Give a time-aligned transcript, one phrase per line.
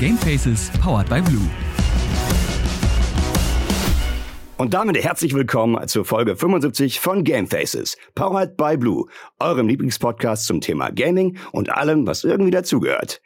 [0.00, 1.46] Gamefaces powered by Blue.
[4.56, 10.62] Und damit herzlich willkommen zur Folge 75 von Gamefaces, powered by Blue, eurem Lieblingspodcast zum
[10.62, 13.20] Thema Gaming und allem, was irgendwie dazugehört.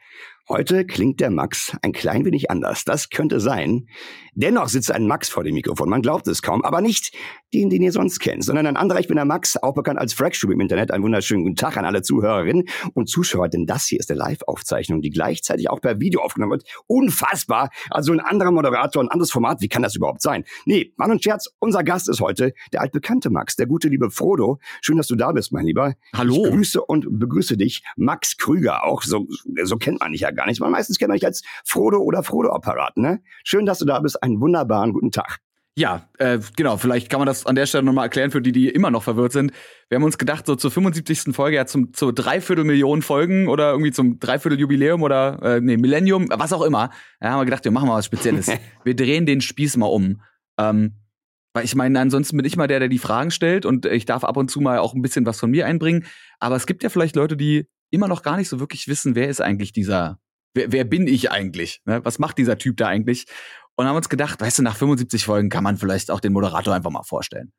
[0.49, 2.85] Heute klingt der Max ein klein wenig anders.
[2.85, 3.89] Das könnte sein.
[4.35, 5.89] Dennoch sitzt ein Max vor dem Mikrofon.
[5.89, 7.17] Man glaubt es kaum, aber nicht
[7.55, 8.99] den, den ihr sonst kennt, sondern ein anderer.
[8.99, 10.91] Ich bin der Max, auch bekannt als Fragstube im Internet.
[10.91, 15.01] Einen wunderschönen guten Tag an alle Zuhörerinnen und Zuschauer, denn das hier ist eine Live-Aufzeichnung,
[15.01, 16.65] die gleichzeitig auch per Video aufgenommen wird.
[16.87, 17.71] Unfassbar.
[17.91, 19.61] Also ein anderer Moderator, ein anderes Format.
[19.61, 20.45] Wie kann das überhaupt sein?
[20.67, 24.59] Nee, Mann und Scherz, unser Gast ist heute der altbekannte Max, der gute liebe Frodo.
[24.81, 25.95] Schön, dass du da bist, mein Lieber.
[26.15, 26.45] Hallo.
[26.45, 27.85] Ich grüße und begrüße dich.
[27.97, 29.03] Max Krüger auch.
[29.03, 29.27] So,
[29.63, 30.61] so kennt man dich ja gar nicht.
[30.61, 33.23] Man meistens kennt man dich als Frodo oder Frodo-Apparat, ne?
[33.45, 34.23] Schön, dass du da bist.
[34.23, 35.44] Einen wunderbaren guten Tag.
[35.77, 38.69] Ja, äh, genau, vielleicht kann man das an der Stelle nochmal erklären für die, die
[38.69, 39.51] immer noch verwirrt sind.
[39.89, 41.35] Wir haben uns gedacht, so zur 75.
[41.35, 45.77] Folge, ja zum, zur Dreiviertel Millionen Folgen oder irgendwie zum Dreiviertel Jubiläum oder äh, nee,
[45.77, 48.53] Millennium, was auch immer, ja, haben wir gedacht, wir machen mal was Spezielles.
[48.85, 50.21] wir drehen den Spieß mal um.
[50.61, 50.95] Ähm,
[51.55, 54.23] weil ich meine, ansonsten bin ich mal der, der die Fragen stellt und ich darf
[54.23, 56.05] ab und zu mal auch ein bisschen was von mir einbringen.
[56.39, 59.29] Aber es gibt ja vielleicht Leute, die immer noch gar nicht so wirklich wissen, wer
[59.29, 60.19] ist eigentlich dieser,
[60.55, 61.83] wer, wer bin ich eigentlich?
[61.85, 62.05] Ne?
[62.05, 63.27] Was macht dieser Typ da eigentlich?
[63.77, 66.75] Und haben uns gedacht, weißt du, nach 75 Folgen kann man vielleicht auch den Moderator
[66.75, 67.53] einfach mal vorstellen.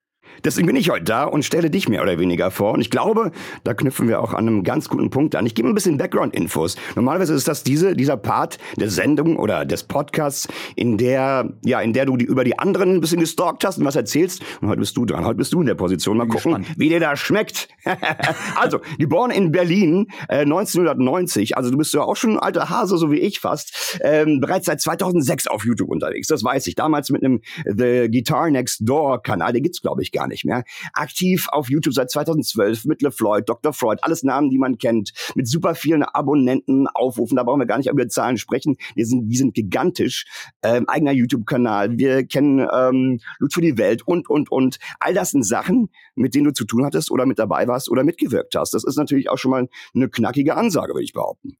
[0.43, 2.73] Deswegen bin ich heute da und stelle dich mehr oder weniger vor.
[2.73, 3.31] Und ich glaube,
[3.63, 5.45] da knüpfen wir auch an einem ganz guten Punkt an.
[5.45, 6.75] Ich gebe ein bisschen Background-Infos.
[6.95, 11.93] Normalerweise ist das diese, dieser Part der Sendung oder des Podcasts, in der, ja, in
[11.93, 14.43] der du die, über die anderen ein bisschen gestalkt hast und was erzählst.
[14.61, 15.25] Und heute bist du dran.
[15.25, 16.17] Heute bist du in der Position.
[16.17, 16.79] Mal gucken, gespannt.
[16.79, 17.67] wie dir das schmeckt.
[18.55, 21.57] also, geboren in Berlin, äh, 1990.
[21.57, 23.99] Also du bist ja auch schon ein alter Hase, so wie ich fast.
[24.01, 26.27] Ähm, bereits seit 2006 auf YouTube unterwegs.
[26.27, 26.75] Das weiß ich.
[26.75, 29.53] Damals mit einem The Guitar Next Door Kanal.
[29.53, 30.63] Den gibt's, glaube ich, gar nicht mehr.
[30.93, 33.73] Aktiv auf YouTube seit 2012 mit LeFloid, Dr.
[33.73, 33.99] Freud.
[34.01, 35.11] Alles Namen, die man kennt.
[35.35, 37.35] Mit super vielen Abonnenten, Aufrufen.
[37.35, 38.77] Da brauchen wir gar nicht über Zahlen sprechen.
[38.95, 40.25] Die sind, die sind gigantisch.
[40.63, 41.97] Ähm, eigener YouTube-Kanal.
[41.97, 44.77] Wir kennen ähm, Loot für die Welt und, und, und.
[44.99, 48.03] All das sind Sachen, mit denen du zu tun hattest oder mit dabei warst oder
[48.03, 48.73] mitgewirkt hast.
[48.73, 51.57] Das ist natürlich auch schon mal eine knackige Ansage, würde ich behaupten.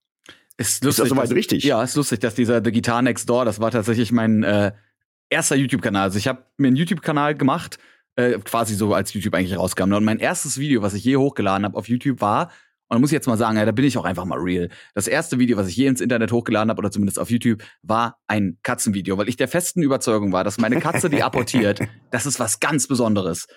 [0.57, 1.63] Ist, Ist das soweit dass- richtig?
[1.65, 4.71] Ja, ist lustig, dass dieser The Guitar Next Door, das war tatsächlich mein äh,
[5.29, 6.03] erster YouTube-Kanal.
[6.03, 7.77] Also ich habe mir einen YouTube-Kanal gemacht,
[8.15, 9.91] äh, quasi so als YouTube eigentlich rauskam.
[9.91, 12.51] Und mein erstes Video, was ich je hochgeladen habe auf YouTube, war,
[12.87, 14.69] und da muss ich jetzt mal sagen, ja, da bin ich auch einfach mal real.
[14.93, 18.19] Das erste Video, was ich je ins Internet hochgeladen habe, oder zumindest auf YouTube, war
[18.27, 21.79] ein Katzenvideo, weil ich der festen Überzeugung war, dass meine Katze, die apportiert,
[22.11, 23.47] das ist was ganz Besonderes.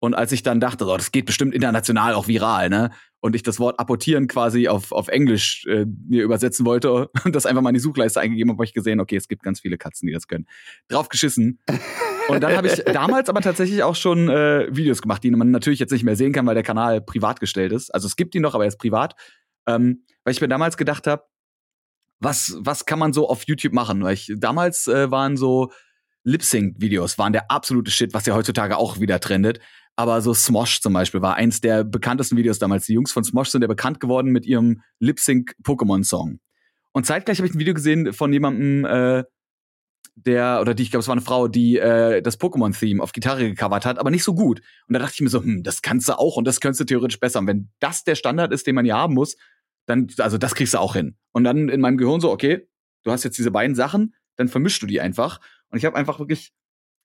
[0.00, 2.90] Und als ich dann dachte, so, das geht bestimmt international auch viral, ne?
[3.20, 7.46] Und ich das Wort apportieren quasi auf, auf Englisch äh, mir übersetzen wollte und das
[7.46, 9.76] einfach mal in die Suchleiste eingegeben habe, habe ich gesehen, okay, es gibt ganz viele
[9.76, 10.46] Katzen, die das können.
[10.88, 11.58] Drauf geschissen.
[12.28, 15.78] Und dann habe ich damals aber tatsächlich auch schon äh, Videos gemacht, die man natürlich
[15.78, 17.92] jetzt nicht mehr sehen kann, weil der Kanal privat gestellt ist.
[17.94, 19.14] Also es gibt ihn noch, aber er ist privat.
[19.66, 21.24] Ähm, weil ich mir damals gedacht habe,
[22.20, 24.02] was, was kann man so auf YouTube machen?
[24.02, 25.70] Weil ich, damals äh, waren so
[26.24, 29.60] Lip-Sync-Videos waren der absolute Shit, was ja heutzutage auch wieder trendet.
[29.96, 32.86] Aber so Smosh zum Beispiel war eins der bekanntesten Videos damals.
[32.86, 36.40] Die Jungs von Smosh sind ja bekannt geworden mit ihrem Lip-Sync-Pokémon-Song.
[36.92, 39.24] Und zeitgleich habe ich ein Video gesehen von jemandem, äh,
[40.26, 43.48] der, oder die, ich glaube, es war eine Frau, die äh, das Pokémon-Theme auf Gitarre
[43.48, 44.60] gecovert hat, aber nicht so gut.
[44.86, 46.84] Und da dachte ich mir so, hm, das kannst du auch und das könntest du
[46.84, 47.40] theoretisch besser.
[47.40, 49.36] Und wenn das der Standard ist, den man hier haben muss,
[49.86, 51.16] dann, also das kriegst du auch hin.
[51.32, 52.68] Und dann in meinem Gehirn so, okay,
[53.04, 55.40] du hast jetzt diese beiden Sachen, dann vermischst du die einfach.
[55.70, 56.52] Und ich habe einfach wirklich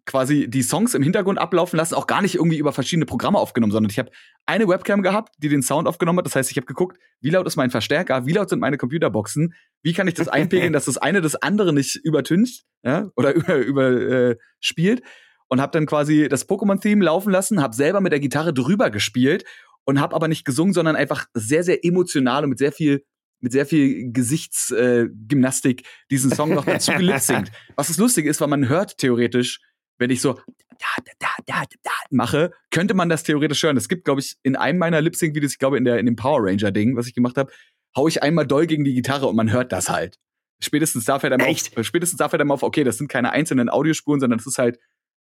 [0.06, 3.72] quasi die Songs im Hintergrund ablaufen lassen, auch gar nicht irgendwie über verschiedene Programme aufgenommen,
[3.72, 4.12] sondern ich habe
[4.46, 6.26] eine Webcam gehabt, die den Sound aufgenommen hat.
[6.26, 9.54] Das heißt, ich habe geguckt, wie laut ist mein Verstärker, wie laut sind meine Computerboxen,
[9.82, 13.56] wie kann ich das einpegeln, dass das eine das andere nicht übertüncht ja, oder über,
[13.58, 15.04] über äh, spielt.
[15.48, 19.46] Und habe dann quasi das Pokémon-Theme laufen lassen, habe selber mit der Gitarre drüber gespielt
[19.86, 23.04] und habe aber nicht gesungen, sondern einfach sehr, sehr emotional und mit sehr viel
[23.44, 27.52] mit sehr viel Gesichtsgymnastik äh, diesen Song noch dazu gelipsingt.
[27.76, 29.60] Was das Lustige ist, weil man hört theoretisch,
[29.98, 33.78] wenn ich so da, da, da, da, da mache, könnte man das theoretisch hören.
[33.78, 36.40] Es gibt, glaube ich, in einem meiner Lip-Sync-Videos, ich glaube in, der, in dem Power
[36.42, 37.52] Ranger-Ding, was ich gemacht habe,
[37.96, 40.18] hau ich einmal doll gegen die Gitarre und man hört das halt.
[40.60, 41.78] Spätestens da fällt einem Echt?
[41.78, 44.58] auf, spätestens da fällt einem auf, okay, das sind keine einzelnen Audiospuren, sondern das ist
[44.58, 44.80] halt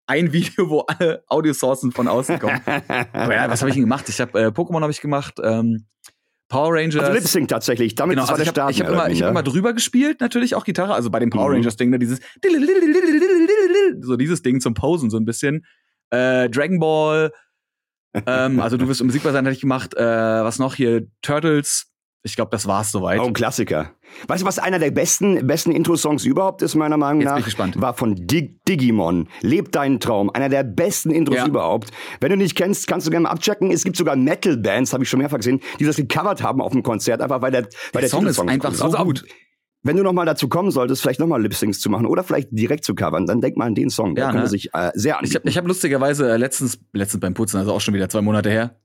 [0.08, 2.62] ein Video, wo alle Audiosourcen von außen kommen.
[2.66, 4.08] Aber ja, was habe ich denn gemacht?
[4.10, 5.86] Ich habe äh, Pokémon habe ich gemacht, ähm,
[6.50, 7.04] Power Rangers.
[7.04, 7.94] Also Lip Sync tatsächlich.
[7.94, 9.30] Damit Genau, also ich habe hab immer, ich hab weniger.
[9.30, 11.56] immer drüber gespielt, natürlich auch Gitarre, also bei dem Power Mhm.
[11.58, 12.20] Rangers Ding, ne, dieses
[14.10, 15.66] so dieses Ding zum Posen so ein bisschen.
[16.10, 17.32] Äh, Dragon Ball,
[18.26, 21.86] ähm, also du wirst Musik was hatte ich gemacht, äh, was noch hier Turtles.
[22.22, 23.22] Ich glaube, das war's soweit.
[23.22, 23.94] Oh, ein Klassiker.
[24.28, 27.40] Weißt du, was einer der besten, besten Intro-Songs überhaupt ist, meiner Meinung Jetzt bin nach?
[27.40, 27.80] ich gespannt.
[27.80, 29.30] War von Dig Digimon.
[29.40, 30.30] Leb deinen Traum.
[30.30, 31.48] Einer der besten Intros Ja.
[31.48, 31.92] überhaupt.
[32.20, 33.72] Wenn du nicht kennst, kannst du gerne mal abchecken.
[33.72, 36.84] Es gibt sogar Metal-Bands, habe ich schon mehrfach gesehen, die das gecovert haben auf dem
[36.84, 39.24] Konzert, einfach weil der, weil der, Song ist einfach so also auch gut.
[39.84, 42.50] Wenn du noch mal dazu kommen solltest, vielleicht noch mal Lip-Syncs zu machen oder vielleicht
[42.52, 44.16] direkt zu covern, dann denk mal an den Song.
[44.16, 44.50] Der Ja, könnte ne?
[44.50, 45.48] sich äh, sehr Ich habe anbieten.
[45.48, 48.76] ich hab lustigerweise äh, letztens, letztens beim Putzen, also auch schon wieder zwei Monate her.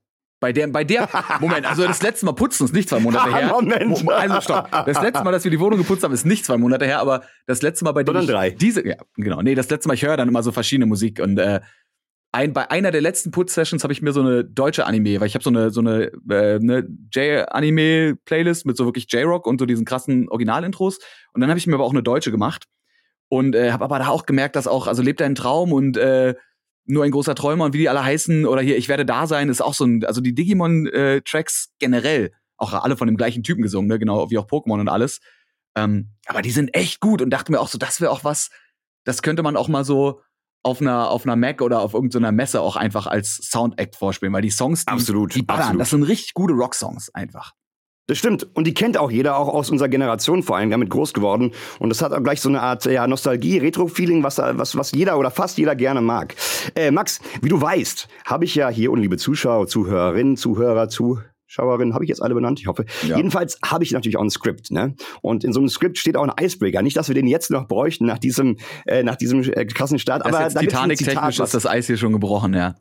[0.40, 1.08] Bei der, bei der,
[1.40, 3.48] Moment, also das letzte Mal putzen ist nicht zwei Monate her.
[3.60, 4.04] Moment.
[4.04, 4.70] Mo- Also stopp.
[4.70, 7.22] Das letzte Mal, dass wir die Wohnung geputzt haben, ist nicht zwei Monate her, aber
[7.46, 8.50] das letzte Mal, bei dem Sondern ich drei.
[8.50, 11.38] diese, ja, genau, nee, das letzte Mal, ich höre dann immer so verschiedene Musik und
[11.38, 11.60] äh,
[12.34, 15.34] ein, bei einer der letzten Putzsessions habe ich mir so eine deutsche Anime, weil ich
[15.34, 19.84] habe so eine so eine, äh, eine J-Anime-Playlist mit so wirklich J-Rock und so diesen
[19.84, 20.98] krassen Originalintros.
[21.32, 22.64] Und dann habe ich mir aber auch eine deutsche gemacht
[23.28, 26.34] und äh, habe aber da auch gemerkt, dass auch, also lebt ein Traum und äh,
[26.86, 29.48] nur ein großer Träumer und wie die alle heißen oder hier ich werde da sein
[29.48, 33.88] ist auch so ein, also die Digimon-Tracks generell auch alle von dem gleichen Typen gesungen,
[33.88, 33.98] ne?
[33.98, 35.20] genau wie auch Pokémon und alles.
[35.76, 38.50] Ähm, aber die sind echt gut und dachte mir auch so, das wäre auch was,
[39.04, 40.20] das könnte man auch mal so
[40.64, 44.42] auf einer auf einer Mac oder auf irgendeiner Messe auch einfach als Soundact vorspielen, weil
[44.42, 45.80] die Songs die, Absolut, die ballern, absolut.
[45.80, 47.52] das sind richtig gute Rocksongs einfach.
[48.06, 48.46] Das stimmt.
[48.54, 51.52] Und die kennt auch jeder, auch aus unserer Generation vor allem, damit groß geworden.
[51.78, 55.18] Und das hat auch gleich so eine Art ja, Nostalgie, Retro-Feeling, was, was, was jeder
[55.18, 56.34] oder fast jeder gerne mag.
[56.74, 60.90] Äh, Max, wie du weißt, habe ich ja hier, und liebe Zuschauer, Zuhörerinnen, Zuhörer,
[61.54, 62.84] Zuschauerinnen, habe ich jetzt alle benannt, ich hoffe.
[63.06, 63.16] Ja.
[63.16, 64.94] Jedenfalls habe ich natürlich auch ein Skript, ne?
[65.22, 66.82] Und in so einem Skript steht auch ein Icebreaker.
[66.82, 70.24] Nicht, dass wir den jetzt noch bräuchten nach diesem, äh, nach diesem äh, krassen Start,
[70.26, 72.74] Das aber Titanic-technisch ist das Eis hier schon gebrochen, ja.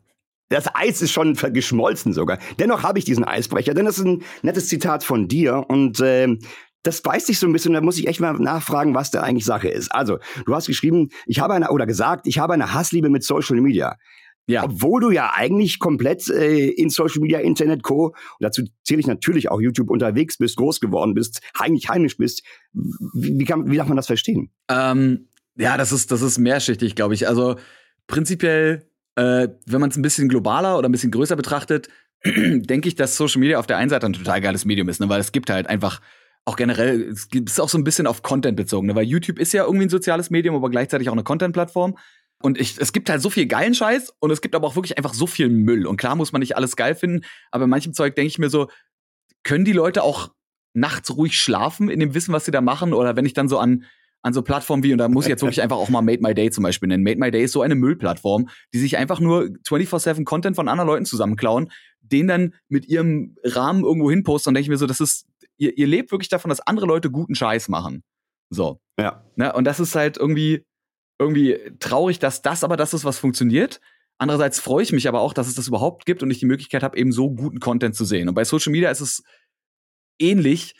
[0.48, 2.38] das Eis ist schon geschmolzen sogar.
[2.58, 6.40] Dennoch habe ich diesen Eisbrecher, denn das ist ein nettes Zitat von dir und ähm,
[6.82, 9.46] das beißt sich so ein bisschen, da muss ich echt mal nachfragen, was da eigentlich
[9.46, 9.90] Sache ist.
[9.90, 13.58] Also, du hast geschrieben, ich habe eine, oder gesagt, ich habe eine Hassliebe mit Social
[13.60, 13.96] Media.
[14.46, 14.64] Ja.
[14.64, 18.08] Obwohl du ja eigentlich komplett äh, in Social Media, Internet, Co.
[18.08, 22.42] Und dazu zähle ich natürlich auch YouTube unterwegs bist, groß geworden bist, eigentlich heimisch bist.
[22.72, 24.50] Wie, kann, wie darf man das verstehen?
[24.68, 27.26] Ähm, ja, das ist, das ist mehrschichtig, glaube ich.
[27.26, 27.56] Also
[28.06, 28.86] prinzipiell,
[29.16, 31.88] äh, wenn man es ein bisschen globaler oder ein bisschen größer betrachtet,
[32.24, 35.08] denke ich, dass Social Media auf der einen Seite ein total geiles Medium ist, ne?
[35.08, 36.00] weil es gibt halt einfach
[36.44, 38.94] auch generell, es ist auch so ein bisschen auf Content bezogen, ne?
[38.94, 41.96] weil YouTube ist ja irgendwie ein soziales Medium, aber gleichzeitig auch eine Content-Plattform.
[42.44, 44.98] Und ich, es gibt halt so viel geilen Scheiß und es gibt aber auch wirklich
[44.98, 45.86] einfach so viel Müll.
[45.86, 48.50] Und klar muss man nicht alles geil finden, aber in manchem Zeug denke ich mir
[48.50, 48.68] so,
[49.44, 50.30] können die Leute auch
[50.74, 52.92] nachts ruhig schlafen in dem Wissen, was sie da machen?
[52.92, 53.84] Oder wenn ich dann so an,
[54.20, 56.34] an so Plattformen wie, und da muss ich jetzt wirklich einfach auch mal Made My
[56.34, 57.02] Day zum Beispiel nennen.
[57.02, 60.88] Made My Day ist so eine Müllplattform, die sich einfach nur 24-7 Content von anderen
[60.88, 65.00] Leuten zusammenklauen, den dann mit ihrem Rahmen irgendwo hinposten und denke ich mir so, das
[65.00, 65.24] ist,
[65.56, 68.02] ihr, ihr lebt wirklich davon, dass andere Leute guten Scheiß machen.
[68.50, 68.80] So.
[69.00, 69.24] Ja.
[69.36, 69.50] Ne?
[69.54, 70.66] Und das ist halt irgendwie,
[71.18, 73.80] irgendwie traurig, dass das aber das ist, was funktioniert.
[74.18, 76.82] Andererseits freue ich mich aber auch, dass es das überhaupt gibt und ich die Möglichkeit
[76.82, 78.28] habe, eben so guten Content zu sehen.
[78.28, 79.22] Und bei Social Media ist es
[80.18, 80.74] ähnlich,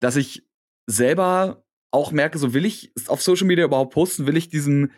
[0.00, 0.44] dass ich
[0.86, 4.92] selber auch merke, so will ich auf Social Media überhaupt posten, will ich diesen,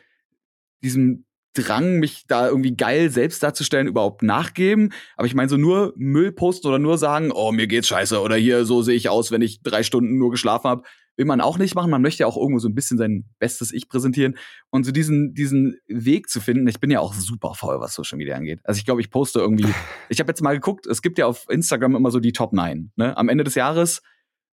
[0.83, 1.25] diesem
[1.55, 4.93] Drang, mich da irgendwie geil selbst darzustellen, überhaupt nachgeben.
[5.17, 8.37] Aber ich meine, so nur Müll posten oder nur sagen, oh, mir geht's scheiße oder
[8.37, 10.83] hier, so sehe ich aus, wenn ich drei Stunden nur geschlafen habe,
[11.19, 11.91] will man auch nicht machen.
[11.91, 14.39] Man möchte ja auch irgendwo so ein bisschen sein bestes Ich präsentieren.
[14.71, 18.17] Und so diesen, diesen Weg zu finden, ich bin ja auch super faul, was Social
[18.17, 18.61] Media angeht.
[18.65, 19.67] Also ich glaube, ich poste irgendwie,
[20.09, 22.93] ich habe jetzt mal geguckt, es gibt ja auf Instagram immer so die Top 9.
[22.97, 23.17] Ne?
[23.17, 24.01] Am Ende des Jahres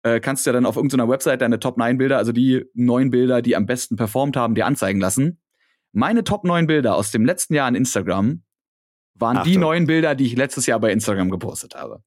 [0.05, 3.11] äh, kannst du ja dann auf irgendeiner Website deine Top 9 Bilder, also die neun
[3.11, 5.41] Bilder, die am besten performt haben, dir anzeigen lassen.
[5.93, 8.44] Meine Top 9 Bilder aus dem letzten Jahr in Instagram
[9.15, 9.61] waren die Achtung.
[9.61, 12.03] neun Bilder, die ich letztes Jahr bei Instagram gepostet habe.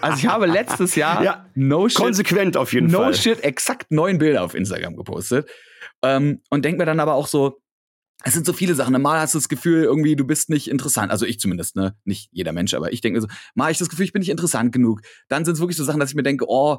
[0.00, 3.14] Also ich habe letztes Jahr Ja, no shit, Konsequent auf jeden no Fall.
[3.14, 5.48] shit exakt neun Bilder auf Instagram gepostet.
[6.02, 7.60] Ähm, und denk mir dann aber auch so,
[8.24, 9.00] es sind so viele Sachen.
[9.00, 11.10] Mal hast du das Gefühl, irgendwie, du bist nicht interessant.
[11.12, 11.94] Also ich zumindest, ne?
[12.04, 14.30] Nicht jeder Mensch, aber ich denke mir so, mal ich das Gefühl, ich bin nicht
[14.30, 15.02] interessant genug.
[15.28, 16.78] Dann sind es wirklich so Sachen, dass ich mir denke, oh,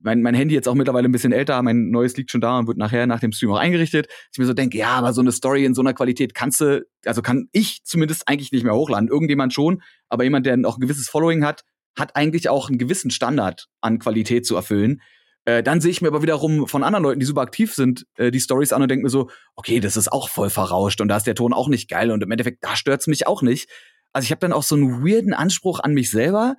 [0.00, 2.68] mein, mein Handy jetzt auch mittlerweile ein bisschen älter, mein neues liegt schon da und
[2.68, 4.06] wird nachher nach dem Stream auch eingerichtet.
[4.06, 6.60] Dass ich mir so denke, ja, aber so eine Story in so einer Qualität kannst
[6.60, 9.08] du, also kann ich zumindest eigentlich nicht mehr hochladen.
[9.08, 11.64] Irgendjemand schon, aber jemand, der auch ein gewisses Following hat,
[11.96, 15.02] hat eigentlich auch einen gewissen Standard an Qualität zu erfüllen.
[15.44, 18.30] Äh, dann sehe ich mir aber wiederum von anderen Leuten, die super aktiv sind, äh,
[18.30, 21.16] die Stories an und denke mir so, okay, das ist auch voll verrauscht und da
[21.16, 23.70] ist der Ton auch nicht geil und im Endeffekt, da stört's mich auch nicht.
[24.12, 26.56] Also ich habe dann auch so einen weirden Anspruch an mich selber,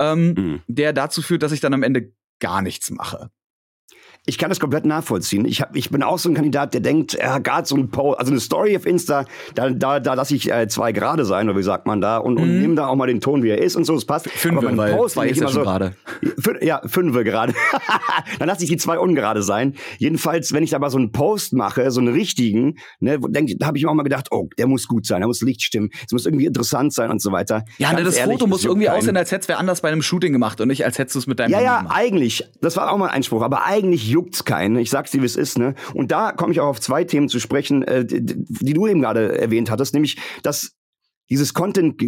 [0.00, 0.62] ähm, Mhm.
[0.66, 3.30] der dazu führt, dass ich dann am Ende gar nichts mache.
[4.26, 5.44] Ich kann das komplett nachvollziehen.
[5.44, 7.90] Ich, hab, ich bin auch so ein Kandidat, der denkt, er hat gerade so ein
[7.90, 11.46] Post, also eine Story auf Insta, da, da, da lasse ich äh, zwei gerade sein,
[11.48, 12.58] oder wie sagt man da, und, und Mhm.
[12.60, 14.30] nehme da auch mal den Ton, wie er ist und so, es passt.
[14.30, 15.94] Fünf, Aber weil Post bin ich immer so, gerade.
[16.38, 17.52] Fün ja, fünfe gerade.
[18.38, 19.74] Dann lasse ich die zwei ungerade sein.
[19.98, 23.66] Jedenfalls, wenn ich da mal so einen Post mache, so einen richtigen, ne, denk, da
[23.66, 25.90] habe ich mir auch mal gedacht, oh, der muss gut sein, der muss Licht stimmen,
[26.06, 27.64] es muss irgendwie interessant sein und so weiter.
[27.78, 30.00] Ja, ne, das ehrlich, Foto es muss irgendwie aussehen, als hättest du anders bei einem
[30.02, 31.96] Shooting gemacht und nicht als hättest du es mit deinem Ja, Handy ja, gemacht.
[31.98, 32.44] eigentlich.
[32.62, 34.76] Das war auch mal ein Einspruch, aber eigentlich juckt's keinen.
[34.76, 35.74] Ich sag's dir, wie es ist, ne?
[35.92, 39.36] Und da komme ich auch auf zwei Themen zu sprechen, äh, die, du eben gerade
[39.38, 40.76] erwähnt hattest, nämlich, dass
[41.30, 42.00] dieses Content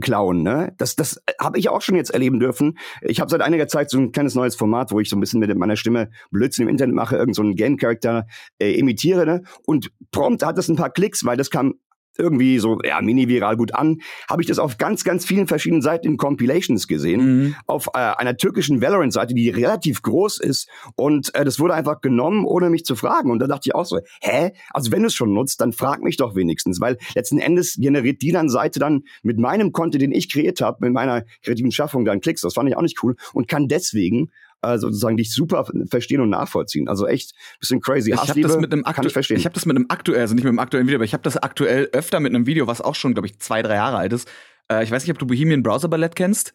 [0.00, 0.74] klauen, ne?
[0.78, 2.78] Das, das habe ich auch schon jetzt erleben dürfen.
[3.02, 5.40] Ich habe seit einiger Zeit so ein kleines neues Format, wo ich so ein bisschen
[5.40, 8.26] mit meiner Stimme Blödsinn im Internet mache, irgend so Game-Charakter
[8.58, 9.42] äh, imitiere, ne?
[9.66, 11.74] Und prompt hat es ein paar Klicks, weil das kam
[12.18, 13.98] irgendwie so ja mini-viral gut an,
[14.28, 17.20] habe ich das auf ganz, ganz vielen verschiedenen Seiten in Compilations gesehen.
[17.20, 17.54] Mhm.
[17.66, 20.68] Auf äh, einer türkischen Valorant-Seite, die relativ groß ist.
[20.96, 23.30] Und äh, das wurde einfach genommen, ohne mich zu fragen.
[23.30, 24.52] Und da dachte ich auch so, hä?
[24.70, 26.80] Also wenn du es schon nutzt, dann frag mich doch wenigstens.
[26.80, 30.78] Weil letzten Endes generiert die dann Seite dann mit meinem Konto, den ich kreiert habe,
[30.80, 32.42] mit meiner kreativen Schaffung dann Klicks.
[32.42, 33.16] Das fand ich auch nicht cool.
[33.32, 34.30] Und kann deswegen
[34.62, 36.88] äh, sozusagen dich super verstehen und nachvollziehen.
[36.88, 38.12] Also echt bisschen crazy.
[38.12, 40.44] Ich habe das mit einem aktu ich, ich habe das mit einem aktuell, also nicht
[40.44, 42.94] mit einem aktuellen Video, aber ich habe das aktuell öfter mit einem Video, was auch
[42.94, 44.28] schon, glaube ich, zwei, drei Jahre alt ist.
[44.70, 46.54] Äh, ich weiß nicht, ob du Bohemian Browser Ballett kennst.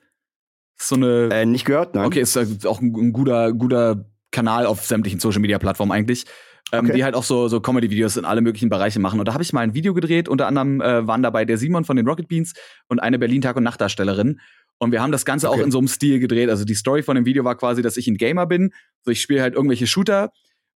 [0.77, 1.29] So eine.
[1.31, 2.05] Äh, nicht gehört, nein.
[2.05, 6.25] Okay, ist auch ein, ein, guter, guter Kanal auf sämtlichen Social Media Plattformen eigentlich.
[6.71, 6.95] Ähm, okay.
[6.95, 9.19] die halt auch so, so Comedy-Videos in alle möglichen Bereiche machen.
[9.19, 11.85] Und da habe ich mal ein Video gedreht, unter anderem äh, waren dabei der Simon
[11.85, 12.53] von den Rocket Beans
[12.87, 14.39] und eine Berlin-Tag- und Nachtdarstellerin.
[14.77, 15.59] Und wir haben das Ganze okay.
[15.59, 16.49] auch in so einem Stil gedreht.
[16.49, 18.73] Also die Story von dem Video war quasi, dass ich ein Gamer bin.
[19.03, 20.31] So ich spiele halt irgendwelche Shooter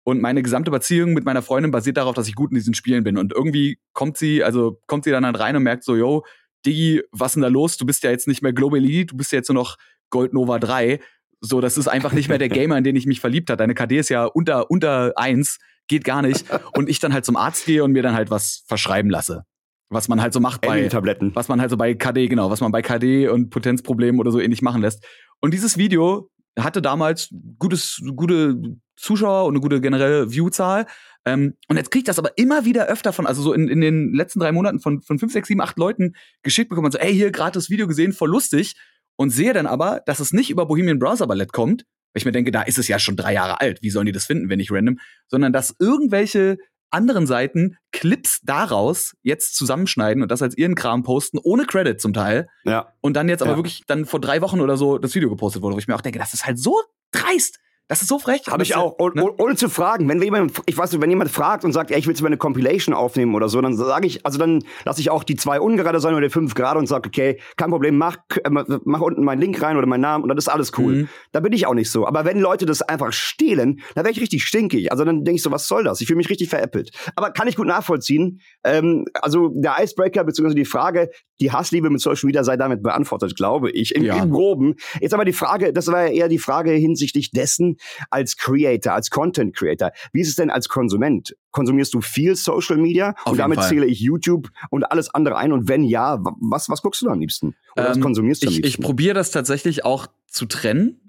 [0.04, 3.04] und meine gesamte Beziehung mit meiner Freundin basiert darauf, dass ich gut in diesen Spielen
[3.04, 3.18] bin.
[3.18, 6.24] Und irgendwie kommt sie, also kommt sie dann halt rein und merkt so, yo,
[6.66, 7.77] Digi, was denn da los?
[7.77, 9.77] Du bist ja jetzt nicht mehr Global Elite, du bist ja jetzt nur noch
[10.10, 11.00] Gold Nova 3.
[11.42, 13.58] So, das ist einfach nicht mehr der Gamer, in den ich mich verliebt habe.
[13.58, 16.46] Deine KD ist ja unter, unter eins, geht gar nicht.
[16.74, 19.46] Und ich dann halt zum Arzt gehe und mir dann halt was verschreiben lasse
[19.89, 21.34] was man halt so macht bei Tabletten.
[21.34, 24.39] was man halt so bei KD genau, was man bei KD und Potenzproblemen oder so
[24.39, 25.06] ähnlich machen lässt.
[25.39, 26.29] Und dieses Video
[26.60, 27.29] hatte damals
[27.60, 28.60] gutes gute
[28.96, 30.88] Zuschauer und eine gute generelle Viewzahl.
[31.25, 33.79] Ähm, und jetzt kriege ich das aber immer wieder öfter von, also so in, in
[33.79, 37.13] den letzten drei Monaten von, von fünf, sechs, sieben, acht Leuten geschickt bekommen, so, ey,
[37.13, 38.75] hier gerade das Video gesehen, voll lustig.
[39.20, 42.32] Und sehe dann aber, dass es nicht über Bohemian Browser Ballett kommt, weil ich mir
[42.32, 44.60] denke, da ist es ja schon drei Jahre alt, wie sollen die das finden, wenn
[44.60, 46.58] nicht random, sondern dass irgendwelche
[46.89, 52.13] anderen Seiten Clips daraus jetzt zusammenschneiden und das als ihren Kram posten, ohne Credit zum
[52.13, 52.48] Teil.
[52.63, 52.94] Ja.
[53.01, 53.48] Und dann jetzt ja.
[53.48, 55.96] aber wirklich dann vor drei Wochen oder so das Video gepostet wurde, wo ich mir
[55.96, 57.60] auch denke, das ist halt so dreist.
[57.88, 58.41] Das ist so frech.
[58.48, 58.94] Habe ich auch.
[59.00, 59.32] Und, ne?
[59.38, 60.10] Ohne zu fragen.
[60.10, 62.27] Wenn jemand, ich weiß nicht, wenn jemand fragt und sagt, ey, ich will jetzt mal
[62.27, 65.62] eine Compilation aufnehmen oder so, dann sage ich, also dann lasse ich auch die zwei
[65.62, 69.24] ungerade sein oder die fünf gerade und sage, okay, kein Problem, mach, äh, mach unten
[69.24, 70.94] meinen Link rein oder meinen Namen und dann ist alles cool.
[70.94, 71.10] Mhm.
[71.32, 72.06] Da bin ich auch nicht so.
[72.06, 74.91] Aber wenn Leute das einfach stehlen, dann wäre ich richtig stinkig.
[74.91, 76.01] Also dann denke ich so, was soll das?
[76.01, 76.91] Ich fühle mich richtig veräppelt.
[77.15, 78.41] Aber kann ich gut nachvollziehen.
[78.65, 83.38] Ähm, also der Icebreaker, beziehungsweise die Frage, die Hassliebe mit Social Media sei damit beantwortet,
[83.38, 84.22] glaube ich, im, ja.
[84.22, 84.75] im Groben.
[85.00, 87.76] Jetzt aber die Frage, das war ja eher die Frage hinsichtlich dessen
[88.10, 89.91] als Creator, als Content Creator.
[90.13, 91.36] Wie ist es denn als Konsument?
[91.51, 93.15] Konsumierst du viel Social Media?
[93.24, 93.69] Auf und damit Fall.
[93.69, 95.51] zähle ich YouTube und alles andere ein.
[95.51, 97.55] Und wenn ja, was, was guckst du am liebsten?
[97.75, 98.67] Oder ähm, was konsumierst du am liebsten?
[98.67, 101.01] Ich, ich probiere das tatsächlich auch zu trennen.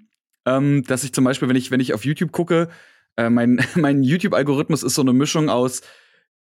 [0.45, 2.69] Ähm, dass ich zum Beispiel, wenn ich, wenn ich auf YouTube gucke,
[3.17, 5.81] äh, mein, mein YouTube-Algorithmus ist so eine Mischung aus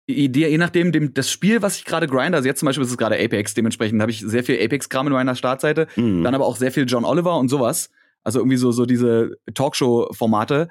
[0.07, 2.91] Idee, je nachdem, dem, das Spiel, was ich gerade grinde, also jetzt zum Beispiel ist
[2.91, 6.23] es gerade Apex, dementsprechend habe ich sehr viel Apex-Kram in meiner Startseite, mhm.
[6.23, 7.89] dann aber auch sehr viel John Oliver und sowas.
[8.27, 10.67] Also irgendwie so, so diese Talkshow-Formate.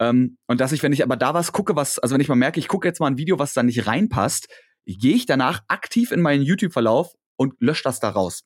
[0.00, 2.34] Ähm, und dass ich, wenn ich aber da was gucke, was, also wenn ich mal
[2.34, 4.48] merke, ich gucke jetzt mal ein Video, was da nicht reinpasst,
[4.86, 8.42] gehe ich danach aktiv in meinen YouTube-Verlauf und lösche das da raus.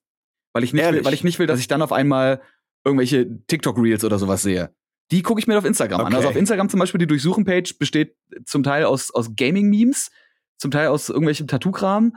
[0.52, 2.42] Weil ich nicht will, weil ich nicht will, dass ich dann auf einmal
[2.84, 4.74] irgendwelche TikTok-Reels oder sowas sehe.
[5.10, 6.08] Die gucke ich mir auf Instagram okay.
[6.08, 6.14] an.
[6.16, 8.14] Also auf Instagram zum Beispiel die Durchsuchen-Page besteht
[8.44, 10.10] zum Teil aus, aus Gaming-Memes,
[10.58, 12.14] zum Teil aus irgendwelchem Tattoo-Kram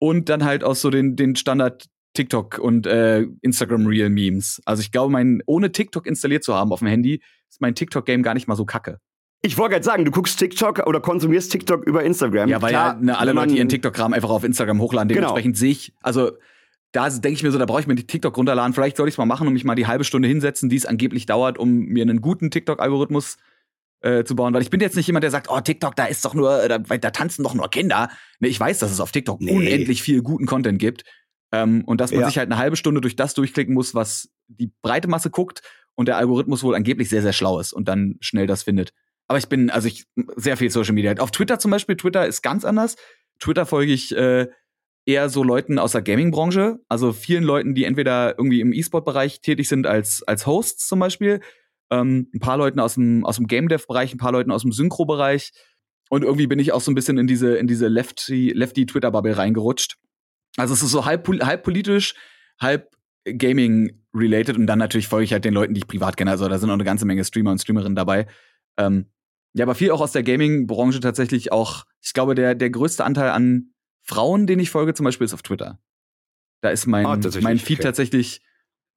[0.00, 4.62] und dann halt aus so den, den Standard TikTok und äh, Instagram Real Memes.
[4.64, 8.06] Also ich glaube, mein ohne TikTok installiert zu haben auf dem Handy, ist mein TikTok
[8.06, 8.98] Game gar nicht mal so kacke.
[9.42, 12.48] Ich wollte gerade sagen, du guckst TikTok oder konsumierst TikTok über Instagram.
[12.48, 15.08] Ja, weil Klar, ja ne, alle Leute ihren TikTok-Kram einfach auf Instagram hochladen.
[15.08, 15.20] Genau.
[15.20, 15.60] Dementsprechend genau.
[15.60, 16.32] sehe ich, also
[16.92, 18.72] da denke ich mir so, da brauche ich mir die TikTok runterladen.
[18.72, 20.86] Vielleicht soll ich es mal machen und mich mal die halbe Stunde hinsetzen, die es
[20.86, 23.36] angeblich dauert, um mir einen guten TikTok-Algorithmus
[24.00, 24.54] äh, zu bauen.
[24.54, 26.78] Weil ich bin jetzt nicht jemand, der sagt, oh, TikTok, da ist doch nur, da,
[26.78, 28.08] da tanzen doch nur Kinder.
[28.38, 29.50] Ne, ich weiß, dass es auf TikTok nee.
[29.50, 31.04] unendlich viel guten Content gibt.
[31.54, 32.26] Ähm, und dass man ja.
[32.26, 35.62] sich halt eine halbe Stunde durch das durchklicken muss, was die breite Masse guckt
[35.94, 38.92] und der Algorithmus wohl angeblich sehr, sehr schlau ist und dann schnell das findet.
[39.28, 40.06] Aber ich bin, also ich,
[40.36, 41.14] sehr viel Social Media.
[41.18, 42.96] Auf Twitter zum Beispiel, Twitter ist ganz anders.
[43.38, 44.48] Twitter folge ich äh,
[45.06, 49.68] eher so Leuten aus der Gaming-Branche, also vielen Leuten, die entweder irgendwie im E-Sport-Bereich tätig
[49.68, 51.40] sind als, als Hosts zum Beispiel,
[51.90, 55.52] ähm, ein paar Leuten aus dem, aus dem Game-Dev-Bereich, ein paar Leuten aus dem Synchro-Bereich.
[56.10, 59.96] Und irgendwie bin ich auch so ein bisschen in diese, in diese Lefty, Lefty-Twitter-Bubble reingerutscht.
[60.56, 62.14] Also es ist so halb, halb politisch,
[62.60, 62.94] halb
[63.24, 66.30] Gaming-related und dann natürlich folge ich halt den Leuten, die ich privat kenne.
[66.30, 68.26] Also da sind auch eine ganze Menge Streamer und Streamerinnen dabei.
[68.76, 69.06] Ähm,
[69.54, 73.30] ja, aber viel auch aus der Gaming-Branche tatsächlich auch, ich glaube, der, der größte Anteil
[73.30, 75.80] an Frauen, denen ich folge, zum Beispiel ist auf Twitter.
[76.60, 77.84] Da ist mein, ah, mein Feed okay.
[77.84, 78.42] tatsächlich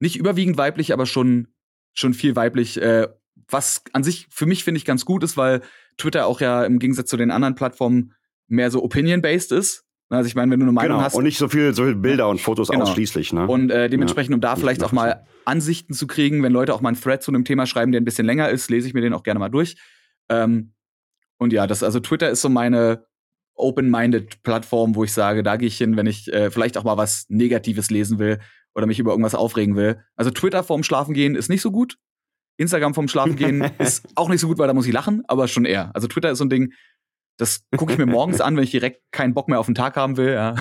[0.00, 1.48] nicht überwiegend weiblich, aber schon,
[1.94, 3.08] schon viel weiblich, äh,
[3.48, 5.62] was an sich für mich finde ich ganz gut ist, weil
[5.96, 8.14] Twitter auch ja im Gegensatz zu den anderen Plattformen
[8.46, 9.87] mehr so opinion-based ist.
[10.10, 11.04] Also ich meine, wenn du eine Meinung genau.
[11.04, 11.14] hast.
[11.14, 12.84] Und nicht so viel, so viele Bilder und Fotos Genau.
[12.84, 13.46] ausschließlich, ne?
[13.46, 16.90] Und äh, dementsprechend, um da vielleicht auch mal Ansichten zu kriegen, wenn Leute auch mal
[16.90, 19.12] einen Thread zu einem Thema schreiben, der ein bisschen länger ist, lese ich mir den
[19.12, 19.76] auch gerne mal durch.
[20.30, 20.72] Ähm,
[21.38, 23.04] und ja, das, also Twitter ist so meine
[23.54, 26.96] open-minded Plattform, wo ich sage, da gehe ich hin, wenn ich äh, vielleicht auch mal
[26.96, 28.38] was Negatives lesen will
[28.74, 30.00] oder mich über irgendwas aufregen will.
[30.16, 31.96] Also Twitter vorm Schlafen gehen ist nicht so gut.
[32.56, 35.48] Instagram vorm Schlafen gehen ist auch nicht so gut, weil da muss ich lachen, aber
[35.48, 35.94] schon eher.
[35.94, 36.72] Also Twitter ist so ein Ding,
[37.38, 39.96] das gucke ich mir morgens an, wenn ich direkt keinen Bock mehr auf den Tag
[39.96, 40.32] haben will.
[40.32, 40.56] Ja.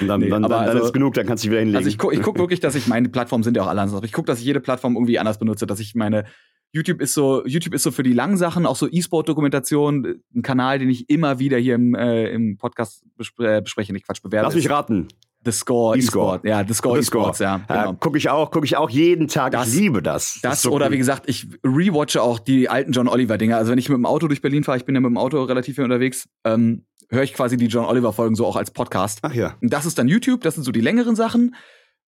[0.00, 1.60] und dann, nee, dann, aber dann, dann also- ist genug, dann kannst du dich wieder
[1.60, 1.78] hinlegen.
[1.78, 4.06] Also ich gucke guck wirklich, dass ich meine Plattformen sind ja auch alle anders, aber
[4.06, 6.24] ich gucke, dass ich jede Plattform irgendwie anders benutze, dass ich meine
[6.72, 10.78] YouTube ist so YouTube ist so für die langen Sachen, auch so E-Sport-Dokumentation, ein Kanal,
[10.78, 14.46] den ich immer wieder hier im, äh, im Podcast bespre äh, bespreche, nicht Quatsch bewerbe.
[14.46, 15.08] Lass mich raten.
[15.44, 16.36] The Score E-Score.
[16.36, 16.44] E-Sport.
[16.44, 17.22] Ja, The Score The Score.
[17.24, 17.60] E-Sports, ja.
[17.68, 17.94] Ja, Genau.
[17.98, 19.52] gucke ich auch, gucke ich auch jeden Tag.
[19.52, 20.38] Das- ich liebe das.
[20.42, 20.92] Das ist so oder cool.
[20.92, 23.56] wie gesagt, ich rewatche auch die alten John Oliver Dinger.
[23.56, 25.42] Also wenn ich mit dem Auto durch Berlin fahre, ich bin ja mit dem Auto
[25.44, 29.18] relativ viel unterwegs, ähm, höre ich quasi die John Oliver Folgen so auch als Podcast.
[29.22, 29.56] Ach ja.
[29.60, 31.54] Und das ist dann YouTube, das sind so die längeren Sachen.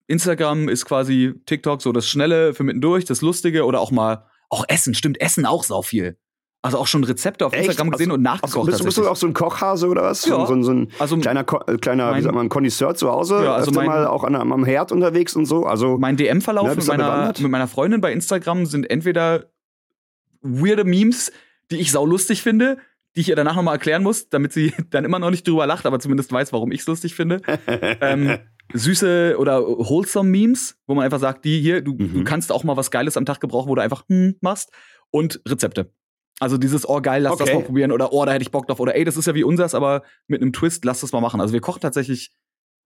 [0.07, 4.65] Instagram ist quasi TikTok, so das Schnelle für mittendurch, das Lustige oder auch mal, auch
[4.67, 6.17] Essen, stimmt, Essen auch sau viel.
[6.61, 7.65] Also auch schon Rezepte auf Echt?
[7.67, 8.65] Instagram gesehen und Also, nachgekocht.
[8.65, 10.23] bist, du- bist du auch so ein Kochhase oder was?
[10.23, 10.45] So, Ja.
[10.45, 13.41] so, so ein Also kleiner, Ko äh, kleiner wie mein- sagt man, Connoisseur zu Hause?
[13.45, 15.65] Ja, also mein- mal auch an, am Herd unterwegs und so?
[15.65, 19.45] Also, mein DM-Verlauf Ja, mit, meiner, mit meiner Freundin bei Instagram sind entweder
[20.41, 21.31] weirde Memes,
[21.71, 22.77] die ich sau lustig finde,
[23.15, 25.85] die ich ihr danach nochmal erklären muss, damit sie dann immer noch nicht drüber lacht,
[25.85, 27.41] aber zumindest weiß, warum ich es lustig finde.
[28.01, 28.37] ähm,
[28.73, 32.13] süße oder wholesome Memes, wo man einfach sagt, die hier, du, Mhm.
[32.13, 34.71] du kannst auch mal was Geiles am Tag gebrauchen, wo du einfach hm machst
[35.11, 35.91] und Rezepte.
[36.39, 37.57] Also dieses, oh geil, lass das Okay.
[37.57, 39.43] mal probieren oder oh, da hätte ich Bock drauf oder ey, das ist ja wie
[39.43, 41.41] unsers, aber mit einem Twist, lass das mal machen.
[41.41, 42.31] Also wir kochen tatsächlich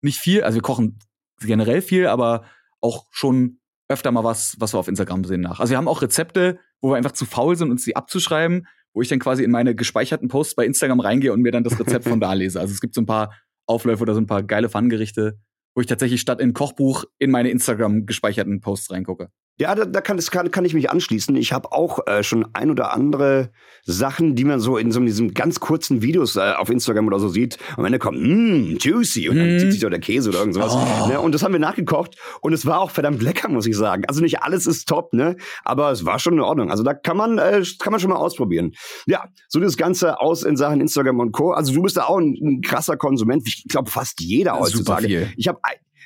[0.01, 0.99] nicht viel, also wir kochen
[1.39, 2.45] generell viel, aber
[2.81, 5.59] auch schon öfter mal was, was wir auf Instagram sehen nach.
[5.59, 9.01] Also wir haben auch Rezepte, wo wir einfach zu faul sind, uns die abzuschreiben, wo
[9.01, 12.07] ich dann quasi in meine gespeicherten Posts bei Instagram reingehe und mir dann das Rezept
[12.07, 12.59] von da lese.
[12.59, 13.33] Also es gibt so ein paar
[13.67, 15.39] Aufläufe oder so ein paar geile Pfannengerichte,
[15.75, 19.29] wo ich tatsächlich statt in Kochbuch in meine Instagram gespeicherten Posts reingucke.
[19.59, 21.35] Ja, da, da kann, das kann, kann ich mich anschließen.
[21.35, 23.51] Ich habe auch äh, schon ein oder andere
[23.85, 27.27] Sachen, die man so in so diesen ganz kurzen Videos äh, auf Instagram oder so
[27.29, 27.57] sieht.
[27.77, 29.29] Am Ende kommt, mmm, juicy.
[29.29, 29.59] Und dann Mm.
[29.59, 30.73] zieht sich doch der Käse oder irgend sowas.
[30.75, 31.07] Oh.
[31.07, 31.19] Ne?
[31.19, 32.15] Und das haben wir nachgekocht.
[32.41, 34.03] Und es war auch verdammt lecker, muss ich sagen.
[34.07, 35.35] Also nicht alles ist top, ne?
[35.63, 36.71] Aber es war schon in Ordnung.
[36.71, 38.71] Also da kann man, äh, kann man schon mal ausprobieren.
[39.05, 41.51] Ja, so das Ganze aus in Sachen Instagram und Co.
[41.51, 43.43] Also du bist da auch ein, ein krasser Konsument.
[43.45, 45.07] Ich glaube, fast jeder Super heutzutage.
[45.07, 45.33] viel.
[45.37, 45.59] Ich habe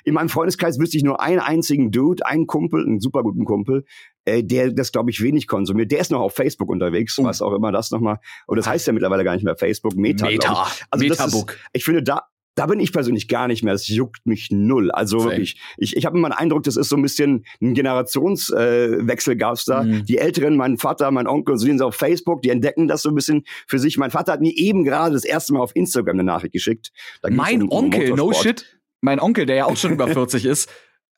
[0.07, 3.83] in meinem Freundeskreis wüsste ich nur einen einzigen Dude, einen Kumpel, einen super guten Kumpel,
[4.23, 5.91] äh, der das, glaube ich, wenig konsumiert.
[5.91, 7.25] Der ist noch auf Facebook unterwegs, Oh.
[7.25, 8.19] was auch immer das nochmal.
[8.47, 10.29] Und das heißt ja mittlerweile gar nicht mehr Facebook, Meta.
[10.29, 10.39] Ich.
[10.47, 11.51] Also Metabook.
[11.51, 12.21] Ist, ich finde, da,
[12.55, 13.73] da bin ich persönlich gar nicht mehr.
[13.73, 14.91] Das juckt mich null.
[14.91, 15.31] Also Same.
[15.31, 19.35] wirklich, ich, ich habe immer den Eindruck, das ist so ein bisschen ein Generationswechsel äh,
[19.35, 19.83] gab's da.
[19.83, 20.05] Mhm.
[20.05, 23.15] Die Älteren, mein Vater, mein Onkel, so sind auf Facebook, die entdecken das so ein
[23.15, 23.97] bisschen für sich.
[23.97, 26.91] Mein Vater hat mir eben gerade das erste Mal auf Instagram eine Nachricht geschickt.
[27.29, 30.69] Mein Onkel, no shit, mein Onkel, der ja auch schon über 40 ist,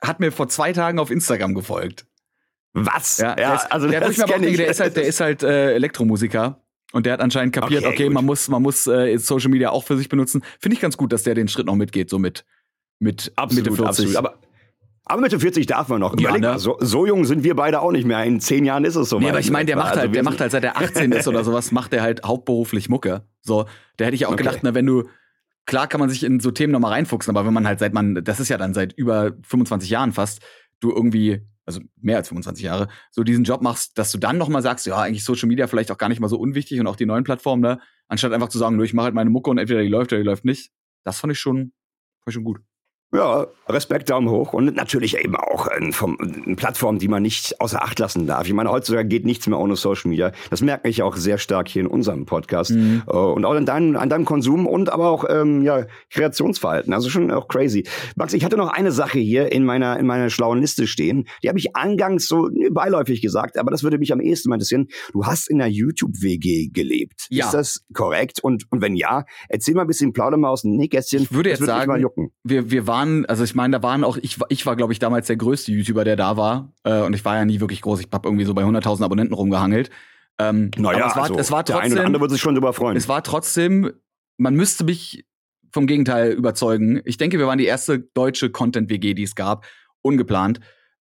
[0.02, 2.06] hat mir vor zwei Tagen auf Instagram gefolgt.
[2.74, 3.18] Was?
[3.18, 4.58] Ja, der ist, also der, das ich ich.
[4.58, 6.62] der ist halt, der ist halt äh, Elektromusiker.
[6.92, 9.84] Und der hat anscheinend kapiert, Okay, okay, man muss, man muss äh, Social Media auch
[9.84, 10.44] für sich benutzen.
[10.60, 12.46] Finde ich ganz gut, dass der den Schritt noch mitgeht, so mit,
[13.00, 13.88] mit absolut, Mitte 40.
[13.88, 14.15] absolut.
[14.15, 14.39] Aber,
[15.06, 16.15] aber Mitte 40 darf man noch.
[16.20, 16.58] Ja, Überleg ne?
[16.58, 18.24] so, so jung sind wir beide auch nicht mehr.
[18.24, 19.20] In zehn Jahren ist es so.
[19.20, 21.12] Nee, aber ich meine, der macht also halt, wir der macht halt, seit er 18
[21.12, 23.24] ist oder sowas, macht der halt hauptberuflich Mucke.
[23.42, 23.65] So,
[23.98, 24.44] da hätte ich auch Okay.
[24.44, 25.04] gedacht, na, wenn du,
[25.69, 28.15] klar kann man sich in so Themen nochmal reinfuchsen, aber wenn man halt seit man,
[28.15, 30.41] das ist ja dann seit über 25 Jahren fast,
[30.79, 34.63] du irgendwie, also mehr als 25 Jahre, so diesen Job machst, dass du dann nochmal
[34.63, 37.05] sagst, ja, eigentlich Social Media vielleicht auch gar nicht mal so unwichtig und auch die
[37.05, 37.79] neuen Plattformen, ne?
[38.08, 40.21] Anstatt einfach zu sagen, nur ich mache halt meine Mucke und entweder die läuft oder
[40.21, 40.71] die läuft nicht.
[41.03, 41.58] Das fand ich schon,
[42.23, 42.62] fand ich schon gut.
[43.12, 44.54] Ja, Respekt, Daumen hoch.
[44.54, 48.45] Und natürlich eben auch äh, vom, eine Plattform, die man nicht außer Acht lassen darf.
[48.45, 50.32] Ich meine, heutzutage geht nichts mehr ohne Social Media.
[50.52, 52.72] Das merke ich auch sehr stark hier in unserem Podcast.
[52.72, 53.04] Mhm.
[53.08, 56.93] Äh, Und auch an deinem, an deinem Konsum und aber auch ähm, ja, Kreationsverhalten.
[56.93, 57.88] Also schon auch crazy.
[58.15, 61.28] Max, ich hatte noch eine Sache hier in meiner, in meiner schlauen Liste stehen.
[61.43, 64.88] Die habe ich angangs so beiläufig gesagt, aber das würde mich am ehesten mal interessieren.
[65.13, 67.26] Du hast in einer YouTube-WG gelebt.
[67.30, 67.45] Ja.
[67.45, 68.39] Ist das korrekt?
[68.43, 71.24] Und, und wenn ja, erzähl mal ein bisschen, plauder mal aus dem Nähkästchen.
[71.24, 72.32] Ich würde jetzt mich sagen, mal jucken.
[72.43, 74.99] wir, wir waren, also ich meine, da waren auch, ich, war- ich war, glaube ich,
[74.99, 76.71] damals der größte YouTuber, der da war.
[76.83, 77.99] Äh, und ich war ja nie wirklich groß.
[78.01, 79.89] Ich habe irgendwie so bei 100.000 Abonnenten rumgehangelt.
[80.39, 82.41] Ähm, Naja, aber es war, also, es war der eine oder trotzdem, andere wird sich
[82.41, 82.95] schon drüber freuen.
[82.97, 83.91] es war trotzdem,
[84.38, 85.25] man müsste mich
[85.71, 87.01] vom Gegenteil überzeugen.
[87.05, 89.65] Ich denke, wir waren die erste deutsche Content-WG, die es gab,
[90.01, 90.59] ungeplant.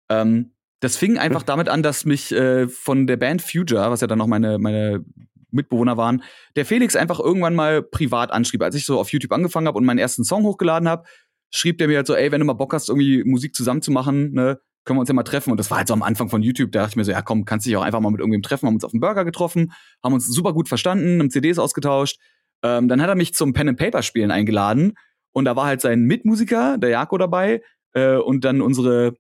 [0.09, 4.07] Ähm, das fing einfach damit an, dass mich äh, von der Band Future, was ja
[4.07, 5.05] dann noch meine, meine
[5.51, 6.23] Mitbewohner waren,
[6.57, 8.63] der Felix einfach irgendwann mal privat anschrieb.
[8.63, 11.05] Als ich so auf YouTube angefangen habe und meinen ersten Song hochgeladen habe,
[11.51, 13.91] schrieb der mir halt so, ey, wenn du mal Bock hast, irgendwie Musik zusammen zu
[13.91, 15.51] machen, ne, können wir uns ja mal treffen.
[15.51, 17.23] Und das war halt so am Anfang von YouTube, da dachte ich mir so, ja
[17.23, 19.73] komm, kannst dich auch einfach mal mit irgendwem treffen, haben uns auf dem Burger getroffen,
[20.03, 22.19] haben uns super gut verstanden, haben CDs ausgetauscht.
[22.63, 24.95] Ähm, dann hat er mich zum Pen and Paper Spielen eingeladen
[25.33, 29.15] und da war halt sein Mitmusiker, der Jako dabei äh, und dann unsere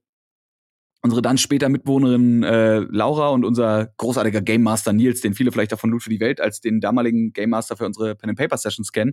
[1.00, 5.70] unsere dann später Mitwohnerin äh, Laura und unser großartiger Game Master Nils, den viele vielleicht
[5.70, 8.56] davon Loot für die Welt als den damaligen Game Master für unsere Pen and Paper
[8.56, 9.12] Sessions kennen.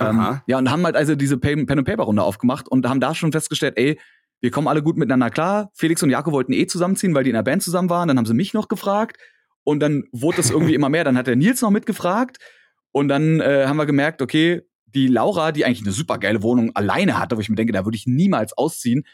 [0.00, 3.00] Ähm, ja, und haben halt also diese Pen, Pen and Paper Runde aufgemacht und haben
[3.00, 3.98] da schon festgestellt, ey,
[4.40, 5.70] wir kommen alle gut miteinander klar.
[5.74, 8.08] Felix und Jakob wollten eh zusammenziehen, weil die in der Band zusammen waren.
[8.08, 9.18] Dann haben sie mich noch gefragt
[9.62, 11.04] und dann wurde das irgendwie immer mehr.
[11.04, 12.38] Dann hat der Nils noch mitgefragt
[12.92, 16.74] und dann äh, haben wir gemerkt, okay, die Laura, die eigentlich eine super geile Wohnung
[16.74, 19.04] alleine hatte, wo ich mir denke, da würde ich niemals ausziehen,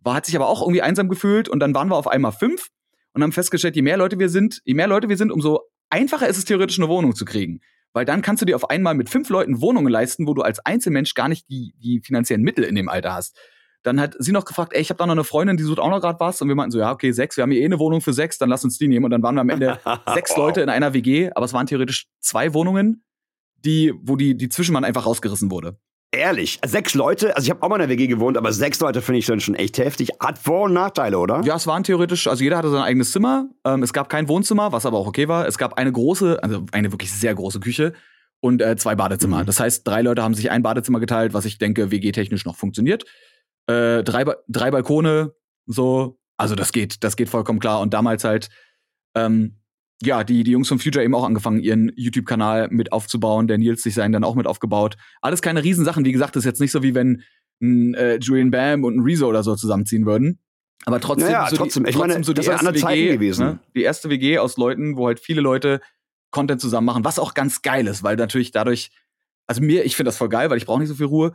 [0.00, 2.68] war, hat sich aber auch irgendwie einsam gefühlt und dann waren wir auf einmal fünf
[3.12, 6.28] und haben festgestellt, je mehr Leute wir sind, je mehr Leute wir sind, umso einfacher
[6.28, 7.60] ist es theoretisch eine Wohnung zu kriegen.
[7.92, 10.64] Weil dann kannst du dir auf einmal mit fünf Leuten Wohnungen leisten, wo du als
[10.64, 13.36] Einzelmensch gar nicht die, die finanziellen Mittel in dem Alter hast.
[13.82, 15.88] Dann hat sie noch gefragt, ey, ich habe da noch eine Freundin, die sucht auch
[15.88, 16.40] noch gerade was.
[16.42, 18.36] Und wir meinten so, ja, okay, sechs, wir haben hier eh eine Wohnung für sechs,
[18.38, 19.06] dann lass uns die nehmen.
[19.06, 19.78] Und dann waren wir am Ende
[20.14, 23.04] sechs Leute in einer WG, aber es waren theoretisch zwei Wohnungen,
[23.64, 25.78] die, wo die, die Zwischenmann einfach rausgerissen wurde.
[26.12, 29.00] Ehrlich, sechs Leute, also ich habe auch mal in der WG gewohnt, aber sechs Leute
[29.00, 30.10] finde ich dann schon echt heftig.
[30.18, 31.40] Hat Vor- und Nachteile, oder?
[31.44, 33.48] Ja, es waren theoretisch, also jeder hatte sein eigenes Zimmer.
[33.64, 35.46] Ähm, es gab kein Wohnzimmer, was aber auch okay war.
[35.46, 37.92] Es gab eine große, also eine wirklich sehr große Küche
[38.40, 39.42] und äh, zwei Badezimmer.
[39.42, 39.46] Mhm.
[39.46, 43.04] Das heißt, drei Leute haben sich ein Badezimmer geteilt, was ich denke, WG-technisch noch funktioniert.
[43.68, 45.32] Äh, drei, ba drei Balkone,
[45.66, 47.80] so, also das geht, das geht vollkommen klar.
[47.80, 48.48] Und damals halt,
[49.14, 49.59] ähm,
[50.02, 53.48] ja, die, die Jungs von Future eben auch angefangen, ihren YouTube-Kanal mit aufzubauen.
[53.48, 54.96] Der Nils sich seinen dann auch mit aufgebaut.
[55.20, 56.04] Alles keine Riesensachen.
[56.04, 57.22] Wie gesagt, das ist jetzt nicht so wie wenn
[57.60, 60.38] ein äh, Julian Bam und ein Rezo oder so zusammenziehen würden.
[60.86, 61.84] Aber trotzdem, naja, so trotzdem.
[61.84, 63.44] Die, ich meine, trotzdem so die erste WG, gewesen.
[63.44, 63.58] Ne?
[63.76, 65.80] Die erste WG aus Leuten, wo halt viele Leute
[66.30, 68.90] Content zusammen machen, was auch ganz geil ist, weil natürlich dadurch,
[69.46, 71.34] also mir, ich finde das voll geil, weil ich brauche nicht so viel Ruhe.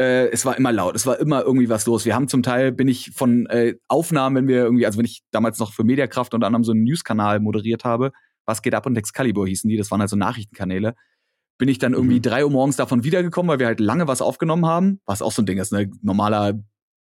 [0.00, 2.06] Äh, es war immer laut, es war immer irgendwie was los.
[2.06, 5.20] Wir haben zum Teil, bin ich von äh, Aufnahmen, wenn wir irgendwie, also wenn ich
[5.30, 8.12] damals noch für Mediakraft unter anderem so einen News-Kanal moderiert habe,
[8.46, 10.94] was geht ab und Excalibur hießen die, das waren halt so Nachrichtenkanäle,
[11.58, 12.22] bin ich dann irgendwie Mhm.
[12.22, 15.42] drei Uhr morgens davon wiedergekommen, weil wir halt lange was aufgenommen haben, was auch so
[15.42, 15.90] ein Ding ist, ne?
[16.02, 16.54] Normaler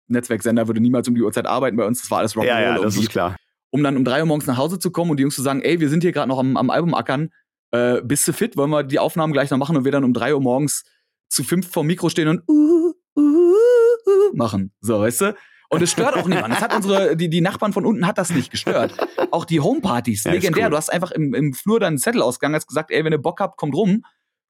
[0.09, 2.78] Netzwerksender würde niemals um die Uhrzeit arbeiten bei uns, das war alles Rock'n'Roll Ja, ja,
[2.80, 3.37] das ist klar.
[3.70, 5.61] um dann um drei Uhr morgens nach Hause zu kommen und die Jungs zu sagen,
[5.61, 7.30] ey, wir sind hier gerade noch am, am Album ackern,
[7.72, 8.56] äh, bist du fit?
[8.56, 10.85] Wollen wir die Aufnahmen gleich noch machen und wir dann um drei Uhr morgens
[11.28, 14.72] zu fünf vorm Mikro stehen und uh, uh, uh, machen.
[14.80, 15.36] So, weißt du?
[15.68, 16.54] Und es stört auch niemand.
[16.54, 18.94] Das hat unsere, die, die Nachbarn von unten hat das nicht gestört.
[19.32, 20.66] Auch die Homepartys, Ja, legendär.
[20.66, 20.70] cool.
[20.70, 23.40] Du hast einfach im, im Flur deinen Zettel ausgegangen, hast gesagt, ey, wenn ihr Bock
[23.40, 24.02] habt, kommt rum.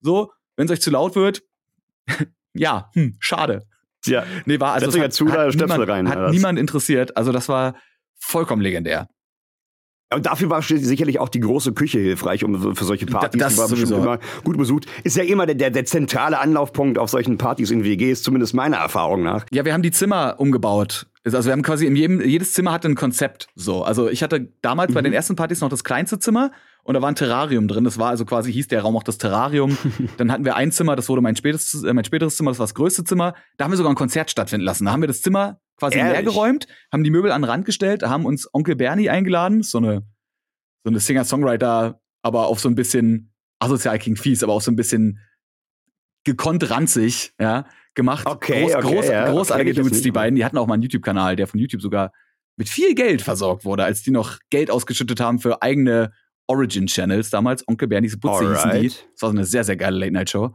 [0.03, 1.43] So, wenn es euch zu laut wird,
[2.53, 3.67] ja, hm, schade.
[4.05, 4.25] Ja.
[4.45, 7.17] Nee, war also dazu da Stöpsel niemand, rein, hat niemand interessiert.
[7.17, 7.75] Also das war
[8.19, 9.09] vollkommen legendär.
[10.15, 13.41] Und dafür war sicherlich auch die große Küche hilfreich, um für solche Partys.
[13.41, 14.87] das die war bestimmt immer gut besucht.
[15.03, 18.77] Ist ja immer der, der, der zentrale Anlaufpunkt auf solchen Partys in WGs, zumindest meiner
[18.77, 19.47] Erfahrung nach.
[19.51, 21.07] Ja, wir haben die Zimmer umgebaut.
[21.25, 23.49] Also wir haben quasi in jedem, jedes Zimmer hatte ein Konzept.
[23.57, 26.53] So, also ich hatte damals bei den ersten Partys noch das kleinste Zimmer
[26.85, 27.83] und da war ein Terrarium drin.
[27.83, 29.77] Das war also quasi hieß der Raum auch das Terrarium.
[30.19, 32.67] Dann hatten wir ein Zimmer, das wurde mein späteres, äh, mein späteres Zimmer, das war
[32.67, 33.35] das größte Zimmer.
[33.57, 34.85] Da haben wir sogar ein Konzert stattfinden lassen.
[34.85, 36.13] Da haben wir das Zimmer quasi Ehrlich?
[36.13, 39.79] leer geräumt, haben die Möbel an den Rand gestellt, haben uns Onkel Bernie eingeladen, so
[39.79, 40.03] eine
[40.87, 44.77] so eine Singer-Songwriter, aber auf so ein bisschen asozial klingt fies, aber auch so ein
[44.77, 45.19] bisschen
[46.23, 48.25] gekonnt ranzig, ja, gemacht.
[48.25, 50.37] Okay, Groß, okay, groß, ja, großartige jetzt Dudes, die beiden.
[50.37, 52.13] Die hatten auch mal einen YouTube-Kanal, der von YouTube sogar
[52.57, 56.13] mit viel Geld versorgt wurde, als die noch Geld ausgeschüttet haben für eigene
[56.47, 57.67] Origin-Channels damals.
[57.67, 58.77] Onkel Bernies Butze hießen die.
[58.77, 59.09] Alright.
[59.13, 60.55] Das war so eine sehr, sehr geile Late-Night-Show.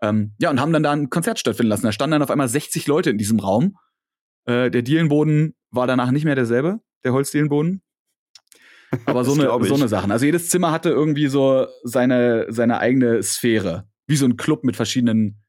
[0.00, 1.86] Ähm, ja, und haben dann da ein Konzert stattfinden lassen.
[1.86, 3.76] Da standen dann auf einmal 60 Leute in diesem Raum.
[4.44, 7.82] Äh, der Dielenboden war danach nicht mehr derselbe, der Holzdielenboden.
[9.06, 10.10] Aber so eine, so eine Sachen.
[10.10, 13.88] Also jedes Zimmer hatte irgendwie so seine, seine eigene Sphäre.
[14.06, 15.42] Wie so ein Club mit verschiedenen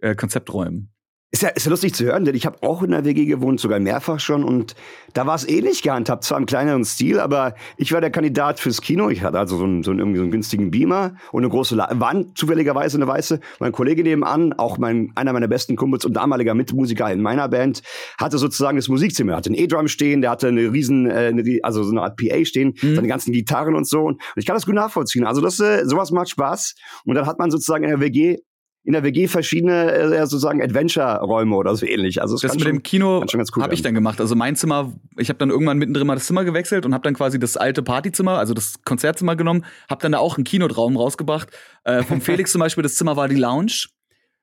[0.00, 0.93] äh, Konzepträumen.
[1.34, 3.58] Ist ja, ist ja lustig zu hören, denn ich habe auch in der WG gewohnt,
[3.58, 4.44] sogar mehrfach schon.
[4.44, 4.76] Und
[5.14, 8.80] da war es ähnlich gehandhabt, zwar im kleineren Stil, aber ich war der Kandidat fürs
[8.80, 9.08] Kino.
[9.10, 11.74] Ich hatte also so einen, so einen, irgendwie so einen günstigen Beamer und eine große
[11.74, 13.40] La Wand, zufälligerweise eine weiße.
[13.58, 17.82] Mein Kollege nebenan, auch mein, einer meiner besten Kumpels und damaliger Mitmusiker in meiner Band,
[18.16, 19.32] hatte sozusagen das Musikzimmer.
[19.32, 22.16] Er hatte einen E-Drum stehen, der hatte eine riesen, äh, eine, also so eine Art
[22.16, 22.94] PA stehen, Mhm.
[22.94, 24.02] seine ganzen Gitarren und so.
[24.02, 25.24] Und ich kann das gut nachvollziehen.
[25.26, 26.76] Also das, äh, sowas macht Spaß.
[27.06, 28.38] Und dann hat man sozusagen in der WG
[28.84, 32.20] in der WG verschiedene äh, sozusagen Adventure-Räume oder so ähnlich.
[32.20, 33.24] Also Das mit schon, dem Kino
[33.56, 34.20] cool habe ich dann gemacht.
[34.20, 37.14] Also mein Zimmer, ich habe dann irgendwann mittendrin mal das Zimmer gewechselt und habe dann
[37.14, 41.48] quasi das alte Partyzimmer, also das Konzertzimmer genommen, habe dann da auch einen Kinotraum rausgebracht.
[41.84, 43.86] Äh, vom Felix zum Beispiel, das Zimmer war die Lounge.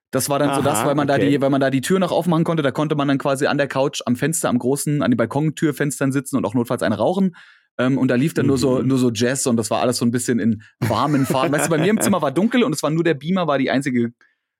[0.10, 1.30] Das war dann so Aha, das, weil man da okay.
[1.30, 2.64] die, weil man da die Tür noch aufmachen konnte.
[2.64, 6.12] Da konnte man dann quasi an der Couch, am Fenster, am großen, an den Balkontürfenstern
[6.12, 7.36] sitzen und auch notfalls eine rauchen.
[7.78, 8.88] Ähm, und da lief dann nur so Mhm.
[8.88, 11.54] nur so Jazz und das war alles so ein bisschen in warmen Farben.
[11.54, 13.58] weißt du, bei mir im Zimmer war dunkel und es war nur der Beamer, war
[13.58, 14.12] die einzige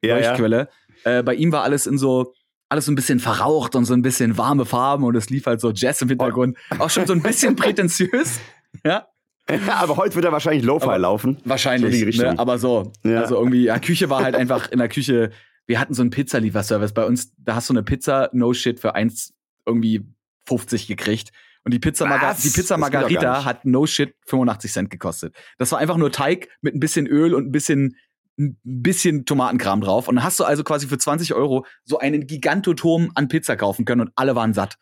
[0.02, 0.30] ja, ja.
[0.30, 0.70] Leuchtquelle.
[1.04, 2.34] Äh, bei ihm war alles in so
[2.72, 5.60] alles so ein bisschen verraucht und so ein bisschen warme Farben und es lief halt
[5.60, 6.58] so Jazz im Hintergrund.
[6.80, 8.40] Auch schon so ein bisschen prätentiös.
[8.86, 9.08] Ja.
[9.78, 11.38] aber heute wird er wahrscheinlich Lo-Fi laufen.
[11.44, 12.40] Wahrscheinlich, so ne?
[12.40, 12.94] aber so.
[13.04, 13.22] Ja.
[13.22, 15.32] Also irgendwie, ja, Küche war halt einfach in der Küche.
[15.68, 17.34] Wir hatten so einen Pizzalieferservice bei uns.
[17.38, 19.34] Da hast du eine Pizza No Shit für eins
[19.66, 20.06] irgendwie
[20.46, 21.32] 50 gekriegt.
[21.66, 25.36] Und die Pizza, Marga die Pizza Margarita hat No Shit 85 Cent gekostet.
[25.58, 27.98] Das war einfach nur Teig mit ein bisschen Öl und ein bisschen
[28.38, 30.08] ein bisschen Tomatenkram drauf.
[30.08, 33.86] Und dann hast du also quasi für 20 Euro so einen Gigantoturm an Pizza kaufen
[33.86, 34.78] können und alle waren satt.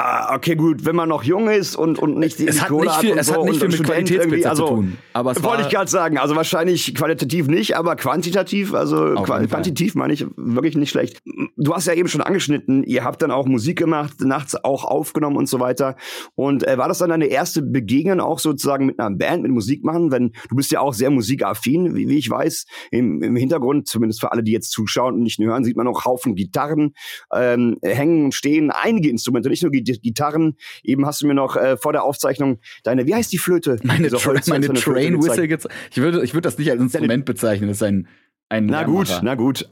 [0.00, 2.94] Ah, okay, gut, wenn man noch jung ist und, und nicht die Es hat nicht
[3.00, 4.96] viel, und es so hat nicht und, viel mit irgendwie, also, zu tun.
[5.12, 10.12] Aber es Wollte ich gerade sagen, also wahrscheinlich qualitativ nicht, aber quantitativ, also quantitativ meine
[10.12, 11.20] ich wirklich nicht schlecht.
[11.56, 15.36] Du hast ja eben schon angeschnitten, ihr habt dann auch Musik gemacht, nachts auch aufgenommen
[15.36, 15.96] und so weiter.
[16.36, 19.82] Und äh, war das dann deine erste Begegnung auch sozusagen mit einer Band, mit Musik
[19.82, 20.12] machen?
[20.12, 22.66] Wenn du bist ja auch sehr musikaffin, wie, wie ich weiß.
[22.92, 25.88] Im, Im Hintergrund, zumindest für alle, die jetzt zuschauen und nicht nur hören, sieht man
[25.88, 26.94] auch Haufen Gitarren
[27.34, 30.56] ähm, hängen, stehen, einige Instrumente, nicht nur Git- Gitarren.
[30.82, 33.78] Eben hast du mir noch äh, vor der Aufzeichnung deine, wie heißt die Flöte?
[33.82, 35.22] meine, Diese Tra Holz- meine so Train.
[35.22, 35.58] Whistle.
[35.90, 37.68] Ich würde, ich würde das nicht als Instrument bezeichnen.
[37.68, 38.08] Das ist ein,
[38.48, 39.68] ein Na gut, na gut.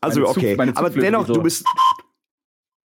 [0.00, 1.64] Also Meine Zug- okay, meine aber dennoch, so- du bist,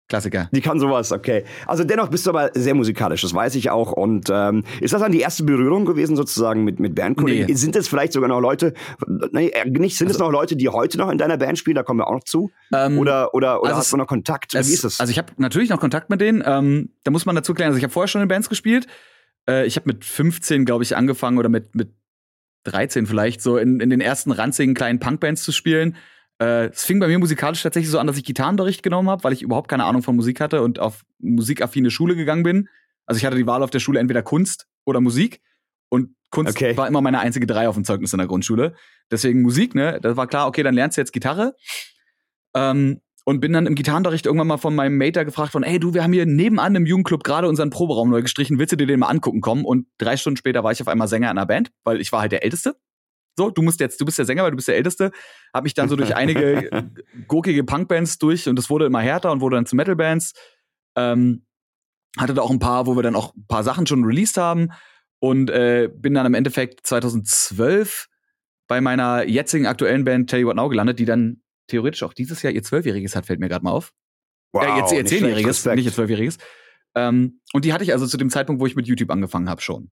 [0.08, 0.50] Klassiker.
[0.52, 1.44] die kann sowas, okay.
[1.66, 3.92] Also dennoch bist du aber sehr musikalisch, das weiß ich auch.
[3.92, 7.46] Und ähm, ist das dann die erste Berührung gewesen sozusagen mit mit Bandkollegen?
[7.46, 7.54] Nee.
[7.54, 8.74] Sind es vielleicht sogar noch Leute?
[9.32, 9.96] Nee, äh, nicht.
[9.96, 11.74] Sind es noch Leute, die heute noch in deiner Band spielen?
[11.76, 12.50] Da kommen wir auch noch zu.
[12.72, 14.52] Ähm, Oder oder oder also hast es- du noch Kontakt?
[14.52, 15.00] Wie Es- ist es?
[15.00, 16.42] Also ich habe natürlich noch Kontakt mit denen.
[16.44, 18.86] Ähm, da muss man dazu klären, also ich habe vorher schon in Bands gespielt.
[19.48, 21.88] Äh, ich habe mit 15, glaube ich, angefangen oder mit, mit
[22.64, 25.96] 13 vielleicht, so in, in den ersten ranzigen kleinen Punkbands zu spielen.
[26.40, 29.32] Äh, Es fing bei mir musikalisch tatsächlich so an, dass ich Gitarrenunterricht genommen habe, weil
[29.32, 32.68] ich überhaupt keine Ahnung von Musik hatte und auf musikaffine Schule gegangen bin.
[33.06, 35.40] Also ich hatte die Wahl auf der Schule entweder Kunst oder Musik.
[35.90, 36.76] Und Kunst Okay.
[36.76, 38.74] war immer meine einzige Drei auf dem Zeugnis in der Grundschule.
[39.10, 40.00] Deswegen Musik, ne?
[40.02, 41.54] Das war klar, okay, dann lernst du jetzt Gitarre.
[42.54, 45.94] Ähm, und bin dann im Gitarrenunterricht irgendwann mal von meinem Mater gefragt von, hey du,
[45.94, 49.00] wir haben hier nebenan im Jugendclub gerade unseren Proberaum neu gestrichen, willst du dir den
[49.00, 49.64] mal angucken kommen?
[49.64, 52.20] Und drei Stunden später war ich auf einmal Sänger in einer Band, weil ich war
[52.20, 52.76] halt der Älteste.
[53.36, 55.10] So, du musst jetzt, du bist der Sänger, weil du bist der Älteste.
[55.52, 56.90] Hab mich dann so durch einige
[57.28, 60.32] gurkige Punkbands durch und es wurde immer härter und wurde dann zu Metalbands.
[60.96, 61.44] Ähm,
[62.16, 64.70] hatte da auch ein paar, wo wir dann auch ein paar Sachen schon released haben
[65.18, 68.08] und äh, bin dann im Endeffekt 2012
[68.68, 72.42] bei meiner jetzigen aktuellen Band Tell You What Now gelandet, die dann theoretisch auch dieses
[72.42, 73.92] Jahr ihr Zwölfjähriges hat, fällt mir gerade mal auf.
[74.52, 76.38] wow, äh, jetzt ihr Zehnjähriges, nicht ihr Zwölfjähriges.
[76.94, 79.60] Ähm, und die hatte ich also zu dem Zeitpunkt, wo ich mit YouTube angefangen habe,
[79.60, 79.90] schon.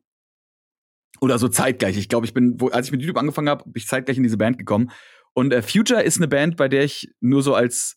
[1.20, 1.96] Oder so zeitgleich.
[1.96, 4.22] Ich glaube, ich bin, wo, als ich mit YouTube angefangen habe, bin ich zeitgleich in
[4.24, 4.90] diese Band gekommen.
[5.34, 7.96] Und äh, Future ist eine Band, bei der ich nur so als,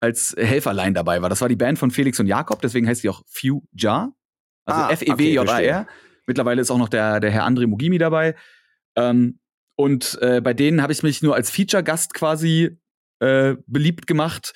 [0.00, 1.28] als Helferlein dabei war.
[1.28, 4.12] Das war die Band von Felix und Jakob, deswegen heißt die auch Fuja.
[4.64, 5.80] Also Ah, F-E-W-J-A-R.
[5.82, 5.92] okay.
[6.26, 8.36] Mittlerweile ist auch noch der, der Herr André Mugimi dabei.
[8.96, 9.40] Ähm,
[9.76, 12.78] und äh, bei denen habe ich mich nur als Feature-Gast quasi
[13.18, 14.52] äh, beliebt gemacht.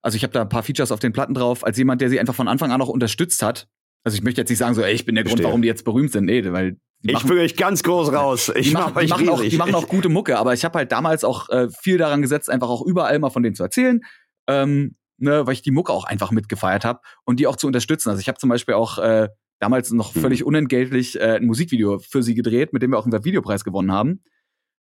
[0.00, 2.20] Also ich habe da ein paar Features auf den Platten drauf, als jemand, der sie
[2.20, 3.66] einfach von Anfang an auch unterstützt hat.
[4.04, 5.46] Also ich möchte jetzt nicht sagen, so, ey, ich bin der Grund, Verstehe.
[5.48, 6.26] warum die jetzt berühmt sind.
[6.26, 8.50] Nee, weil Ich fühle mich ganz groß raus.
[8.56, 10.64] Ich die mach machen, die euch machen, auch, die machen auch gute Mucke, aber ich
[10.64, 13.62] habe halt damals auch äh, viel daran gesetzt, einfach auch überall mal von denen zu
[13.62, 14.00] erzählen,
[14.48, 18.10] ähm, ne, weil ich die Mucke auch einfach mitgefeiert habe und die auch zu unterstützen.
[18.10, 19.28] Also ich habe zum Beispiel auch äh,
[19.60, 20.20] damals noch Mhm.
[20.20, 23.92] völlig unentgeltlich äh, ein Musikvideo für sie gedreht, mit dem wir auch einen Videopreis gewonnen
[23.92, 24.22] haben.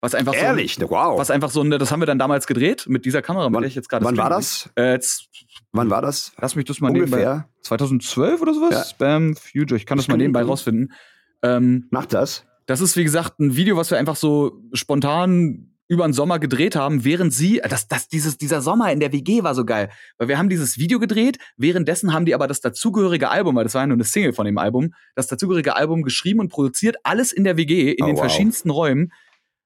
[0.01, 1.17] Was einfach so, Ehrlich, wow.
[1.19, 3.61] was einfach so, ne, das haben wir dann damals gedreht mit dieser Kamera, mit Wann-
[3.63, 4.69] der ich jetzt gerade Wann war das?
[4.77, 5.27] Äh, jetzt,
[5.71, 6.31] Wann war das?
[6.39, 7.17] lass mich das mal nebenbei.
[7.17, 7.49] Ungefähr.
[7.63, 8.71] 2012 oder sowas?
[8.71, 8.83] Ja.
[8.83, 10.93] Spam Future, ich kann das Das mal nebenbei rausfinden.
[11.41, 12.45] Ähm, Macht das?
[12.65, 16.75] das ist, wie gesagt, ein Video, was wir einfach so spontan über den Sommer gedreht
[16.75, 19.91] haben, während sie, das, das, dieses, dieser Sommer in der WG war so geil.
[20.17, 23.75] Weil wir haben dieses Video gedreht, währenddessen haben die aber das dazugehörige Album, weil das
[23.75, 27.31] war ja nur eine Single von dem Album, das dazugehörige Album geschrieben und produziert, alles
[27.31, 28.21] in der WG, in Oh, den wow.
[28.21, 29.11] verschiedensten Räumen.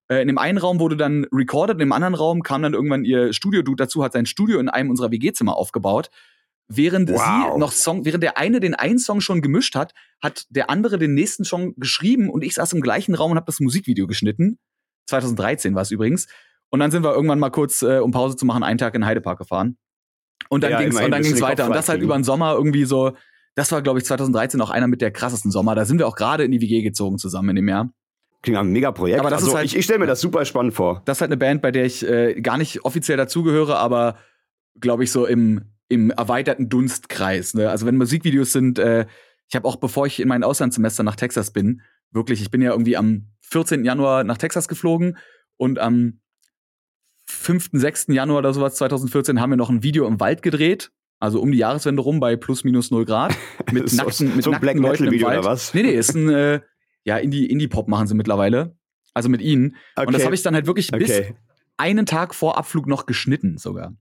[0.09, 3.05] Äh, in dem einen Raum wurde dann recorded, in dem anderen Raum kam dann irgendwann
[3.05, 6.09] ihr Studio-Dude dazu, hat sein Studio in einem unserer WG-Zimmer aufgebaut.
[6.71, 7.53] Während Wow.
[7.53, 10.99] sie noch Song, während der eine den einen Song schon gemischt hat, hat der andere
[10.99, 14.59] den nächsten Song geschrieben und ich saß im gleichen Raum und habe das Musikvideo geschnitten.
[15.07, 16.27] 2013 war es übrigens.
[16.69, 19.03] Und dann sind wir irgendwann mal kurz, äh, um Pause zu machen, einen Tag in
[19.05, 19.77] Heidepark gefahren.
[20.49, 21.65] Und dann Ja, ging's und dann ging's weiter.
[21.65, 23.13] Und das halt über den Sommer irgendwie so.
[23.55, 25.73] Das war, glaube ich, 2013 auch einer mit der krassesten Sommer.
[25.73, 27.91] Da sind wir auch gerade in die WG gezogen zusammen in dem Jahr.
[28.43, 29.19] Klingt nach einem Mega-Projekt.
[29.19, 31.01] Aber das also ist halt- ich, ich stelle mir das super spannend vor.
[31.05, 34.17] Das ist halt eine Band, bei der ich äh, gar nicht offiziell dazugehöre, aber
[34.79, 37.53] glaube ich so im, im erweiterten Dunstkreis.
[37.55, 37.69] Ne?
[37.69, 39.05] Also wenn Musikvideos sind, äh,
[39.49, 42.71] ich habe auch, bevor ich in mein Auslandssemester nach Texas bin, wirklich, ich bin ja
[42.71, 43.83] irgendwie am 14.
[43.83, 45.17] Januar nach Texas geflogen
[45.57, 46.19] und am
[47.27, 48.07] 5., 6.
[48.09, 50.91] Januar oder sowas 2014 haben wir noch ein Video im Wald gedreht.
[51.19, 53.35] Also um die Jahreswende rum bei plus minus null Grad.
[53.71, 55.39] Mit So- nackten, mit so ein nackten Black Leuten im Metal-Video Wald.
[55.39, 55.73] oder was?
[55.73, 56.61] Nee, nee, ist ein, äh,
[57.03, 58.75] ja, Indie- Indie-Pop machen sie mittlerweile.
[59.13, 59.75] Also mit ihnen.
[59.95, 60.07] Okay.
[60.07, 61.35] Und das habe ich dann halt wirklich bis okay.
[61.77, 63.93] einen Tag vor Abflug noch geschnitten sogar.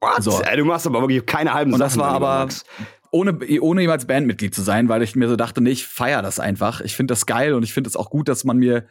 [0.00, 0.22] What?
[0.22, 0.40] so.
[0.42, 2.02] Ey, du machst aber wirklich keine halben Und das Sachen.
[2.02, 2.64] war mein lieber aber- Max.
[3.10, 6.38] ohne, ohne jemals Bandmitglied zu sein, weil ich mir so dachte, nee, ich feier das
[6.38, 6.80] einfach.
[6.80, 8.86] Ich finde das geil und ich finde es auch gut, dass man mir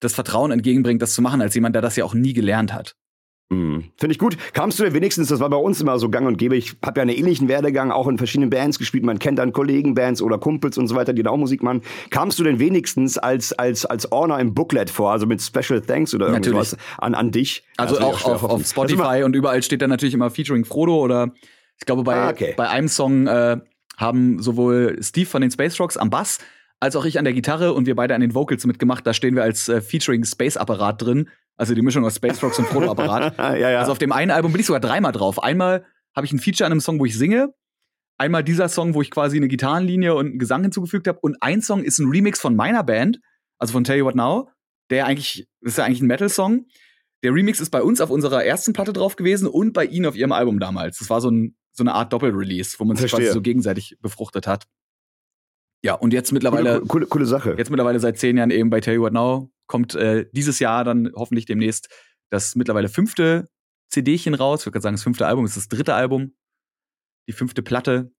[0.00, 2.96] das Vertrauen entgegenbringt, das zu machen, als jemand, der das ja auch nie gelernt hat.
[3.52, 3.84] Mhm.
[3.98, 4.36] Finde ich gut.
[4.54, 7.00] Kamst du denn wenigstens, das war bei uns immer so gang und gäbe, ich habe
[7.00, 10.78] ja einen ähnlichen Werdegang, auch in verschiedenen Bands gespielt, man kennt dann Kollegenbands oder Kumpels
[10.78, 11.82] und so weiter, die da auch Musik machen.
[12.10, 16.14] Kamst du denn wenigstens als, als, als Orner im Booklet vor, also mit Special Thanks
[16.14, 17.62] oder irgendwas an, an dich?
[17.76, 21.32] Also auch auf, auf Spotify und überall steht dann natürlich immer Featuring Frodo oder
[21.78, 22.54] ich glaube bei, ah, okay.
[22.56, 23.58] bei einem Song äh,
[23.98, 26.38] haben sowohl Steve von den Space Rocks am Bass
[26.80, 29.06] als auch ich an der Gitarre und wir beide an den Vocals mitgemacht.
[29.06, 31.28] Da stehen wir als äh, Featuring Space Apparat drin.
[31.62, 33.38] Also die Mischung aus Space Rocks und Frodo Apparat.
[33.38, 33.78] ja, ja.
[33.78, 35.40] Also auf dem einen Album bin ich sogar dreimal drauf.
[35.40, 37.54] Einmal habe ich ein Feature an einem Song, wo ich singe.
[38.18, 41.20] Einmal dieser Song, wo ich quasi eine Gitarrenlinie und einen Gesang hinzugefügt habe.
[41.20, 43.20] Und ein Song ist ein Remix von meiner Band,
[43.58, 44.50] also von Tell You What Now.
[44.90, 46.66] Der eigentlich, das ist ja eigentlich ein Metal-Song.
[47.22, 50.16] Der Remix ist bei uns auf unserer ersten Platte drauf gewesen und bei ihnen auf
[50.16, 50.98] ihrem Album damals.
[50.98, 54.48] Das war so, ein, so eine Art Doppel-Release, wo man sich quasi so gegenseitig befruchtet
[54.48, 54.64] hat.
[55.84, 56.80] Ja, und jetzt mittlerweile.
[56.80, 57.54] Coole, coole, coole, Sache.
[57.56, 60.84] Jetzt mittlerweile seit zehn Jahren eben bei Tell You What Now kommt äh, dieses Jahr
[60.84, 61.88] dann hoffentlich demnächst
[62.30, 63.48] das mittlerweile fünfte
[63.88, 64.60] CDchen raus.
[64.60, 66.34] Ich würde gerade sagen, das fünfte Album ist das dritte Album.
[67.26, 68.12] Die fünfte Platte.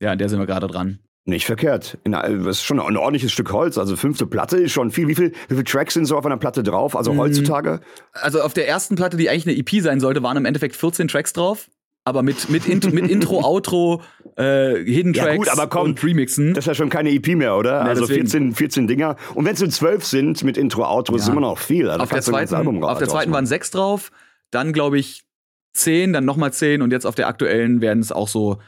[0.00, 1.00] Ja, an der sind wir gerade dran.
[1.26, 1.98] Nicht verkehrt.
[2.04, 3.76] das ist schon ein ordentliches Stück Holz.
[3.76, 5.06] Also fünfte Platte ist schon viel.
[5.06, 6.96] Wie, viel, wie viele Tracks sind so auf einer Platte drauf?
[6.96, 7.18] Also mhm.
[7.18, 7.82] heutzutage?
[8.12, 11.08] Also auf der ersten Platte, die eigentlich eine EP sein sollte, waren im Endeffekt 14
[11.08, 11.68] Tracks drauf
[12.04, 14.02] aber mit, mit, Int mit Intro, Outro,
[14.36, 16.54] äh, Hidden Tracks ja gut, aber komm, und Remixen.
[16.54, 17.72] Das ist ja schon keine EP mehr, oder?
[17.72, 19.16] Ja, also 14, 14 Dinger.
[19.34, 21.22] Und wenn es so zwölf sind mit Intro, Outro, ja.
[21.22, 21.88] ist immer noch viel.
[21.88, 24.12] Also auf der zweiten, auf der zweiten waren sechs drauf,
[24.50, 25.24] dann glaube ich
[25.72, 28.58] zehn, dann nochmal zehn und jetzt auf der aktuellen werden es auch so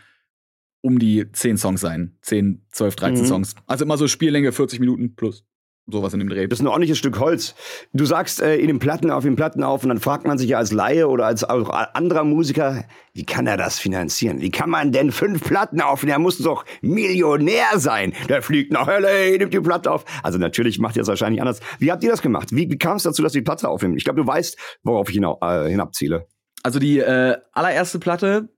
[0.80, 2.16] um die zehn Songs sein.
[2.22, 3.28] Zehn, zwölf, dreizehn mhm.
[3.28, 3.54] Songs.
[3.66, 5.44] Also immer so Spiellänge 40 Minuten plus
[5.88, 6.46] sowas in dem Dreh.
[6.48, 7.54] Das ist ein ordentliches Stück Holz.
[7.92, 10.50] Du sagst äh, in den Platten auf, den Platten auf und dann fragt man sich
[10.50, 14.40] ja als Laie oder als auch anderer Musiker, wie kann er das finanzieren?
[14.40, 16.12] Wie kann man denn fünf Platten aufnehmen?
[16.12, 18.14] Er muss doch Millionär sein.
[18.28, 20.04] Der fliegt nach L.A., nimmt die Platte auf.
[20.22, 21.60] Also natürlich macht ihr das wahrscheinlich anders.
[21.78, 22.48] Wie habt ihr das gemacht?
[22.50, 23.96] Wie, wie kam es dazu, dass ihr die Platte aufnimmt?
[23.96, 26.26] Ich glaube, du weißt, worauf ich hinab, äh, hinabziele.
[26.62, 28.48] Also die äh, allererste Platte,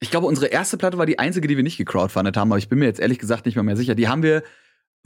[0.00, 2.68] ich glaube, unsere erste Platte war die einzige, die wir nicht gecrowdfundet haben, aber ich
[2.68, 3.94] bin mir jetzt ehrlich gesagt nicht mehr, mehr sicher.
[3.94, 4.42] Die haben wir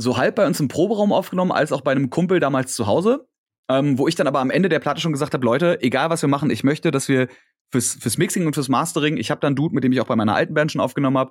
[0.00, 3.26] so halb bei uns im Proberaum aufgenommen, als auch bei einem Kumpel damals zu Hause.
[3.68, 6.22] Ähm, wo ich dann aber am Ende der Platte schon gesagt habe, Leute, egal was
[6.22, 7.28] wir machen, ich möchte, dass wir
[7.70, 10.16] fürs, fürs Mixing und fürs Mastering, ich habe dann Dude, mit dem ich auch bei
[10.16, 11.30] meiner alten Band schon aufgenommen habe,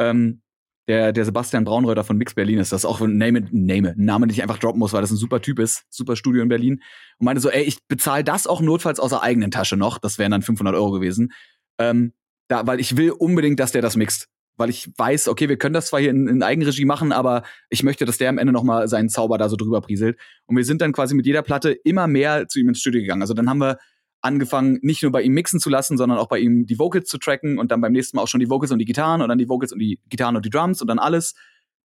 [0.00, 0.42] ähm,
[0.88, 4.26] der, der Sebastian Braunreuter von Mix Berlin ist, das ist auch ein Name, Name, Name,
[4.26, 6.80] den ich einfach droppen muss, weil das ein super Typ ist, super Studio in Berlin.
[7.18, 10.18] Und meinte so, ey, ich bezahle das auch notfalls aus der eigenen Tasche noch, das
[10.18, 11.32] wären dann 500 Euro gewesen,
[11.78, 12.12] ähm,
[12.48, 15.74] da, weil ich will unbedingt, dass der das mixt weil ich weiß, okay, wir können
[15.74, 18.88] das zwar hier in, in Eigenregie machen, aber ich möchte, dass der am Ende nochmal
[18.88, 20.18] seinen Zauber da so drüber prieselt.
[20.46, 23.22] Und wir sind dann quasi mit jeder Platte immer mehr zu ihm ins Studio gegangen.
[23.22, 23.78] Also dann haben wir
[24.22, 27.18] angefangen, nicht nur bei ihm mixen zu lassen, sondern auch bei ihm die Vocals zu
[27.18, 29.38] tracken und dann beim nächsten Mal auch schon die Vocals und die Gitarren und dann
[29.38, 31.34] die Vocals und die Gitarren und die Drums und dann alles.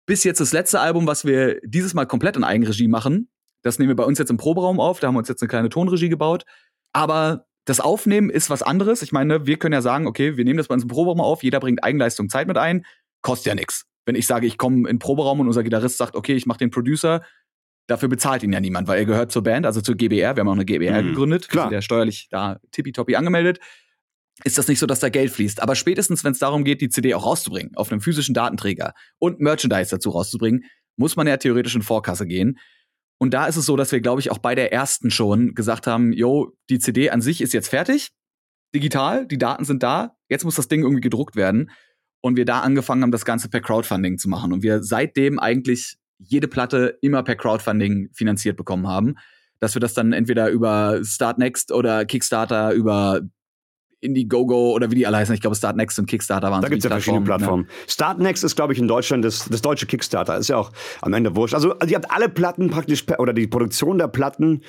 [0.05, 3.29] Bis jetzt das letzte Album, was wir dieses Mal komplett in Eigenregie machen.
[3.62, 4.99] Das nehmen wir bei uns jetzt im Proberaum auf.
[4.99, 6.45] Da haben wir uns jetzt eine kleine Tonregie gebaut.
[6.93, 9.03] Aber das Aufnehmen ist was anderes.
[9.03, 11.43] Ich meine, wir können ja sagen, okay, wir nehmen das bei uns im Proberaum auf,
[11.43, 12.84] jeder bringt Eigenleistung Zeit mit ein,
[13.21, 13.86] kostet ja nichts.
[14.05, 16.58] Wenn ich sage, ich komme in den Proberaum und unser Gitarrist sagt, okay, ich mache
[16.58, 17.23] den Producer,
[17.86, 20.36] dafür bezahlt ihn ja niemand, weil er gehört zur Band, also zur GBR.
[20.36, 21.10] Wir haben auch eine GBR mhm.
[21.10, 21.71] gegründet, Klar.
[21.71, 23.60] ja steuerlich da tippitoppi angemeldet.
[24.43, 25.62] Ist das nicht so, dass da Geld fließt?
[25.62, 29.41] Aber spätestens, wenn es darum geht, die CD auch rauszubringen, auf einem physischen Datenträger und
[29.41, 30.63] Merchandise dazu rauszubringen,
[30.95, 32.58] muss man ja theoretisch in Vorkasse gehen.
[33.19, 35.88] Und da ist es so, dass wir, glaube ich, auch bei der ersten schon gesagt
[35.88, 38.12] haben, yo, die CD an sich ist jetzt fertig,
[38.73, 41.69] digital, die Daten sind da, jetzt muss das Ding irgendwie gedruckt werden.
[42.21, 44.51] Und wir da angefangen haben, das Ganze per Crowdfunding zu machen.
[44.51, 49.15] Und wir seitdem eigentlich jede Platte immer per Crowdfunding finanziert bekommen haben.
[49.60, 53.21] Dass wir das dann entweder über Startnext oder Kickstarter, über
[54.01, 55.33] Indiegogo oder wie die alle heißen.
[55.35, 57.63] Ich glaube, Startnext und Kickstarter waren Da gibt es ja verschiedene Plattformen.
[57.63, 57.69] Ne?
[57.88, 60.38] Startnext ist, glaube ich, in Deutschland das, das deutsche Kickstarter.
[60.38, 61.53] Ist ja auch am Ende wurscht.
[61.53, 64.62] Also, also ihr habt alle Platten praktisch per, oder die Produktion der Platten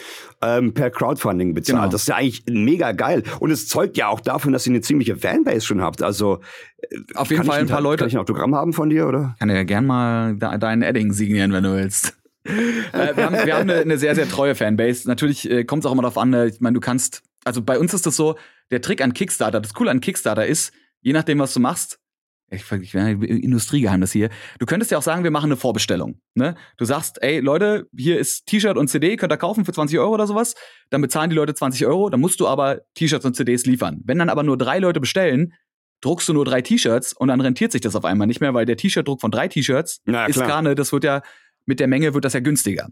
[0.42, 1.78] ähm, per Crowdfunding bezahlt.
[1.78, 1.92] Genau.
[1.92, 3.22] Das ist ja eigentlich mega geil.
[3.38, 6.02] Und es zeugt ja auch davon, dass ihr eine ziemliche Fanbase schon habt.
[6.02, 6.40] Also
[6.78, 7.98] äh, auf jeden Fall ein paar Leute.
[7.98, 9.36] Kann ich ein Autogramm haben von dir, oder?
[9.38, 12.16] Kann ja gern mal de deinen Edding signieren, wenn du willst.
[12.44, 15.06] äh, wir, haben, wir haben eine, eine, sehr, sehr treue Fanbase.
[15.06, 17.78] Natürlich äh, kommt es auch immer darauf an, äh, ich meine, du kannst, also bei
[17.78, 18.36] uns ist das so,
[18.70, 22.00] der Trick an Kickstarter, das Coole an Kickstarter ist, je nachdem, was du machst,
[22.50, 24.28] ich, ich Industriegeheimnis hier.
[24.58, 26.20] Du könntest ja auch sagen, wir machen eine Vorbestellung.
[26.34, 26.56] Ne?
[26.78, 30.14] Du sagst, ey Leute, hier ist T-Shirt und CD, könnt ihr kaufen für 20 Euro
[30.14, 30.54] oder sowas.
[30.90, 34.00] Dann bezahlen die Leute 20 Euro, dann musst du aber T-Shirts und CDs liefern.
[34.04, 35.54] Wenn dann aber nur drei Leute bestellen,
[36.00, 38.66] druckst du nur drei T-Shirts und dann rentiert sich das auf einmal nicht mehr, weil
[38.66, 41.22] der T-Shirt-Druck von drei T-Shirts ist Karne, das wird ja,
[41.66, 42.88] mit der Menge wird das ja günstiger.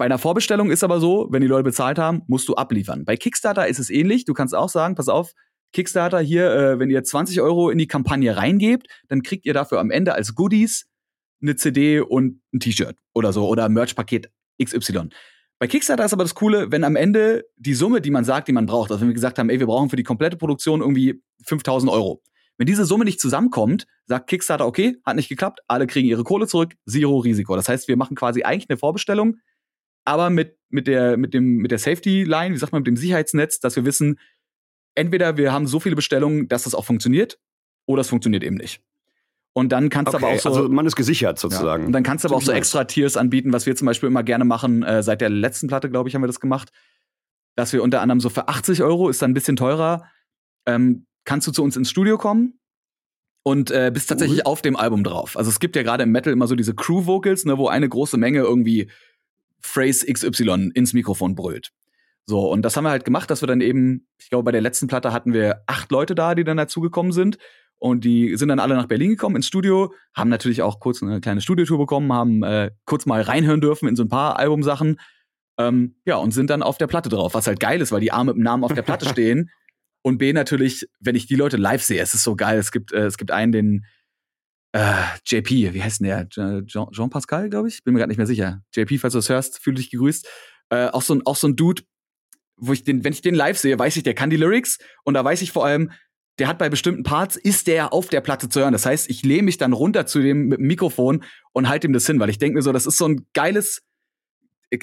[0.00, 3.04] Bei einer Vorbestellung ist aber so, wenn die Leute bezahlt haben, musst du abliefern.
[3.04, 4.24] Bei Kickstarter ist es ähnlich.
[4.24, 5.34] Du kannst auch sagen, pass auf,
[5.74, 9.78] Kickstarter hier, äh, wenn ihr 20 Euro in die Kampagne reingebt, dann kriegt ihr dafür
[9.78, 10.86] am Ende als Goodies
[11.42, 14.30] eine CD und ein T-Shirt oder so oder Merch-Paket
[14.64, 15.10] XY.
[15.58, 18.52] Bei Kickstarter ist aber das Coole, wenn am Ende die Summe, die man sagt, die
[18.52, 21.22] man braucht, also wenn wir gesagt haben, ey, wir brauchen für die komplette Produktion irgendwie
[21.44, 22.22] 5000 Euro.
[22.56, 26.46] Wenn diese Summe nicht zusammenkommt, sagt Kickstarter, okay, hat nicht geklappt, alle kriegen ihre Kohle
[26.46, 27.54] zurück, zero Risiko.
[27.54, 29.36] Das heißt, wir machen quasi eigentlich eine Vorbestellung,
[30.04, 32.96] aber mit, mit der, mit dem, mit der Safety Line, wie sagt man, mit dem
[32.96, 34.18] Sicherheitsnetz, dass wir wissen,
[34.94, 37.38] entweder wir haben so viele Bestellungen, dass das auch funktioniert,
[37.86, 38.82] oder es funktioniert eben nicht.
[39.52, 40.48] Und dann kannst du Okay, aber auch so.
[40.48, 41.40] also man ist gesichert Ja.
[41.40, 41.86] sozusagen.
[41.86, 44.22] Und dann kannst du aber auch so extra Tiers anbieten, was wir zum Beispiel immer
[44.22, 44.82] gerne machen.
[44.84, 46.70] Äh, seit der letzten Platte, glaube ich, haben wir das gemacht.
[47.56, 50.04] Dass wir unter anderem so für 80 Euro, ist dann ein bisschen teurer,
[50.66, 52.60] ähm, kannst du zu uns ins Studio kommen
[53.42, 55.36] und äh, bist tatsächlich auf dem Album drauf.
[55.36, 58.18] Also es gibt ja gerade im Metal immer so diese Crew-Vocals, ne, wo eine große
[58.18, 58.88] Menge irgendwie
[59.62, 61.72] Phrase XY ins Mikrofon brüllt.
[62.26, 64.60] So, und das haben wir halt gemacht, dass wir dann eben, ich glaube, bei der
[64.60, 67.38] letzten Platte hatten wir acht Leute da, die dann dazugekommen sind.
[67.78, 71.20] Und die sind dann alle nach Berlin gekommen ins Studio, haben natürlich auch kurz eine
[71.20, 75.00] kleine Studiotour bekommen, haben äh, kurz mal reinhören dürfen in so ein paar Albumsachen.
[75.58, 78.12] Ähm, ja, und sind dann auf der Platte drauf, was halt geil ist, weil die
[78.12, 79.50] A mit dem Namen auf der Platte stehen.
[80.02, 82.58] Und B natürlich, wenn ich die Leute live sehe, es ist so geil.
[82.58, 83.84] Es gibt, äh, es gibt einen, den
[84.72, 86.28] äh, JP, wie heißt denn der?
[86.30, 87.82] Je- Jean, Jean Pascal, glaube ich?
[87.82, 88.62] Bin mir gerade nicht mehr sicher.
[88.74, 90.28] JP, falls du das hörst, fühle dich gegrüßt.
[90.70, 91.82] Äh, auch, so ein, auch so ein Dude,
[92.56, 95.14] wo ich den, wenn ich den live sehe, weiß ich, der kann die Lyrics und
[95.14, 95.90] da weiß ich vor allem,
[96.38, 98.72] der hat bei bestimmten Parts, ist der auf der Platte zu hören.
[98.72, 101.92] Das heißt, ich lehne mich dann runter zu dem mit dem Mikrofon und halte ihm
[101.92, 103.82] das hin, weil ich denke mir so, das ist so ein geiles,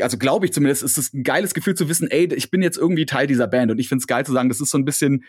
[0.02, 2.78] also glaube ich zumindest, ist es ein geiles Gefühl zu wissen, ey, ich bin jetzt
[2.78, 4.86] irgendwie Teil dieser Band und ich finde es geil zu sagen, das ist so ein
[4.86, 5.24] bisschen,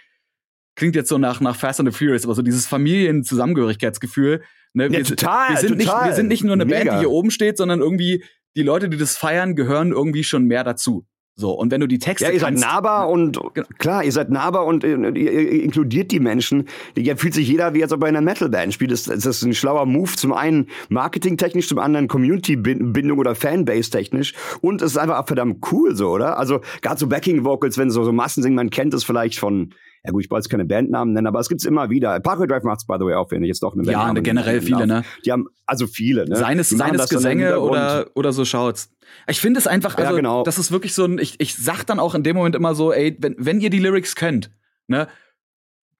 [0.79, 4.43] klingt jetzt so nach, nach Fast and the Furious, aber so dieses Familienzusammengehörigkeitsgefühl.
[4.73, 4.91] Ne?
[4.91, 5.97] Wir, total, wir, sind total.
[5.99, 6.95] Nicht, wir sind nicht nur eine Band, Mega.
[6.95, 8.25] die hier oben steht, sondern irgendwie
[8.57, 11.05] die Leute, die das feiern, gehören irgendwie schon mehr dazu.
[11.35, 13.69] So, und wenn du die Texte Ja, ihr seid kannst, nahbar und Genau.
[13.79, 16.69] klar, ihr seid nahbar und äh, ihr, ihr inkludiert die Menschen.
[16.97, 18.91] Ja, fühlt sich jeder wie als ob er in einer Metalband spielt.
[18.91, 20.11] Das, das ist ein schlauer Move.
[20.17, 24.35] Zum einen marketingtechnisch, zum anderen Community-Bindung oder Fanbase-technisch.
[24.61, 26.39] Und es ist einfach verdammt cool so, oder?
[26.39, 29.75] Also gerade so Backing-Vocals, wenn so, so Massen singen, man kennt es vielleicht von,
[30.09, 32.19] ja gut, ich wollte jetzt keine Bandnamen nennen, aber es gibt's immer wieder.
[32.21, 34.55] Parkway Drive macht's by the way auch, wenn ich jetzt doch eine Ja, Bandname generell
[34.55, 35.03] nennen viele, ne?
[35.27, 36.37] Die haben, also viele, ne?
[36.37, 38.91] Seines, seines Gesänge oder, oder so schaut's.
[39.27, 40.45] Ich finde es einfach, Ja, also, genau.
[40.45, 42.91] das ist wirklich so ein, ich, ich sag dann auch in dem Moment immer so,
[42.91, 44.51] ey, wenn, wenn ihr die Lyrics könnt,
[44.87, 45.09] ne,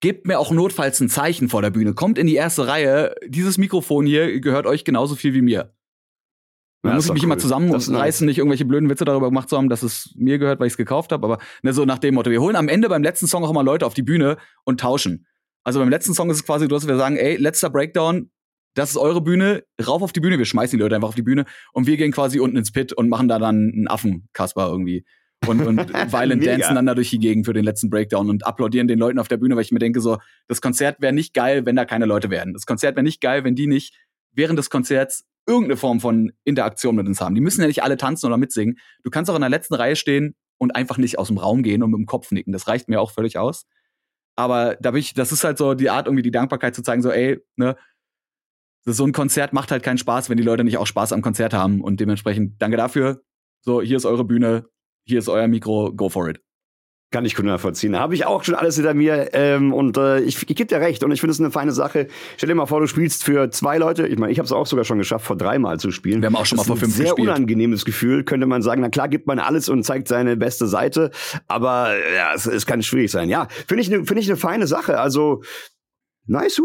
[0.01, 1.93] gebt mir auch notfalls ein Zeichen vor der Bühne.
[1.93, 3.15] Kommt in die erste Reihe.
[3.27, 5.75] Dieses Mikrofon hier gehört euch genauso viel wie mir.
[6.83, 7.39] Man Ja, muss ich mich immer cool.
[7.39, 10.69] Ist zusammenreißen, nicht irgendwelche blöden Witze darüber gemacht zu haben, dass es mir gehört, weil
[10.69, 12.31] ich es gekauft habe, aber ne, so nach dem Motto.
[12.31, 15.27] Wir holen am Ende beim letzten Song auch immer Leute auf die Bühne und tauschen.
[15.65, 18.31] Also beim letzten Song ist es quasi, dass wir sagen, ey, letzter Breakdown,
[18.75, 21.23] das ist eure Bühne, rauf auf die Bühne, wir schmeißen die Leute einfach auf die
[21.23, 25.05] Bühne und wir gehen quasi unten ins Pit und machen da dann einen Affen-Kasper irgendwie.
[25.47, 25.79] Und, und
[26.13, 29.19] Violent dancen dann da durch die Gegend für den letzten Breakdown und applaudieren den Leuten
[29.19, 31.85] auf der Bühne, weil ich mir denke, so, das Konzert wäre nicht geil, wenn da
[31.85, 32.53] keine Leute wären.
[32.53, 33.95] Das Konzert wäre nicht geil, wenn die nicht
[34.33, 37.35] während des Konzerts irgendeine Form von Interaktion mit uns haben.
[37.35, 38.79] Die müssen ja nicht alle tanzen oder mitsingen.
[39.03, 41.83] Du kannst auch in der letzten Reihe stehen und einfach nicht aus dem Raum gehen
[41.83, 42.53] und mit dem Kopf nicken.
[42.53, 43.65] Das reicht mir auch völlig aus.
[44.37, 47.03] Aber da bin ich, das ist halt so die Art, irgendwie die Dankbarkeit zu zeigen,
[47.03, 47.77] so, ey, ne,
[48.85, 51.55] so ein Konzert macht halt keinen Spaß, wenn die Leute nicht auch Spaß am Konzert
[51.55, 51.83] haben.
[51.83, 53.23] Und dementsprechend, danke dafür.
[53.63, 54.69] So, hier ist eure Bühne,
[55.07, 56.41] hier ist euer Mikro, go for it.
[57.11, 57.99] Kann ich gut nachvollziehen.
[57.99, 61.03] Habe ich auch schon alles hinter mir ähm, und äh, ich, ich gebe dir recht
[61.03, 62.09] und ich finde es eine feine Sache.
[62.37, 64.07] Stell dir mal vor, du spielst für zwei Leute.
[64.07, 66.21] Ich meine, ich habe es auch sogar schon geschafft, vor dreimal zu spielen.
[66.21, 67.29] Wir haben auch schon das mal vor fünf ein sehr gespielt.
[67.29, 68.83] unangenehmes Gefühl, könnte man sagen.
[68.83, 71.11] Na klar, gibt man alles und zeigt seine beste Seite,
[71.47, 73.31] aber ja, es, es kann schwierig sein.
[73.31, 75.01] Ja, finde ich, finde ich eine feine Sache.
[75.01, 75.43] Also
[76.27, 76.61] nice.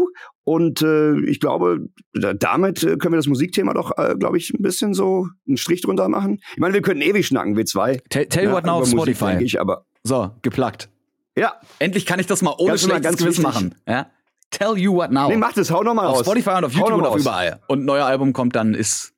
[0.46, 4.52] Und äh, ich glaube, da, damit äh, können wir das Musikthema doch, äh, glaube ich,
[4.52, 6.40] ein bisschen so einen Strich drunter machen.
[6.52, 8.02] Ich meine, wir können ewig schnacken, wir zwei.
[8.10, 9.24] Tell, tell Ja, what now auf Musik, Spotify.
[9.30, 10.88] denke ich, aber So, geplagt.
[11.36, 13.74] ja, Endlich kann ich das mal ohne Ganz schlechtes ganz Gewissen machen.
[13.88, 14.10] Ja?
[14.50, 15.28] Tell you what now.
[15.28, 16.26] Nee, mach das, hau noch mal auf raus.
[16.26, 17.22] Spotify und auf YouTube und auf raus.
[17.22, 17.60] überall.
[17.66, 19.14] Und ein neuer Album kommt dann, ist,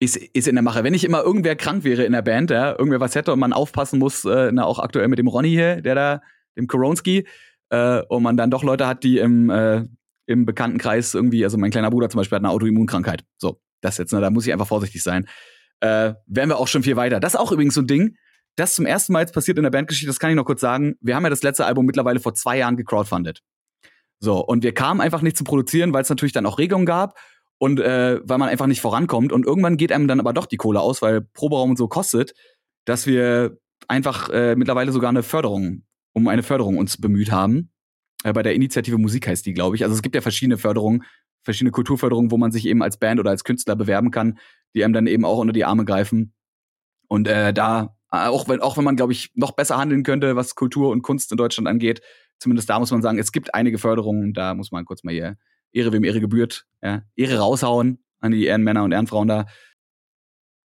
[0.00, 0.82] ist, ist in der Mache.
[0.82, 3.52] Wenn nicht immer irgendwer krank wäre in der Band, ja, irgendwer was hätte und man
[3.52, 6.22] aufpassen muss, äh, na, auch aktuell mit dem Ronny hier, der da,
[6.56, 7.26] dem Koronski,
[7.68, 9.84] äh, und man dann doch Leute hat, die im, äh,
[10.26, 13.24] im Bekanntenkreis irgendwie, also mein kleiner Bruder zum Beispiel hat eine Autoimmunkrankheit.
[13.36, 15.26] So, das jetzt, ne, da muss ich einfach vorsichtig sein.
[15.80, 17.20] Äh, wären wir auch schon viel weiter.
[17.20, 18.16] Das ist auch übrigens so ein Ding,
[18.56, 20.96] das zum ersten Mal jetzt passiert in der Bandgeschichte, das kann ich noch kurz sagen.
[21.00, 23.42] Wir haben ja das letzte Album mittlerweile vor zwei Jahren gecrowdfundet.
[24.20, 27.18] So, und wir kamen einfach nicht zu produzieren, weil es natürlich dann auch Regelungen gab
[27.58, 29.32] und äh, weil man einfach nicht vorankommt.
[29.32, 32.34] Und irgendwann geht einem dann aber doch die Kohle aus, weil Proberaum und so kostet,
[32.84, 35.82] dass wir einfach äh, mittlerweile sogar eine Förderung,
[36.12, 37.70] um eine Förderung uns bemüht haben.
[38.24, 39.84] Äh, bei der Initiative Musik heißt die, glaube ich.
[39.84, 41.04] Also es gibt ja verschiedene Förderungen,
[41.42, 44.38] verschiedene Kulturförderungen, wo man sich eben als Band oder als Künstler bewerben kann,
[44.74, 46.32] die einem dann eben auch unter die Arme greifen.
[47.08, 50.54] Und äh, da, auch wenn, auch wenn man, glaube ich, noch besser handeln könnte, was
[50.54, 52.00] Kultur und Kunst in Deutschland angeht,
[52.38, 55.36] zumindest da muss man sagen, es gibt einige Förderungen, da muss man kurz mal hier
[55.72, 59.46] Ehre wem Ehre gebührt, ja, Ehre raushauen an die Ehrenmänner und Ehrenfrauen da.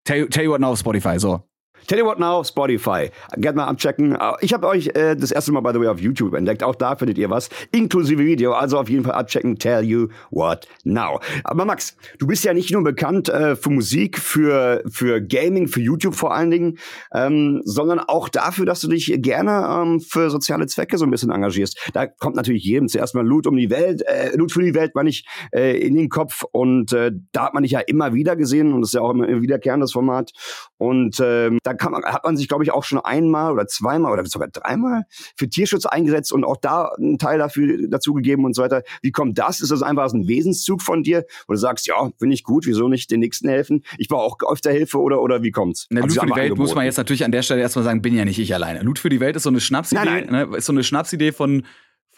[0.04, 1.48] Tell, tell you what now, Spotify, so.
[1.88, 3.10] Tell you what now, Spotify.
[3.38, 4.18] Gerne mal abchecken.
[4.42, 6.62] Ich habe euch äh, das erste Mal, by the way, auf YouTube entdeckt.
[6.62, 8.52] Auch da findet ihr was, inklusive Video.
[8.52, 9.58] Also auf jeden Fall abchecken.
[9.58, 11.18] Tell you what now.
[11.44, 15.80] Aber Max, du bist ja nicht nur bekannt äh, für Musik, für, für Gaming, für
[15.80, 16.78] YouTube vor allen Dingen,
[17.14, 21.30] ähm, sondern auch dafür, dass du dich gerne ähm, für soziale Zwecke so ein bisschen
[21.30, 21.90] engagierst.
[21.94, 24.94] Da kommt natürlich jedem zuerst mal Loot um die Welt, äh, Loot für die Welt,
[24.94, 25.24] meine ich,
[25.54, 26.42] äh, in den Kopf.
[26.52, 29.12] Und äh, da hat man dich ja immer wieder gesehen und das ist ja auch
[29.12, 30.32] immer wiederkehrendes Format.
[30.76, 34.12] Und ähm, da kann man, hat man sich, glaube ich, auch schon einmal oder zweimal
[34.12, 35.04] oder sogar dreimal
[35.36, 38.82] für Tierschutz eingesetzt und auch da einen Teil dafür dazu gegeben und so weiter.
[39.02, 39.60] Wie kommt das?
[39.60, 42.88] Ist das einfach ein Wesenszug von dir, wo du sagst, ja, finde ich gut, wieso
[42.88, 43.84] nicht den Nächsten helfen?
[43.96, 45.86] Ich brauche auch öfter Hilfe oder, oder wie kommt's?
[45.90, 46.60] Na, Loot für die Welt angeboten?
[46.60, 48.82] muss man jetzt natürlich an der Stelle erstmal sagen, bin ja nicht ich alleine.
[48.82, 50.50] Loot für die Welt ist so eine Schnapsidee, nein, nein.
[50.50, 51.64] Ne, ist so eine Schnapsidee von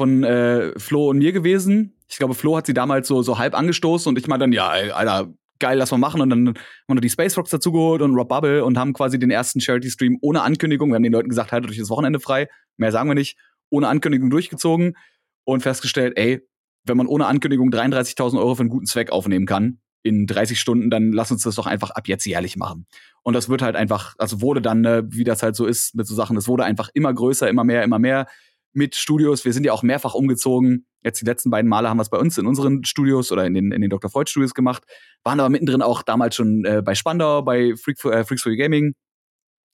[0.00, 2.00] von äh, Flo und mir gewesen.
[2.08, 4.68] Ich glaube, Flo hat sie damals so, so halb angestoßen und ich meine dann, ja,
[4.68, 5.28] Alter,
[5.60, 6.20] geil, lass mal machen.
[6.20, 6.56] Und dann haben
[6.96, 10.42] wir die Space Rocks dazugeholt und Rob Bubble und haben quasi den ersten Charity-Stream ohne
[10.42, 10.90] Ankündigung.
[10.90, 12.48] Wir haben den Leuten gesagt, haltet euch das Wochenende frei.
[12.76, 13.38] Mehr sagen wir nicht.
[13.70, 14.96] Ohne Ankündigung durchgezogen
[15.44, 16.40] und festgestellt, ey,
[16.84, 20.90] wenn man ohne Ankündigung 33.000 Euro für einen guten Zweck aufnehmen kann, in 30 Stunden,
[20.90, 22.86] dann lass uns das doch einfach ab jetzt jährlich machen.
[23.22, 26.06] Und das wird halt einfach, also wurde dann, ne, wie das halt so ist mit
[26.06, 28.26] so Sachen, es wurde einfach immer größer, immer mehr, immer mehr
[28.72, 29.44] mit Studios.
[29.44, 30.86] Wir sind ja auch mehrfach umgezogen.
[31.02, 33.54] Jetzt die letzten beiden Male haben wir es bei uns in unseren Studios oder in
[33.54, 34.10] den, in den Dr.
[34.10, 34.84] Freud Studios gemacht.
[35.24, 38.94] Waren aber mittendrin auch damals schon äh, bei Spandau, bei Freak, äh, Freaks for Gaming,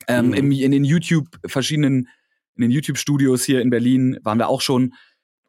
[0.09, 0.35] ähm, mhm.
[0.35, 2.09] in, in den YouTube verschiedenen,
[2.57, 4.95] in den YouTube Studios hier in Berlin waren wir auch schon.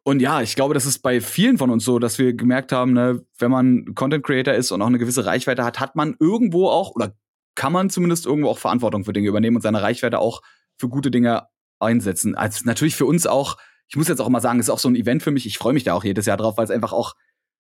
[0.04, 2.92] Und ja, ich glaube, das ist bei vielen von uns so, dass wir gemerkt haben,
[2.94, 6.68] ne, wenn man Content Creator ist und auch eine gewisse Reichweite hat, hat man irgendwo
[6.68, 7.14] auch oder
[7.54, 10.40] kann man zumindest irgendwo auch Verantwortung für Dinge übernehmen und seine Reichweite auch
[10.78, 12.34] für gute Dinge einsetzen.
[12.36, 14.96] Also natürlich für uns auch, ich muss jetzt auch mal sagen, ist auch so ein
[14.96, 15.44] Event für mich.
[15.44, 17.14] Ich freue mich da auch jedes Jahr drauf, weil es einfach auch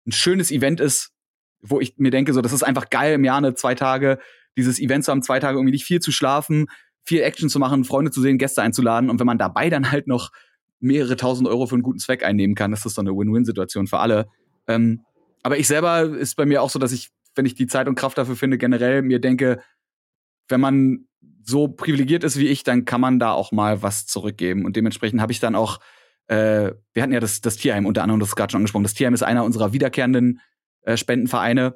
[0.05, 1.12] ein schönes Event ist,
[1.63, 4.19] wo ich mir denke, so, das ist einfach geil im Jahr eine zwei Tage,
[4.57, 6.67] dieses Event zu haben, zwei Tage irgendwie nicht viel zu schlafen,
[7.03, 9.09] viel Action zu machen, Freunde zu sehen, Gäste einzuladen.
[9.09, 10.31] Und wenn man dabei dann halt noch
[10.79, 13.99] mehrere tausend Euro für einen guten Zweck einnehmen kann, ist das dann eine Win-Win-Situation für
[13.99, 14.27] alle.
[14.67, 15.01] Ähm,
[15.41, 17.95] aber ich selber ist bei mir auch so, dass ich, wenn ich die Zeit und
[17.95, 19.61] Kraft dafür finde, generell mir denke,
[20.49, 21.07] wenn man
[21.43, 24.65] so privilegiert ist wie ich, dann kann man da auch mal was zurückgeben.
[24.65, 25.79] Und dementsprechend habe ich dann auch,
[26.27, 28.83] äh, wir hatten ja das, das Tierheim unter anderem, das ist gerade schon angesprochen.
[28.83, 30.39] Das Tierheim ist einer unserer wiederkehrenden
[30.83, 31.75] äh, Spendenvereine.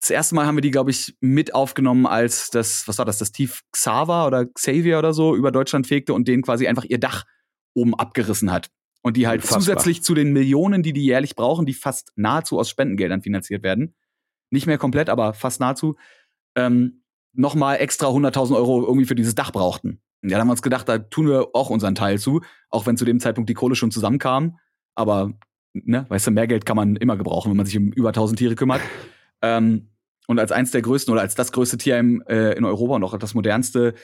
[0.00, 3.18] Das erste Mal haben wir die, glaube ich, mit aufgenommen, als das, was war das,
[3.18, 6.98] das Tief Xaver oder Xavier oder so über Deutschland fegte und denen quasi einfach ihr
[6.98, 7.24] Dach
[7.74, 8.70] oben abgerissen hat.
[9.02, 9.60] Und die halt Unfassbar.
[9.60, 13.94] zusätzlich zu den Millionen, die die jährlich brauchen, die fast nahezu aus Spendengeldern finanziert werden,
[14.50, 15.96] nicht mehr komplett, aber fast nahezu,
[16.56, 20.00] ähm, nochmal extra 100.000 Euro irgendwie für dieses Dach brauchten.
[20.22, 22.40] Ja, da haben wir uns gedacht, da tun wir auch unseren Teil zu,
[22.70, 24.58] auch wenn zu dem Zeitpunkt die Kohle schon zusammenkam.
[24.94, 25.32] Aber,
[25.72, 28.38] ne, weißt du, mehr Geld kann man immer gebrauchen, wenn man sich um über 1000
[28.38, 28.80] Tiere kümmert.
[29.42, 29.88] Ähm,
[30.26, 33.16] und als eins der größten oder als das größte Tierheim äh, in Europa und auch
[33.18, 33.94] das modernste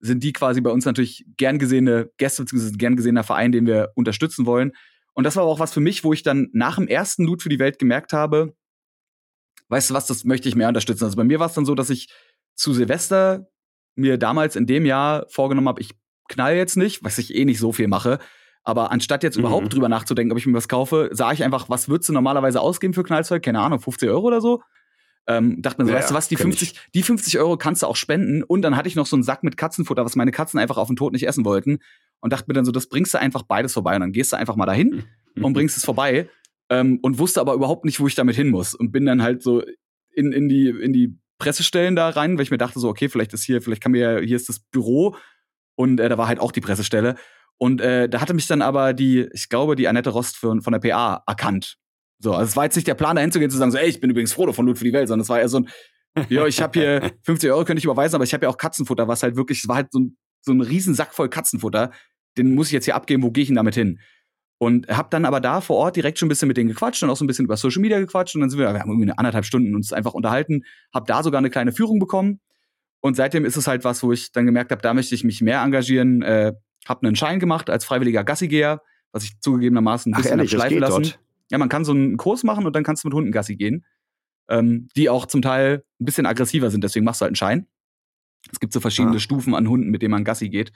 [0.00, 2.76] sind die quasi bei uns natürlich gern gesehene Gäste bzw.
[2.76, 4.72] gern gesehener Verein, den wir unterstützen wollen.
[5.14, 7.42] Und das war aber auch was für mich, wo ich dann nach dem ersten Loot
[7.42, 8.54] für die Welt gemerkt habe,
[9.68, 11.04] weißt du was, das möchte ich mehr unterstützen.
[11.04, 12.08] Also bei mir war es dann so, dass ich
[12.54, 13.46] zu Silvester
[13.94, 15.90] mir damals in dem Jahr vorgenommen habe, ich
[16.28, 18.18] knall jetzt nicht, was ich eh nicht so viel mache.
[18.64, 19.44] Aber anstatt jetzt mhm.
[19.44, 22.60] überhaupt drüber nachzudenken, ob ich mir was kaufe, sah ich einfach, was würdest du normalerweise
[22.60, 23.42] ausgeben für Knallzeug?
[23.42, 24.62] Keine Ahnung, 50 Euro oder so?
[25.26, 27.86] Ähm, dachte mir so, ja, weißt du was, die 50, die 50 Euro kannst du
[27.86, 28.42] auch spenden.
[28.42, 30.88] Und dann hatte ich noch so einen Sack mit Katzenfutter, was meine Katzen einfach auf
[30.88, 31.78] den Tod nicht essen wollten.
[32.20, 33.94] Und dachte mir dann so, das bringst du einfach beides vorbei.
[33.94, 35.04] Und dann gehst du einfach mal dahin
[35.34, 35.44] mhm.
[35.44, 36.28] und bringst es vorbei.
[36.70, 38.74] Ähm, und wusste aber überhaupt nicht, wo ich damit hin muss.
[38.74, 39.62] Und bin dann halt so
[40.10, 43.34] in, in, die, in die Pressestellen da rein, weil ich mir dachte so, okay, vielleicht
[43.34, 45.16] ist hier, vielleicht kann mir, hier ist das Büro
[45.74, 47.16] und äh, da war halt auch die Pressestelle.
[47.58, 50.72] Und äh, da hatte mich dann aber die, ich glaube, die Annette Rost von, von
[50.72, 51.76] der PA erkannt.
[52.18, 53.88] So, also es war jetzt nicht der Plan, dahin zu gehen zu sagen, so, ey,
[53.88, 55.68] ich bin übrigens Frodo von Loot für die Welt, sondern es war eher so ein,
[56.28, 59.08] ja, ich habe hier 50 Euro, könnte ich überweisen, aber ich habe ja auch Katzenfutter,
[59.08, 61.90] was halt wirklich, es war halt so ein, so ein riesen Sack voll Katzenfutter.
[62.36, 64.00] Den muss ich jetzt hier abgeben, wo gehe ich denn damit hin?
[64.58, 67.10] Und hab dann aber da vor Ort direkt schon ein bisschen mit denen gequatscht und
[67.10, 69.10] auch so ein bisschen über Social Media gequatscht und dann sind wir, wir haben irgendwie
[69.10, 72.40] eine anderthalb Stunden uns einfach unterhalten, hab da sogar eine kleine Führung bekommen
[73.00, 75.42] und seitdem ist es halt was, wo ich dann gemerkt habe, da möchte ich mich
[75.42, 76.54] mehr engagieren, äh,
[76.86, 78.82] hab einen Schein gemacht als freiwilliger Gassigeher,
[79.12, 81.02] was ich zugegebenermaßen ein bisschen ehrlich, schleifen lassen.
[81.02, 81.20] Dort?
[81.50, 83.84] Ja, man kann so einen Kurs machen und dann kannst du mit Hunden Gassi gehen,
[84.48, 87.66] ähm, die auch zum Teil ein bisschen aggressiver sind, deswegen machst du halt einen Schein.
[88.50, 89.20] Es gibt so verschiedene ah.
[89.20, 90.72] Stufen an Hunden, mit denen man Gassi geht.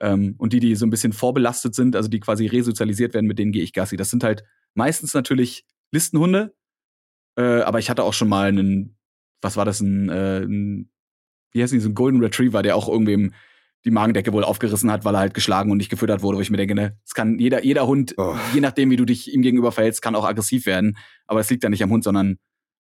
[0.00, 3.38] Ähm, und die, die so ein bisschen vorbelastet sind, also die quasi resozialisiert werden, mit
[3.38, 3.96] denen gehe ich Gassi.
[3.96, 4.44] Das sind halt
[4.74, 6.54] meistens natürlich Listenhunde.
[7.36, 8.96] Äh, aber ich hatte auch schon mal einen,
[9.40, 10.90] was war das, ein, äh, ein
[11.52, 13.32] wie heißt die, so ein Golden Retriever, der auch irgendwem
[13.84, 16.50] die Magendecke wohl aufgerissen hat, weil er halt geschlagen und nicht gefüttert wurde, wo ich
[16.50, 18.34] mir denke, ne, es kann jeder, jeder Hund, Oh.
[18.54, 20.96] je nachdem, wie du dich ihm gegenüber verhältst, kann auch aggressiv werden.
[21.26, 22.38] Aber es liegt dann nicht am Hund, sondern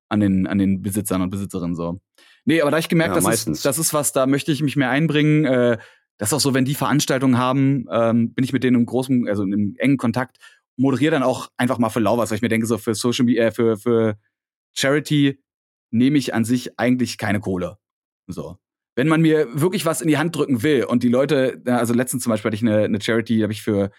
[0.10, 2.00] an den, an den Besitzern und Besitzerinnen so.
[2.46, 3.58] Nee, aber da ich gemerkt, Ja, das, meistens.
[3.60, 5.46] ist, das ist was, da möchte ich mich mehr einbringen.
[5.46, 5.78] Äh,
[6.20, 9.28] das ist auch so, wenn die Veranstaltungen haben, ähm, bin ich mit denen im großen,
[9.28, 10.38] also im engen Kontakt,
[10.78, 13.26] moderiere dann auch einfach mal für lau was, weil ich mir denke, so für Social
[13.26, 14.18] Media, äh, für, für
[14.76, 15.40] Charity
[15.92, 17.78] nehme ich an sich eigentlich keine Kohle.
[18.28, 18.58] So.
[18.96, 22.24] Wenn man mir wirklich was in die Hand drücken will und die Leute, also letztens
[22.24, 23.92] zum Beispiel hatte ich eine, eine Charity, habe ich für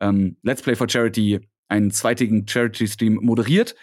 [0.00, 3.74] ähm, Let's Play for Charity einen zweitägigen Charity-Stream moderiert.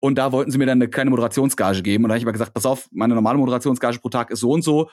[0.00, 2.04] Und da wollten sie mir dann eine kleine Moderationsgage geben.
[2.04, 4.50] Und da habe ich aber gesagt, pass auf, meine normale Moderationsgage pro Tag ist so
[4.50, 4.90] und so.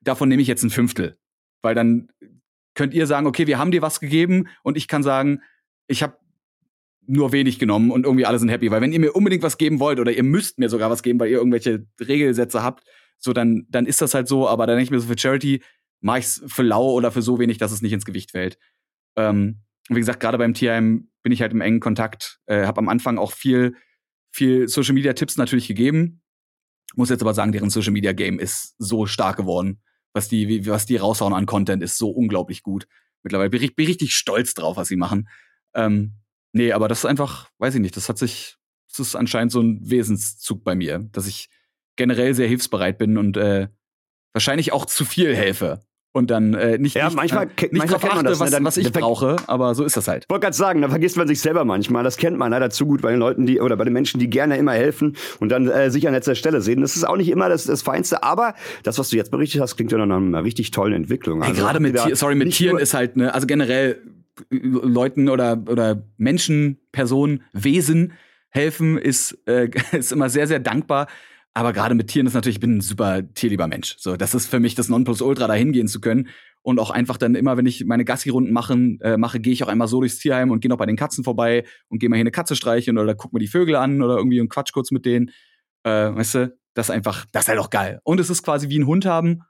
[0.00, 1.16] Davon nehme ich jetzt ein Fünftel.
[1.62, 2.08] Weil dann
[2.74, 5.40] könnt ihr sagen, okay, wir haben dir was gegeben und ich kann sagen,
[5.86, 6.18] ich habe
[7.06, 8.70] nur wenig genommen und irgendwie alle sind happy.
[8.70, 11.18] Weil wenn ihr mir unbedingt was geben wollt oder ihr müsst mir sogar was geben,
[11.18, 12.84] weil ihr irgendwelche Regelsätze habt,
[13.22, 14.48] so dann, dann ist das halt so.
[14.48, 15.62] Aber dann denke ich mir so, für Charity
[16.00, 18.58] mache ich es für lau oder für so wenig, dass es nicht ins Gewicht fällt.
[19.16, 22.88] Ähm, wie gesagt, gerade beim Tierheim bin ich halt im engen Kontakt, äh, habe am
[22.88, 23.76] Anfang auch viel,
[24.32, 26.22] viel Social Media Tipps natürlich gegeben.
[26.94, 29.80] Muss jetzt aber sagen, deren Social Media Game ist so stark geworden.
[30.14, 32.86] Was die, was die raushauen an Content ist so unglaublich gut.
[33.22, 35.28] Mittlerweile bin ich, bin ich richtig stolz drauf, was sie machen.
[35.74, 36.16] Ähm,
[36.52, 38.56] nee, aber das ist einfach, weiß ich nicht, das hat sich,
[38.90, 41.48] das ist anscheinend so ein Wesenszug bei mir, dass ich
[41.96, 43.68] generell sehr hilfsbereit bin und äh,
[44.32, 45.82] wahrscheinlich auch zu viel helfe.
[46.14, 48.44] Und dann äh, nicht, Ja, nicht, manchmal äh, nicht manchmal kennt man das, ne?
[48.44, 50.24] was, Dann- was ich brauche, aber so ist das halt.
[50.24, 52.04] Ich wollte gerade sagen, da vergisst man sich selber manchmal.
[52.04, 54.28] Das kennt man leider zu gut bei den Leuten, die oder bei den Menschen, die
[54.28, 56.82] gerne immer helfen und dann äh, sich an letzter Stelle sehen.
[56.82, 59.76] Das ist auch nicht immer das, das Feinste, aber das, was du jetzt berichtet hast,
[59.76, 61.42] klingt ja nach einer richtig tollen Entwicklung.
[61.42, 64.02] Also gerade habt mit sorry, mit Tieren ist halt, ne, also generell
[64.50, 68.12] äh, Leuten oder, oder Menschen, Personen, Wesen
[68.50, 71.06] helfen ist, äh, ist immer sehr, sehr dankbar.
[71.54, 73.96] Aber gerade mit Tieren ist natürlich, ich bin ein super tierlieber Mensch.
[73.98, 76.28] So, das ist für mich das Nonplusultra, da hingehen zu können.
[76.62, 79.68] Und auch einfach dann immer, wenn ich meine Gassi-Runden machen, äh, mache, gehe ich auch
[79.68, 82.22] einmal so durchs Tierheim und gehe noch bei den Katzen vorbei und gehe mal hier
[82.22, 85.04] eine Katze streicheln oder guck mir die Vögel an oder irgendwie und quatsch kurz mit
[85.04, 85.30] denen.
[85.82, 88.00] Äh, weißt du, das ist einfach, das ist halt auch geil.
[88.04, 89.42] Und es ist quasi wie ein Hund haben,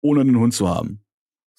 [0.00, 1.02] ohne einen Hund zu haben.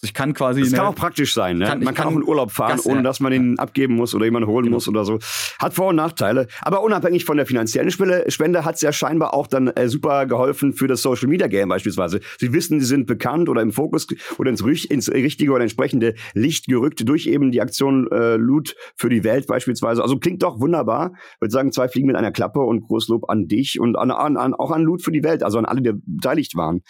[0.04, 0.62] Also ich kann quasi.
[0.62, 1.60] Das kann auch praktisch sein.
[1.60, 1.66] Ne?
[1.66, 4.14] Kann- Man kann, kann auch in Urlaub fahren, Gas- ohne dass man ihn abgeben muss
[4.14, 4.76] oder jemanden holen Genau.
[4.76, 5.20] muss oder so.
[5.60, 6.48] Hat Vor- und Nachteile.
[6.62, 10.74] Aber unabhängig von der finanziellen Spende, hat es ja scheinbar auch dann äh, super geholfen
[10.74, 12.20] für das Social Media Game beispielsweise.
[12.38, 14.06] Sie wissen, sie sind bekannt oder im Fokus
[14.38, 19.08] oder ins, ins richtige oder entsprechende Licht gerückt durch eben die Aktion äh, Loot für
[19.08, 20.02] die Welt beispielsweise.
[20.02, 21.12] Also klingt doch wunderbar.
[21.36, 24.36] Ich würde sagen, zwei Fliegen mit einer Klappe und Großlob an dich und an, an,
[24.36, 26.82] an, auch an Loot für die Welt, also an alle, die beteiligt waren.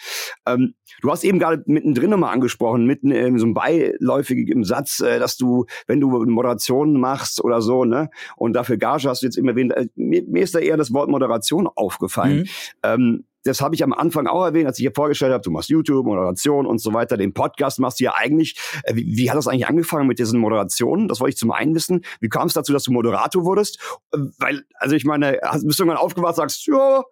[0.46, 5.18] Ähm, du hast eben gerade mittendrin nochmal angesprochen, mitten in so einem beiläufigen Satz, äh,
[5.18, 9.36] dass du, wenn du Moderation machst oder so, ne, und dafür Gage hast du jetzt
[9.36, 12.38] immer erwähnt, äh, mir, mir ist da eher das Wort Moderation aufgefallen.
[12.38, 12.46] Mhm.
[12.82, 15.68] Ähm, das habe ich am Anfang auch erwähnt, als ich hier vorgestellt habe, du machst
[15.68, 17.16] YouTube, Moderation und so weiter.
[17.16, 18.58] Den Podcast machst du ja eigentlich.
[18.84, 21.08] Äh, wie, wie hat das eigentlich angefangen mit diesen Moderationen?
[21.08, 22.04] Das wollte ich zum einen wissen.
[22.20, 23.78] Wie kam es dazu, dass du Moderator wurdest?
[24.12, 27.02] Äh, Weil, also ich meine, hast, bist du irgendwann aufgewacht, sagst, ja,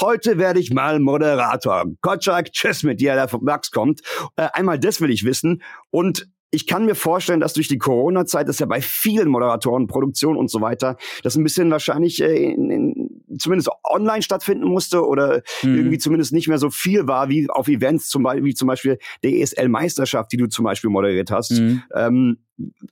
[0.00, 1.84] heute werde ich mal Moderator.
[2.00, 4.00] Gottschalk, tschüss mit dir, der vom Max kommt.
[4.36, 5.62] Äh, einmal das will ich wissen.
[5.90, 10.36] Und ich kann mir vorstellen, dass durch die Corona-Zeit, das ja bei vielen Moderatoren, Produktion
[10.36, 15.42] und so weiter, das ein bisschen wahrscheinlich äh, in, in, zumindest online stattfinden musste oder
[15.62, 15.76] Mhm.
[15.76, 18.98] irgendwie zumindest nicht mehr so viel war wie auf Events, zum Beispiel, wie zum Beispiel
[19.22, 21.52] der ESL-Meisterschaft, die du zum Beispiel moderiert hast.
[21.52, 21.82] Mhm.
[21.94, 22.38] Ähm,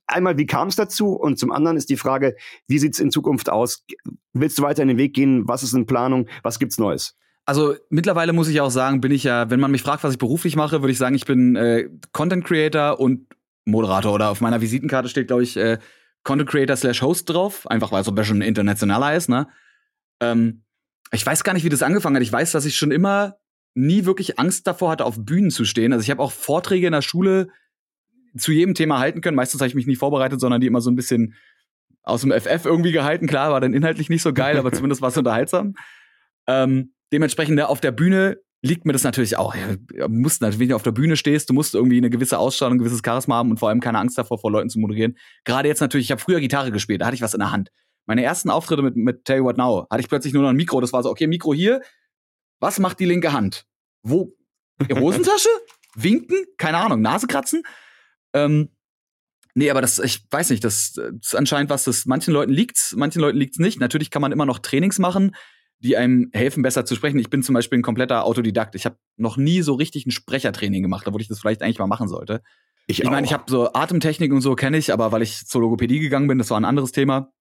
[0.06, 1.10] einmal, wie kam es dazu?
[1.12, 2.36] Und zum anderen ist die Frage,
[2.66, 3.84] wie sieht's in Zukunft aus?
[4.32, 5.46] Willst du weiter in den Weg gehen?
[5.46, 6.26] Was ist in Planung?
[6.42, 7.16] Was gibt's Neues?
[7.46, 10.18] Also mittlerweile muss ich auch sagen, bin ich ja, wenn man mich fragt, was ich
[10.18, 13.26] beruflich mache, würde ich sagen, ich bin äh, Content Creator und
[13.70, 14.12] Moderator.
[14.12, 15.78] Oder auf meiner Visitenkarte steht, glaube ich, äh,
[16.22, 17.66] Content Creator slash Host drauf.
[17.68, 19.48] Einfach weil es so ein bisschen internationaler ist, ne?
[20.20, 20.64] Ähm,
[21.12, 22.22] ich weiß gar nicht, wie das angefangen hat.
[22.22, 23.36] Ich weiß, dass ich schon immer
[23.74, 25.92] nie wirklich Angst davor hatte, auf Bühnen zu stehen.
[25.92, 27.48] Also ich habe auch Vorträge in der Schule
[28.36, 29.36] zu jedem Thema halten können.
[29.36, 31.34] Meistens habe ich mich nie vorbereitet, sondern die immer so ein bisschen
[32.02, 33.26] aus dem FF irgendwie gehalten.
[33.26, 35.74] Klar, war dann inhaltlich nicht so geil, aber zumindest war es unterhaltsam.
[36.46, 39.54] Ähm, dementsprechend ne, auf der Bühne liegt mir das natürlich auch.
[39.54, 42.76] Du musst natürlich, wenn du auf der Bühne stehst, du musst irgendwie eine gewisse Ausstrahlung,
[42.76, 45.16] ein gewisses Charisma haben und vor allem keine Angst davor, vor Leuten zu moderieren.
[45.44, 47.70] Gerade jetzt natürlich, ich habe früher Gitarre gespielt, da hatte ich was in der Hand.
[48.06, 50.56] Meine ersten Auftritte mit, mit Tell You What Now hatte ich plötzlich nur noch ein
[50.56, 50.80] Mikro.
[50.80, 51.80] Das war so, okay, Mikro hier.
[52.58, 53.66] Was macht die linke Hand?
[54.02, 54.36] Wo?
[54.92, 55.48] Hosentasche?
[55.94, 56.44] Winken?
[56.58, 57.00] Keine Ahnung.
[57.00, 57.62] Nase kratzen?
[58.32, 58.70] Ähm,
[59.54, 62.94] nee, aber das, ich weiß nicht, das, das ist anscheinend was, das manchen Leuten liegt's,
[62.96, 63.80] manchen Leuten liegt's nicht.
[63.80, 65.34] Natürlich kann man immer noch Trainings machen,
[65.80, 67.18] die einem helfen, besser zu sprechen.
[67.18, 68.74] Ich bin zum Beispiel ein kompletter Autodidakt.
[68.74, 71.86] Ich habe noch nie so richtig ein Sprechertraining gemacht, obwohl ich das vielleicht eigentlich mal
[71.86, 72.42] machen sollte.
[72.86, 76.00] Ich meine, ich habe so Atemtechnik und so kenne ich, aber weil ich zur Logopädie
[76.00, 77.32] gegangen bin, das war ein anderes Thema.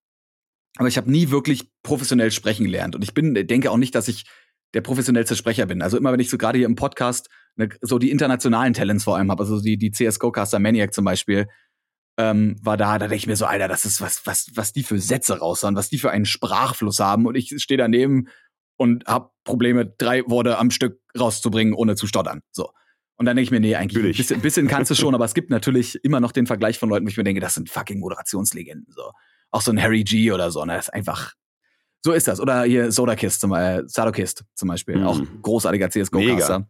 [0.77, 2.95] Aber ich habe nie wirklich professionell sprechen gelernt.
[2.95, 4.25] Und ich bin, denke auch nicht, dass ich
[4.73, 5.81] der professionellste Sprecher bin.
[5.81, 9.17] Also immer, wenn ich so gerade hier im Podcast ne, so die internationalen Talents vor
[9.17, 9.43] allem habe.
[9.43, 11.47] Also die, die CSGO-Caster Maniac zum Beispiel
[12.19, 14.83] ähm, war da, da denke ich mir so, Alter, das ist was, was, was die
[14.83, 17.25] für Sätze raushauen, was die für einen Sprachfluss haben.
[17.25, 18.27] Und ich stehe daneben
[18.75, 22.41] und habe Probleme, drei Worte am Stück rauszubringen, ohne zu stottern.
[22.51, 22.71] So.
[23.15, 25.33] Und dann denke ich mir, nee, eigentlich ein bisschen, bisschen kannst du schon, aber es
[25.33, 27.99] gibt natürlich immer noch den Vergleich von Leuten, wo ich mir denke, das sind fucking
[27.99, 28.93] Moderationslegenden.
[28.93, 29.13] So.
[29.51, 30.73] Auch so ein Harry G oder so, ne?
[30.73, 31.33] Das ist einfach.
[32.03, 32.41] So ist das.
[32.41, 34.97] Oder hier Sodakist zum Beispiel, äh, Sadokist zum Beispiel.
[34.97, 35.03] Mhm.
[35.05, 36.67] Auch großartiger CSGO-Caster.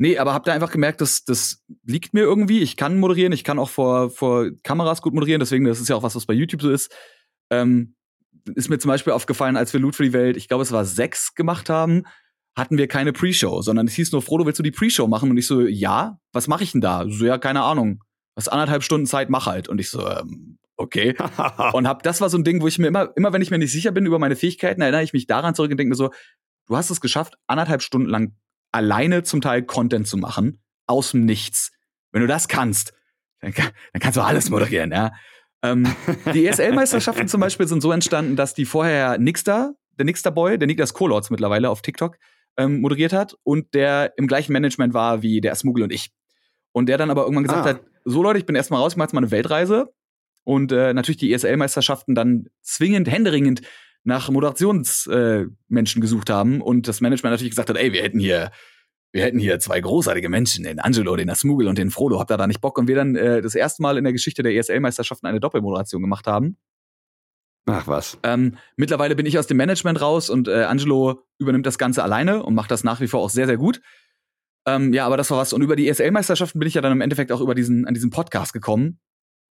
[0.00, 2.60] Nee, aber hab da einfach gemerkt, dass das liegt mir irgendwie.
[2.60, 5.96] Ich kann moderieren, ich kann auch vor, vor Kameras gut moderieren, deswegen, das ist ja
[5.96, 6.90] auch was, was bei YouTube so ist.
[7.50, 7.96] Ähm,
[8.54, 10.86] ist mir zum Beispiel aufgefallen, als wir Loot für die Welt, ich glaube, es war
[10.86, 12.04] sechs gemacht haben,
[12.56, 15.30] hatten wir keine Pre-Show, sondern es hieß nur, Frodo, willst du die Pre-Show machen?
[15.30, 17.04] Und ich so, ja, was mache ich denn da?
[17.06, 18.02] So, ja, keine Ahnung.
[18.34, 19.68] Was anderthalb Stunden Zeit, mach halt.
[19.68, 21.14] Und ich so, ähm, okay.
[21.74, 23.58] und hab, das war so ein Ding, wo ich mir immer, immer wenn ich mir
[23.58, 26.10] nicht sicher bin über meine Fähigkeiten, erinnere ich mich daran zurück und denke mir so,
[26.68, 28.34] du hast es geschafft, anderthalb Stunden lang
[28.72, 31.72] alleine zum Teil Content zu machen, aus dem Nichts.
[32.12, 32.92] Wenn du das kannst,
[33.40, 35.12] dann, dann kannst du alles moderieren, ja.
[35.62, 35.94] Ähm,
[36.32, 40.66] die ESL-Meisterschaften zum Beispiel sind so entstanden, dass die vorher Nixter, der Nixter Boy, der
[40.66, 42.16] Niklas Kohlorts mittlerweile auf TikTok,
[42.56, 46.10] ähm, moderiert hat und der im gleichen Management war wie der Smugel und ich.
[46.72, 47.70] Und der dann aber irgendwann gesagt ah.
[47.70, 49.92] hat, so Leute, ich bin erstmal raus, ich mach jetzt mal eine Weltreise.
[50.44, 53.60] Und äh, natürlich die ESL-Meisterschaften dann zwingend, händeringend
[54.04, 58.50] nach Moderationsmenschen äh, gesucht haben und das Management natürlich gesagt hat, ey, wir hätten hier
[59.12, 62.20] wir hätten hier zwei großartige Menschen, den Angelo, den Asmugel und den Frodo.
[62.20, 62.78] Habt ihr da nicht Bock?
[62.78, 66.26] Und wir dann äh, das erste Mal in der Geschichte der ESL-Meisterschaften eine Doppelmoderation gemacht
[66.26, 66.56] haben.
[67.66, 68.18] Ach was.
[68.22, 72.42] Ähm, mittlerweile bin ich aus dem Management raus und äh, Angelo übernimmt das Ganze alleine
[72.42, 73.80] und macht das nach wie vor auch sehr, sehr gut.
[74.66, 75.52] Ähm, ja, aber das war was.
[75.52, 78.10] Und über die ESL-Meisterschaften bin ich ja dann im Endeffekt auch über diesen, an diesen
[78.10, 79.00] Podcast gekommen.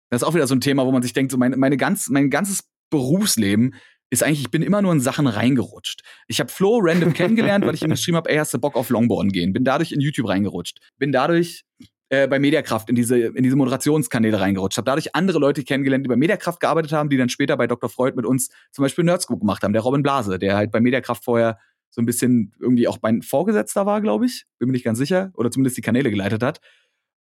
[0.09, 2.09] Das ist auch wieder so ein Thema, wo man sich denkt, so meine, meine ganz,
[2.09, 3.75] mein ganzes Berufsleben
[4.09, 6.01] ist eigentlich, ich bin immer nur in Sachen reingerutscht.
[6.27, 8.89] Ich habe Flo random kennengelernt, weil ich ihm geschrieben habe, ey, hast du Bock auf
[8.89, 9.53] Longboarden gehen?
[9.53, 10.79] Bin dadurch in YouTube reingerutscht.
[10.97, 11.65] Bin dadurch
[12.09, 14.77] äh, bei Mediakraft in diese, in diese Moderationskanäle reingerutscht.
[14.77, 17.89] Habe dadurch andere Leute kennengelernt, die bei Mediakraft gearbeitet haben, die dann später bei Dr.
[17.89, 19.73] Freud mit uns zum Beispiel Nerdscoop gemacht haben.
[19.73, 21.57] Der Robin Blase, der halt bei Mediakraft vorher
[21.89, 24.45] so ein bisschen irgendwie auch mein Vorgesetzter war, glaube ich.
[24.57, 25.31] Bin mir nicht ganz sicher.
[25.33, 26.61] Oder zumindest die Kanäle geleitet hat.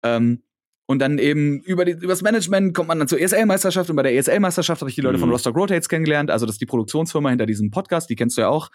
[0.03, 0.43] Ähm,
[0.91, 4.03] und dann eben über, die, über das Management kommt man dann zur ESL-Meisterschaft und bei
[4.03, 5.21] der ESL-Meisterschaft habe ich die Leute mhm.
[5.21, 6.29] von Rostock Rotates kennengelernt.
[6.29, 8.69] Also das ist die Produktionsfirma hinter diesem Podcast, die kennst du ja auch.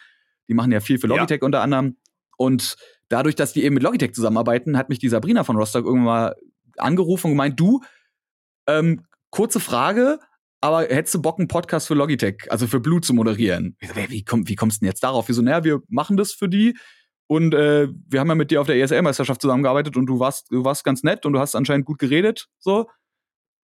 [0.49, 1.45] Die machen ja viel für Logitech ja.
[1.45, 1.99] unter anderem.
[2.39, 2.77] Und
[3.11, 6.37] dadurch, dass die eben mit Logitech zusammenarbeiten, hat mich die Sabrina von Rostock irgendwann mal
[6.79, 7.83] angerufen und gemeint, du,
[8.67, 10.19] ähm, kurze Frage,
[10.63, 13.77] aber hättest du Bock, einen Podcast für Logitech, also für Blue zu moderieren?
[13.83, 15.29] So, wie, komm, wie kommst du denn jetzt darauf?
[15.29, 16.79] Wieso, naja, wir machen das für die
[17.29, 20.65] und äh, wir haben ja mit dir auf der ESL-Meisterschaft zusammengearbeitet und du warst, du
[20.65, 22.49] warst ganz nett und du hast anscheinend gut geredet.
[22.59, 22.89] So,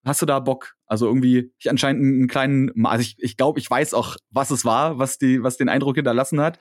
[0.05, 0.75] hast du da Bock?
[0.85, 4.65] Also irgendwie, ich anscheinend einen kleinen, also ich, ich glaube, ich weiß auch, was es
[4.65, 6.59] war, was die, was den Eindruck hinterlassen hat.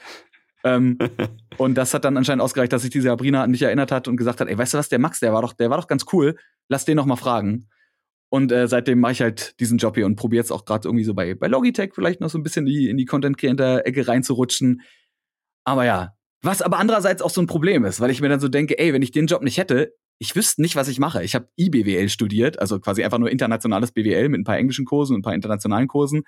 [0.65, 0.97] ähm,
[1.59, 4.17] und das hat dann anscheinend ausgereicht, dass sich diese Sabrina an mich erinnert hat und
[4.17, 6.07] gesagt hat, ey, weißt du was, der Max, der war doch, der war doch ganz
[6.13, 6.37] cool.
[6.69, 7.69] Lass den noch mal fragen.
[8.31, 11.05] Und äh, seitdem mache ich halt diesen Job hier und probiere jetzt auch gerade irgendwie
[11.05, 14.83] so bei, bei Logitech vielleicht noch so ein bisschen die, in die Content-Creator-Ecke reinzurutschen.
[15.65, 18.49] Aber ja, was aber andererseits auch so ein Problem ist, weil ich mir dann so
[18.49, 21.23] denke, ey, wenn ich den Job nicht hätte, ich wüsste nicht, was ich mache.
[21.25, 25.15] Ich habe IBWL studiert, also quasi einfach nur internationales BWL mit ein paar englischen Kursen
[25.15, 26.23] und ein paar internationalen Kursen,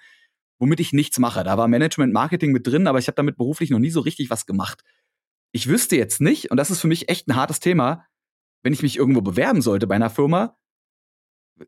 [0.59, 1.45] womit ich nichts mache.
[1.45, 4.31] Da war Management Marketing mit drin, aber ich habe damit beruflich noch nie so richtig
[4.31, 4.83] was gemacht.
[5.53, 8.07] Ich wüsste jetzt nicht, und das ist für mich echt ein hartes Thema,
[8.63, 10.57] wenn ich mich irgendwo bewerben sollte bei einer Firma,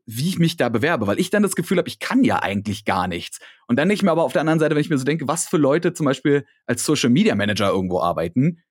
[0.05, 2.85] wie ich mich da bewerbe, weil ich dann das Gefühl habe, ich kann ja eigentlich
[2.85, 3.39] gar nichts.
[3.67, 5.27] Und dann denke ich mir aber auf der anderen Seite, wenn ich mir so denke,
[5.27, 8.61] was für Leute zum Beispiel als Social Media Manager irgendwo arbeiten,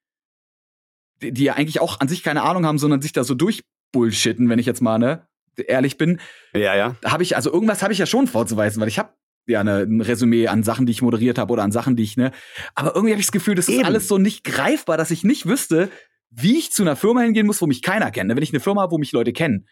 [1.23, 4.49] die, die ja eigentlich auch an sich keine Ahnung haben, sondern sich da so durchbullshitten,
[4.49, 6.21] wenn ich jetzt mal ne, ehrlich bin.
[6.53, 6.97] Ja, ja.
[7.05, 9.15] Habe ich also irgendwas habe ich ja schon vorzuweisen, weil ich habe
[9.47, 12.19] ja ne, ein Resümee an Sachen, die ich moderiert habe oder an Sachen, die ich
[12.19, 12.33] ne.
[12.75, 13.81] Aber irgendwie habe ich das Gefühl, das Eben.
[13.81, 15.89] ist alles so nicht greifbar, dass ich nicht wüsste,
[16.31, 18.29] wie ich zu einer Firma hingehen muss, wo mich keiner kennt.
[18.29, 19.67] Wenn ich eine Firma habe, wo mich Leute kennen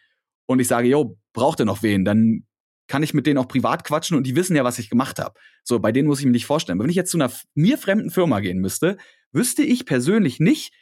[0.46, 2.04] und ich sage, yo, braucht ihr noch wen?
[2.04, 2.46] Dann
[2.86, 5.38] kann ich mit denen auch privat quatschen und die wissen ja, was ich gemacht habe.
[5.62, 6.78] So, bei denen muss ich mir nicht vorstellen.
[6.78, 8.98] Aber wenn ich jetzt zu einer mir fremden Firma gehen müsste,
[9.32, 10.74] wüsste ich persönlich nicht,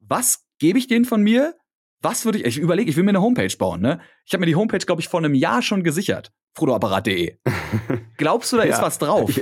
[0.00, 1.54] was gebe ich denen von mir?
[2.00, 4.00] Was würde ich, ich überlege, ich will mir eine Homepage bauen, ne?
[4.26, 6.32] Ich habe mir die Homepage, glaube ich, vor einem Jahr schon gesichert.
[6.54, 7.38] frodoapparat.de.
[8.18, 8.74] Glaubst du, da ja.
[8.74, 9.30] ist was drauf?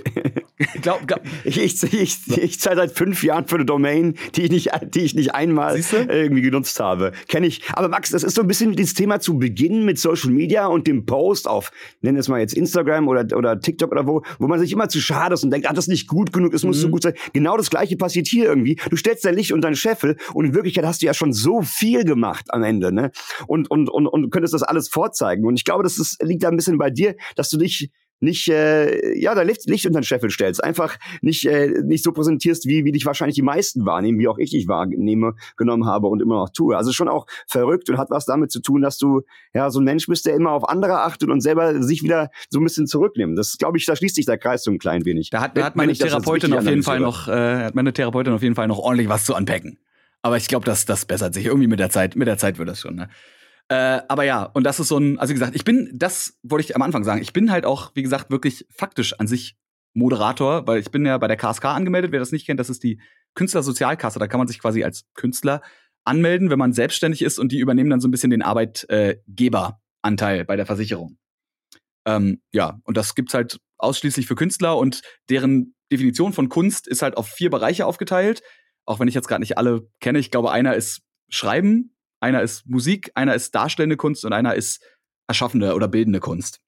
[0.82, 4.50] glaub, glaub, ich, ich, ich, ich zahle seit fünf Jahren für eine Domain, die ich
[4.50, 7.12] nicht, die ich nicht einmal irgendwie genutzt habe.
[7.28, 7.62] Kenne ich.
[7.72, 10.86] Aber Max, das ist so ein bisschen dieses Thema zu Beginn mit Social Media und
[10.86, 14.58] dem Post auf, nennen es mal jetzt Instagram oder, oder TikTok oder wo, wo man
[14.58, 16.78] sich immer zu schade ist und denkt, ah, das ist nicht gut genug, es muss
[16.78, 16.92] so mhm.
[16.92, 17.14] gut sein.
[17.32, 18.76] Genau das Gleiche passiert hier irgendwie.
[18.90, 21.62] Du stellst dein Licht unter den Scheffel und in Wirklichkeit hast du ja schon so
[21.62, 23.10] viel gemacht am Ende, ne?
[23.46, 25.44] Und, und, und, und könntest das alles vorzeigen.
[25.44, 27.90] Und ich glaube, das ist, liegt da ein bisschen bei dir, dass du dich
[28.23, 32.12] nicht, äh, ja, da Licht, Licht unter den Scheffel stellst, einfach nicht, äh, nicht so
[32.12, 36.07] präsentierst, wie, wie dich wahrscheinlich die meisten wahrnehmen, wie auch ich dich wahrnehme, genommen habe
[36.07, 36.77] und immer noch tue.
[36.77, 39.23] Also schon auch verrückt und hat was damit zu tun, dass du
[39.55, 42.61] ja so ein Mensch bist, der immer auf andere achtet und selber sich wieder so
[42.61, 43.37] ein bisschen zurücknimmt.
[43.37, 45.31] Das glaube ich, da schließt sich der Kreis so ein klein wenig.
[45.31, 48.43] Da hat, da hat meine Therapeutin auf jeden Fall noch, äh, hat meine Therapeutin auf
[48.43, 49.79] jeden Fall noch ordentlich was zu unpacken.
[50.23, 52.14] Aber ich glaube, das, das bessert sich irgendwie mit der Zeit.
[52.14, 52.95] Mit der Zeit wird das schon.
[52.95, 53.09] Ne?
[53.68, 56.64] Äh, aber ja, und das ist so ein, also wie gesagt, ich bin, das wollte
[56.64, 59.56] ich am Anfang sagen, ich bin halt auch, wie gesagt, wirklich faktisch an sich
[59.94, 62.12] Moderator, weil ich bin ja bei der KSK angemeldet.
[62.12, 63.00] Wer das nicht kennt, das ist die
[63.34, 64.18] Künstlersozialkasse.
[64.18, 65.62] Da kann man sich quasi als Künstler
[66.04, 70.56] anmelden, wenn man selbstständig ist und die übernehmen dann so ein bisschen den Arbeitgeberanteil bei
[70.56, 71.18] der Versicherung.
[72.06, 77.02] Ähm, ja, und das gibt's halt ausschließlich für Künstler und deren Definition von Kunst ist
[77.02, 78.42] halt auf vier Bereiche aufgeteilt.
[78.84, 80.18] Auch wenn ich jetzt gerade nicht alle kenne.
[80.18, 84.85] Ich glaube, einer ist Schreiben, einer ist Musik, einer ist darstellende Kunst und einer ist
[85.27, 86.61] erschaffende oder bildende Kunst.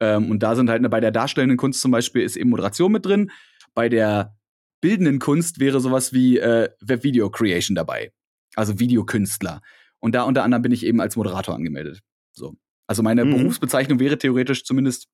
[0.00, 2.92] Ähm, und da sind halt ne, bei der darstellenden Kunst zum Beispiel ist eben Moderation
[2.92, 3.30] mit drin.
[3.74, 4.36] Bei der
[4.80, 8.12] bildenden Kunst wäre sowas wie äh, Web-Video-Creation dabei.
[8.54, 9.62] Also Videokünstler.
[10.00, 12.00] Und da unter anderem bin ich eben als Moderator angemeldet.
[12.32, 12.56] So.
[12.86, 13.36] Also meine mhm.
[13.36, 15.08] Berufsbezeichnung wäre theoretisch zumindest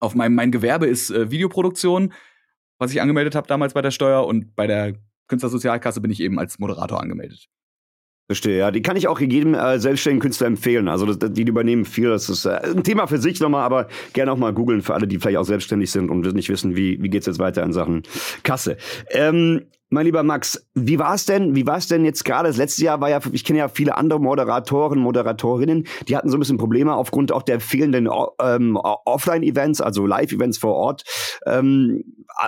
[0.00, 2.12] auf meinem mein Gewerbe ist äh, Videoproduktion,
[2.78, 4.94] was ich angemeldet habe damals bei der Steuer und bei der
[5.26, 7.48] Künstlersozialkasse bin ich eben als Moderator angemeldet.
[8.28, 8.70] Verstehe, ja.
[8.70, 10.88] Die kann ich auch jedem äh, selbstständigen Künstler empfehlen.
[10.88, 12.10] Also das, die übernehmen viel.
[12.10, 15.06] Das ist äh, ein Thema für sich nochmal, aber gerne auch mal googeln für alle,
[15.08, 18.02] die vielleicht auch selbstständig sind und nicht wissen, wie, wie geht's jetzt weiter in Sachen
[18.42, 18.76] Kasse.
[19.10, 21.54] Ähm, mein lieber Max, wie war es denn?
[21.54, 22.48] Wie war es denn jetzt gerade?
[22.48, 26.36] Das letzte Jahr war ja, ich kenne ja viele andere Moderatoren, Moderatorinnen, die hatten so
[26.36, 28.08] ein bisschen Probleme aufgrund auch der fehlenden
[28.40, 31.04] ähm, Offline-Events, also Live-Events vor Ort.
[31.46, 32.04] Ähm,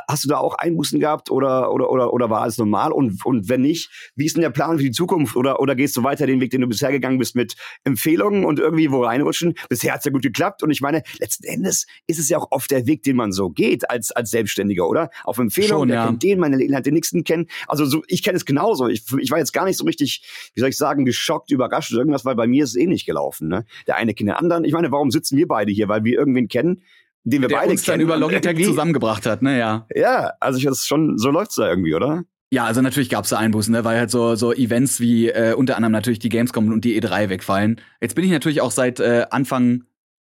[0.09, 2.93] hast du da auch Einbußen gehabt oder oder oder oder war alles normal?
[2.93, 5.37] Und und wenn nicht, wie ist denn der Plan für die Zukunft?
[5.37, 8.59] Oder oder gehst du weiter den Weg, den du bisher gegangen bist, mit Empfehlungen und
[8.59, 9.55] irgendwie wo reinrutschen?
[9.69, 12.71] Bisher hat's ja gut geklappt und ich meine, letzten Endes ist es ja auch oft
[12.71, 15.11] der Weg, den man so geht als als Selbstständiger, oder?
[15.25, 16.07] Auf Empfehlungen, der ja.
[16.07, 17.47] kennt den, meine hat den nächsten kennen.
[17.69, 18.89] Also so, ich kenne es genauso.
[18.89, 20.23] Ich, ich war jetzt gar nicht so richtig,
[20.55, 23.07] wie soll ich sagen, geschockt, überrascht oder irgendwas, weil bei mir ist es eh nicht
[23.07, 23.49] gelaufen.
[23.49, 23.65] Ne?
[23.87, 24.65] Der eine kennt den anderen.
[24.65, 25.89] Ich meine, warum sitzen wir beide hier?
[25.89, 26.83] Weil wir irgendwen kennen,
[27.25, 28.01] den wir der beide uns kennen.
[28.01, 29.87] dann über Logitech zusammengebracht hat, ne, ja.
[29.95, 32.25] Ja, also ich das schon, so läuft's da irgendwie, oder?
[32.53, 35.77] Ja, also natürlich gab's da Einbußen, ne, weil halt so so Events wie äh, unter
[35.77, 37.81] anderem natürlich die Gamescom und die E3 wegfallen.
[38.01, 39.85] Jetzt bin ich natürlich auch seit äh, Anfang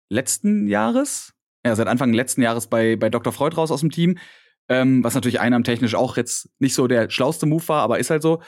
[0.10, 1.34] letzten Jahres,
[1.66, 3.34] ja, seit Anfang letzten Jahres bei bei Dr.
[3.34, 4.18] Freud raus aus dem Team
[4.70, 8.22] ähm, was natürlich einnahmtechnisch auch jetzt nicht so der schlauste Move war, aber ist halt
[8.22, 8.41] so.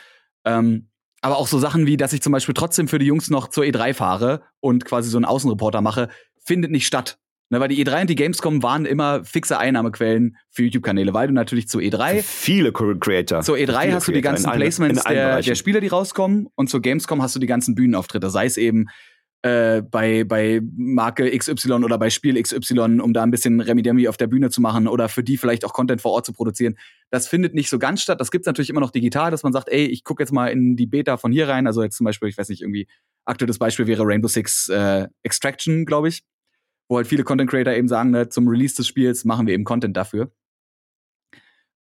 [0.46, 0.90] Ähm,
[1.22, 3.64] aber auch so Sachen wie, dass ich zum Beispiel trotzdem für die Jungs noch zur
[3.64, 6.10] E3 fahre und quasi so einen Außenreporter mache,
[6.44, 7.18] findet nicht statt.
[7.50, 11.34] Ne, weil die E3 und die Gamescom waren immer fixe Einnahmequellen für YouTube-Kanäle, weil du
[11.34, 12.22] natürlich zur E3.
[12.22, 13.42] Viele Creator.
[13.42, 17.22] Zur E3 hast du die ganzen Placements der, der Spieler, die rauskommen, und zur Gamescom
[17.22, 18.88] hast du die ganzen Bühnenauftritte, sei es eben
[19.48, 24.18] äh, bei, bei Marke XY oder bei Spiel XY, um da ein bisschen Remi-Demi auf
[24.18, 26.78] der Bühne zu machen oder für die vielleicht auch Content vor Ort zu produzieren.
[27.12, 28.20] Das findet nicht so ganz statt.
[28.20, 30.76] Das gibt's natürlich immer noch digital, dass man sagt, ey, ich gucke jetzt mal in
[30.76, 31.66] die Beta von hier rein.
[31.66, 32.88] Also jetzt zum Beispiel, ich weiß nicht, irgendwie
[33.26, 36.24] aktuelles Beispiel wäre Rainbow Six äh, Extraction, glaube ich.
[36.90, 39.64] Wo halt viele Content Creator eben sagen, ne, zum Release des Spiels machen wir eben
[39.64, 40.32] Content dafür.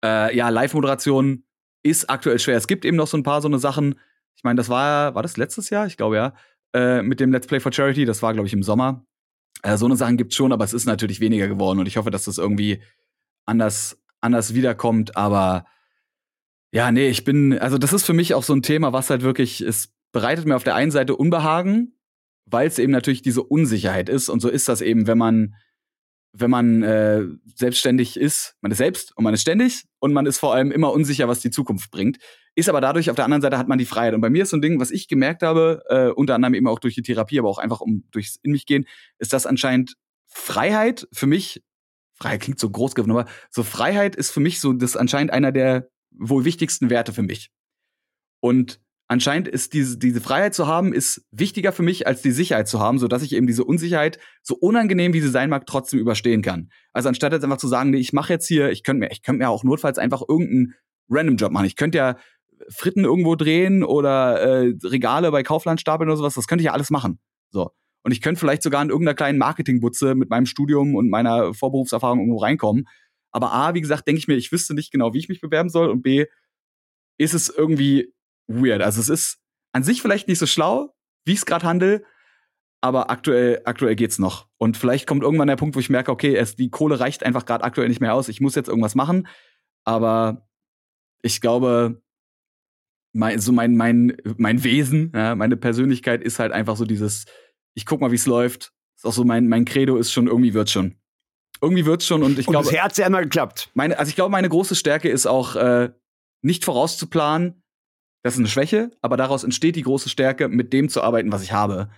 [0.03, 1.43] Äh, ja, Live-Moderation
[1.83, 2.57] ist aktuell schwer.
[2.57, 3.99] Es gibt eben noch so ein paar so eine Sachen.
[4.35, 5.87] Ich meine, das war, war das letztes Jahr?
[5.87, 6.33] Ich glaube ja
[6.73, 8.05] äh, mit dem Let's Play for Charity.
[8.05, 9.05] Das war, glaube ich, im Sommer.
[9.63, 12.11] Äh, so eine Sachen gibt's schon, aber es ist natürlich weniger geworden und ich hoffe,
[12.11, 12.81] dass das irgendwie
[13.45, 15.15] anders, anders wiederkommt.
[15.15, 15.65] Aber
[16.71, 19.21] ja, nee, ich bin, also das ist für mich auch so ein Thema, was halt
[19.21, 21.97] wirklich, es bereitet mir auf der einen Seite Unbehagen,
[22.45, 24.29] weil es eben natürlich diese Unsicherheit ist.
[24.29, 25.55] Und so ist das eben, wenn man,
[26.33, 27.23] wenn man äh,
[27.55, 28.55] selbstständig ist.
[28.61, 31.39] Man ist selbst und man ist ständig und man ist vor allem immer unsicher, was
[31.39, 32.17] die Zukunft bringt.
[32.57, 34.15] Ist aber dadurch auf der anderen Seite hat man die Freiheit.
[34.15, 36.67] Und bei mir ist so ein Ding, was ich gemerkt habe, äh, unter anderem eben
[36.67, 38.87] auch durch die Therapie, aber auch einfach um durchs in mich gehen,
[39.19, 39.93] ist dass anscheinend
[40.25, 41.63] Freiheit für mich,
[42.15, 45.51] Freiheit klingt so groß geworden, aber so Freiheit ist für mich so das anscheinend einer
[45.51, 47.51] der wohl wichtigsten Werte für mich.
[48.39, 52.67] Und anscheinend ist diese, diese Freiheit zu haben, ist wichtiger für mich, als die Sicherheit
[52.67, 56.41] zu haben, sodass ich eben diese Unsicherheit, so unangenehm wie sie sein mag, trotzdem überstehen
[56.41, 56.71] kann.
[56.91, 59.21] Also anstatt jetzt einfach zu sagen, nee, ich mache jetzt hier, ich könnte mir, ich
[59.21, 60.73] könnte mir auch notfalls einfach irgendeinen
[61.09, 61.65] Random Job machen.
[61.65, 62.17] Ich könnte ja
[62.69, 66.73] Fritten irgendwo drehen oder äh, Regale bei Kaufland stapeln oder sowas, das könnte ich ja
[66.73, 67.19] alles machen.
[67.49, 67.71] So.
[68.03, 72.19] Und ich könnte vielleicht sogar in irgendeiner kleinen Marketingbutze mit meinem Studium und meiner Vorberufserfahrung
[72.19, 72.87] irgendwo reinkommen.
[73.31, 75.69] Aber A, wie gesagt, denke ich mir, ich wüsste nicht genau, wie ich mich bewerben
[75.69, 75.89] soll.
[75.89, 76.25] Und B,
[77.17, 78.13] ist es irgendwie
[78.47, 78.81] weird.
[78.81, 79.39] Also es ist
[79.73, 80.95] an sich vielleicht nicht so schlau,
[81.25, 82.03] wie ich es gerade handle,
[82.81, 84.47] aber aktuell, aktuell geht's noch.
[84.57, 87.45] Und vielleicht kommt irgendwann der Punkt, wo ich merke, okay, es, die Kohle reicht einfach
[87.45, 88.29] gerade aktuell nicht mehr aus.
[88.29, 89.27] Ich muss jetzt irgendwas machen.
[89.83, 90.47] Aber
[91.21, 92.01] ich glaube,
[93.13, 97.25] mein, so mein, mein, mein Wesen, ja, meine Persönlichkeit ist halt einfach so dieses,
[97.73, 98.73] ich guck mal, wie es läuft.
[98.95, 100.95] Ist auch so mein, mein Credo ist schon, irgendwie wird schon.
[101.61, 103.69] irgendwie wird's schon und ich Und glaube, bisher hat's ja immer geklappt.
[103.73, 105.91] meine, also ich glaube, meine große Stärke ist auch äh,
[106.41, 107.63] nicht vorauszuplanen.
[108.23, 111.43] Das ist eine Schwäche, aber daraus entsteht die große Stärke, mit dem zu arbeiten, was
[111.43, 111.89] ich habe.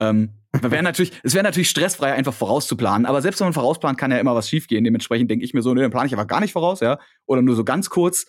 [0.00, 4.10] Ähm, wär natürlich, es wäre natürlich stressfrei, einfach vorauszuplanen, aber selbst wenn man vorausplant, kann
[4.10, 4.84] ja immer was schiefgehen.
[4.84, 6.98] Dementsprechend denke ich mir so, nee, dann plane ich einfach gar nicht voraus, ja.
[7.26, 8.26] Oder nur so ganz kurz,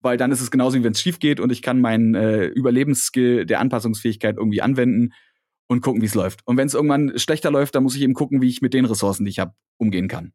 [0.00, 2.46] weil dann ist es genauso, wie wenn es schief geht und ich kann meinen äh,
[2.46, 5.12] Überlebensskill der Anpassungsfähigkeit irgendwie anwenden
[5.68, 6.40] und gucken, wie es läuft.
[6.46, 8.84] Und wenn es irgendwann schlechter läuft, dann muss ich eben gucken, wie ich mit den
[8.84, 10.32] Ressourcen, die ich habe, umgehen kann.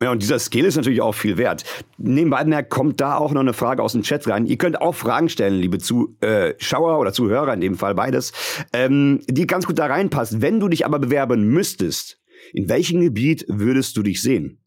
[0.00, 1.64] Ja, und dieser Skill ist natürlich auch viel wert.
[1.96, 4.46] Nebenbei kommt da auch noch eine Frage aus dem Chat rein.
[4.46, 8.32] Ihr könnt auch Fragen stellen, liebe Zuschauer oder Zuhörer, in dem Fall beides,
[8.72, 10.40] ähm, die ganz gut da reinpassen.
[10.40, 12.20] Wenn du dich aber bewerben müsstest,
[12.52, 14.60] in welchem Gebiet würdest du dich sehen?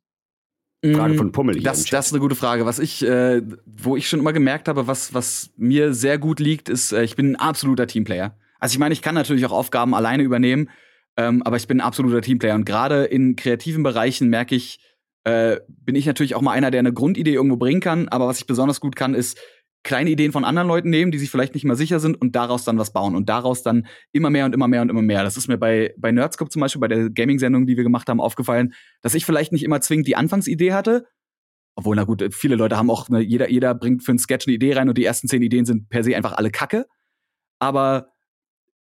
[0.84, 2.66] Frage Mm, von Pummel hier Das, das ist eine gute Frage.
[2.66, 6.70] Was ich, äh, wo ich schon immer gemerkt habe, was, was mir sehr gut liegt,
[6.70, 8.36] ist, äh, ich bin ein absoluter Teamplayer.
[8.60, 10.70] Also ich meine, ich kann natürlich auch Aufgaben alleine übernehmen,
[11.18, 12.56] ähm, aber ich bin ein absoluter Teamplayer.
[12.56, 14.80] Und gerade in kreativen Bereichen merke ich,
[15.24, 18.08] äh, bin ich natürlich auch mal einer, der eine Grundidee irgendwo bringen kann.
[18.10, 19.40] Aber was ich besonders gut kann, ist
[19.84, 22.64] kleine Ideen von anderen Leuten nehmen, die sich vielleicht nicht mal sicher sind und daraus
[22.64, 25.24] dann was bauen und daraus dann immer mehr und immer mehr und immer mehr.
[25.24, 28.22] Das ist mir bei, bei Nerdscope zum Beispiel, bei der Gaming-Sendung, die wir gemacht haben,
[28.22, 31.06] aufgefallen, dass ich vielleicht nicht immer zwingend die Anfangsidee hatte,
[31.76, 34.56] obwohl, na gut, viele Leute haben auch, ne, jeder, jeder bringt für einen Sketch eine
[34.56, 36.86] Idee rein und die ersten zehn Ideen sind per se einfach alle Kacke.
[37.60, 38.12] Aber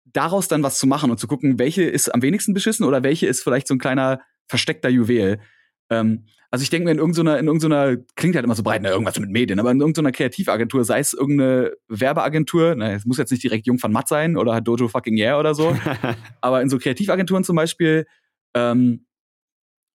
[0.05, 3.27] daraus dann was zu machen und zu gucken, welche ist am wenigsten beschissen oder welche
[3.27, 5.41] ist vielleicht so ein kleiner versteckter Juwel.
[5.89, 8.89] Ähm, also ich denke mir in irgendeiner, in irgendeiner, klingt halt immer so breit, ne,
[8.89, 13.31] irgendwas mit Medien, aber in irgendeiner Kreativagentur, sei es irgendeine Werbeagentur, ne, es muss jetzt
[13.31, 15.77] nicht direkt Jung von Matt sein oder Dojo fucking Yeah oder so,
[16.41, 18.07] aber in so Kreativagenturen zum Beispiel,
[18.55, 19.07] ähm,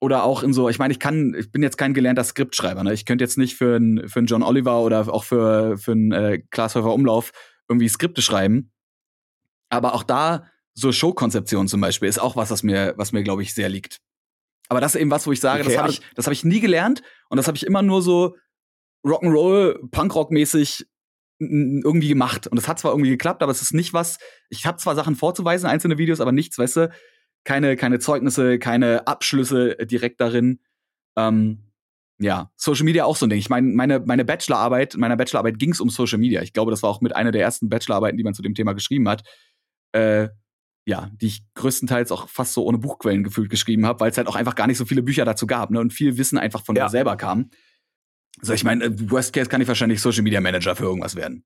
[0.02, 2.94] oder auch in so, ich meine, ich kann, ich bin jetzt kein gelernter Skriptschreiber, ne?
[2.94, 6.12] Ich könnte jetzt nicht für einen für einen John Oliver oder auch für, für einen
[6.12, 7.32] äh, Glashäufer Umlauf
[7.68, 8.72] irgendwie Skripte schreiben.
[9.70, 13.42] Aber auch da, so Showkonzeption zum Beispiel, ist auch was, was mir, was mir, glaube
[13.42, 14.00] ich, sehr liegt.
[14.70, 16.34] Aber das ist eben was, wo ich sage, Okay, das habe also- ich, das habe
[16.34, 18.36] ich nie gelernt und das habe ich immer nur so
[19.06, 20.86] Rock'n'Roll, Punkrock-mäßig
[21.40, 22.48] irgendwie gemacht.
[22.48, 24.18] Und es hat zwar irgendwie geklappt, aber es ist nicht was.
[24.50, 26.92] Ich habe zwar Sachen vorzuweisen, einzelne Videos, aber nichts, weißt du,
[27.44, 30.60] keine, keine Zeugnisse, keine Abschlüsse direkt darin.
[31.18, 31.72] Ähm,
[32.18, 33.40] ja, Social Media auch so ein Ding.
[33.40, 36.42] Ich meine, meine, meine Bachelorarbeit, in meiner Bachelorarbeit ging es um Social Media.
[36.42, 38.74] Ich glaube, das war auch mit einer der ersten Bachelorarbeiten, die man zu dem Thema
[38.74, 39.24] geschrieben hat.
[39.92, 40.30] Äh,
[40.86, 44.28] ja, die ich größtenteils auch fast so ohne Buchquellen gefühlt geschrieben habe, weil es halt
[44.28, 45.80] auch einfach gar nicht so viele Bücher dazu gab, ne?
[45.80, 46.84] Und viel Wissen einfach von Ja.
[46.86, 47.50] mir selber kam.
[48.40, 51.44] Also ich meine, äh, Worst Case kann ich wahrscheinlich Social Media Manager für irgendwas werden.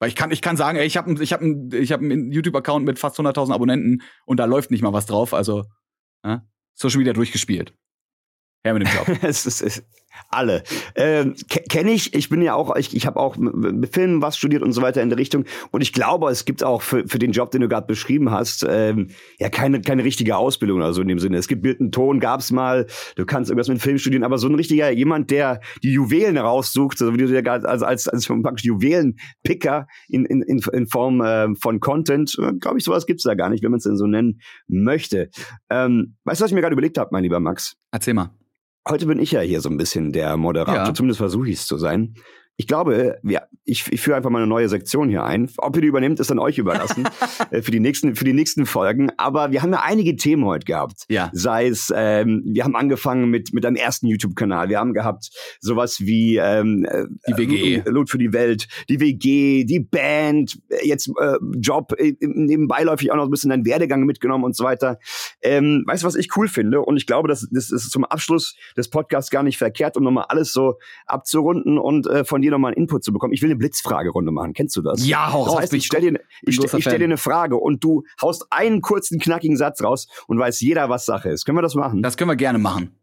[0.00, 2.32] Weil ich kann, ich kann sagen, ey, ich habe ich hab ein, ich hab einen
[2.32, 5.32] YouTube-Account mit fast 100.000 Abonnenten und da läuft nicht mal was drauf.
[5.34, 5.64] Also
[6.24, 6.44] ja,
[6.74, 7.74] Social Media durchgespielt.
[8.64, 9.06] Her mit dem Job.
[9.22, 9.84] es ist, es,
[10.30, 10.62] alle.
[10.94, 14.36] Ähm, ke- Kenne ich, ich bin ja auch, ich, ich habe auch mit Filmen was
[14.36, 15.44] studiert und so weiter in der Richtung.
[15.70, 18.66] Und ich glaube, es gibt auch für, für den Job, den du gerade beschrieben hast,
[18.68, 19.08] ähm,
[19.38, 21.36] ja keine, keine richtige Ausbildung oder so in dem Sinne.
[21.36, 22.86] Es gibt Bild und Ton, gab's mal,
[23.16, 26.98] du kannst irgendwas mit Film studieren, aber so ein richtiger, jemand, der die Juwelen raussucht,
[26.98, 31.20] so wie du dir gerade also als, als praktisch Juwelenpicker in, in, in, in Form
[31.20, 33.96] äh, von Content, äh, glaube ich, sowas gibt's da gar nicht, wenn man es denn
[33.96, 35.30] so nennen möchte.
[35.70, 37.76] Ähm, weißt du, was ich mir gerade überlegt habe, mein lieber Max?
[37.90, 38.30] Erzähl mal.
[38.88, 40.94] Heute bin ich ja hier so ein bisschen der Moderator, Ja.
[40.94, 42.14] zumindest versuche ich es zu sein.
[42.56, 45.50] Ich glaube, ja, ich, ich führe einfach mal eine neue Sektion hier ein.
[45.56, 47.08] Ob ihr die übernimmt, ist dann euch überlassen
[47.50, 49.10] äh, für die nächsten für die nächsten Folgen.
[49.16, 51.04] Aber wir haben ja einige Themen heute gehabt.
[51.08, 51.30] Ja.
[51.32, 54.68] Sei es, ähm, wir haben angefangen mit mit einem ersten YouTube-Kanal.
[54.68, 55.30] Wir haben gehabt
[55.60, 57.74] sowas wie ähm, äh, Die WG.
[57.76, 63.10] äh, Loot für die Welt, die WG, die Band, äh, jetzt äh, Job, äh, nebenbeiläufig
[63.10, 64.98] auch noch ein bisschen deinen Werdegang mitgenommen und so weiter.
[65.42, 66.82] Ähm, weißt du, was ich cool finde?
[66.82, 70.26] Und ich glaube, das, das ist zum Abschluss des Podcasts gar nicht verkehrt, um nochmal
[70.28, 73.32] alles so abzurunden und äh, von dir nochmal einen Input zu bekommen.
[73.32, 74.52] Ich will eine Blitzfragerunde machen.
[74.52, 75.06] Kennst du das?
[75.06, 75.60] Ja, hau Das raus.
[75.62, 79.18] heißt, ich stelle dir, ich ich stell dir eine Frage und du haust einen kurzen,
[79.18, 81.44] knackigen Satz raus und weiß jeder, was Sache ist.
[81.44, 82.02] Können wir das machen?
[82.02, 82.94] das können wir gerne machen.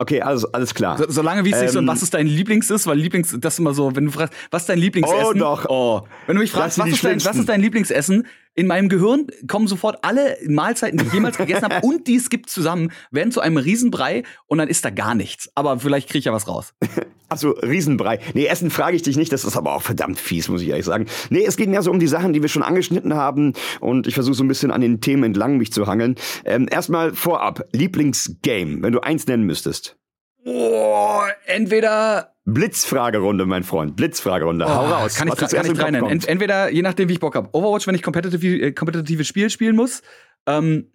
[0.00, 0.96] okay, also alles klar.
[0.98, 3.54] So, solange wie es nicht so, Ähm, was ist dein Lieblings ist, weil Lieblings, das
[3.54, 5.24] ist immer so, wenn du fragst, was ist dein Lieblingsessen?
[5.26, 5.66] Oh, doch.
[5.68, 6.02] Oh.
[6.26, 8.26] Wenn du mich fragst, was ist, dein, was ist dein Lieblingsessen?
[8.58, 12.28] In meinem Gehirn kommen sofort alle Mahlzeiten, die ich jemals gegessen habe und die es
[12.28, 15.48] gibt zusammen, werden zu einem Riesenbrei und dann ist da gar nichts.
[15.54, 16.74] Aber vielleicht kriege ich ja was raus.
[17.30, 18.20] Also Riesenbrei.
[18.32, 20.86] Nee, Essen frage ich dich nicht, das ist aber auch verdammt fies, muss ich ehrlich
[20.86, 21.04] sagen.
[21.28, 24.14] Nee, es geht mehr so um die Sachen, die wir schon angeschnitten haben und ich
[24.14, 26.14] versuche so ein bisschen an den Themen entlang mich zu hangeln.
[26.46, 29.98] Ähm, erstmal vorab, Lieblingsgame, wenn du eins nennen müsstest.
[30.46, 33.94] Oh, entweder Blitzfragerunde, mein Freund.
[33.96, 34.64] Blitzfragerunde.
[34.64, 35.16] Hau Oh, raus.
[35.16, 36.10] Kann ich, Was kann ich in den rein Kopf nennen.
[36.12, 36.30] Ent, kommt.
[36.30, 37.48] entweder, je nachdem, wie ich Bock habe.
[37.52, 40.02] Overwatch, wenn ich kompetitive, äh, kompetitives Spiel spielen muss.
[40.46, 40.90] Ähm,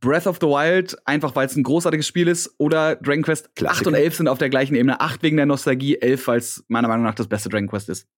[0.00, 2.52] Breath of the Wild, einfach weil es ein großartiges Spiel ist.
[2.58, 3.88] Oder Dragon Quest 8 Klassiker.
[3.90, 5.00] und 11 sind auf der gleichen Ebene.
[5.00, 8.08] 8 wegen der Nostalgie, 11, weil es meiner Meinung nach das beste Dragon Quest ist.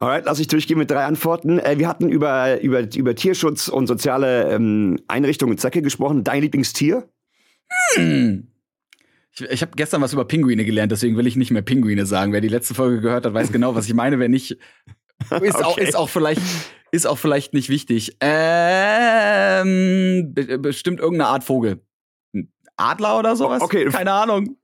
[0.00, 1.58] Alright, lass ich durchgehen mit drei Antworten.
[1.60, 6.24] Äh, wir hatten über, über, über Tierschutz und soziale ähm, Einrichtungen und Zwecke gesprochen.
[6.24, 7.08] Dein Lieblingstier?
[7.94, 8.48] Hm.
[9.40, 12.32] Ich, ich habe gestern was über Pinguine gelernt, deswegen will ich nicht mehr Pinguine sagen.
[12.32, 14.18] Wer die letzte Folge gehört hat, weiß genau, was ich meine.
[14.18, 14.58] Wer nicht, ist,
[15.30, 15.64] okay.
[15.64, 16.42] auch, ist auch vielleicht
[16.90, 18.16] ist auch vielleicht nicht wichtig.
[18.20, 21.80] Ähm, bestimmt irgendeine Art Vogel.
[22.76, 23.62] Adler oder sowas?
[23.62, 23.86] Okay.
[23.86, 24.56] Keine Ahnung.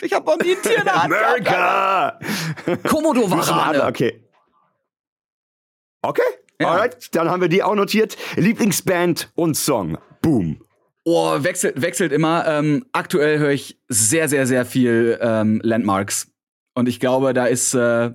[0.00, 2.18] Ich habe noch nie ein Tier in der Hand America!
[2.86, 3.84] Komodo-Warane.
[3.86, 4.22] Okay.
[6.02, 6.22] Okay,
[6.60, 6.68] Ja.
[6.68, 7.14] alright.
[7.16, 8.16] Dann haben wir die auch notiert.
[8.36, 9.96] Lieblingsband und Song.
[10.20, 10.60] Boom.
[11.08, 12.48] Oh, wechselt, wechselt immer.
[12.48, 16.32] Ähm, aktuell höre ich sehr, sehr, sehr viel ähm, Landmarks.
[16.74, 18.10] Und ich glaube, da ist äh,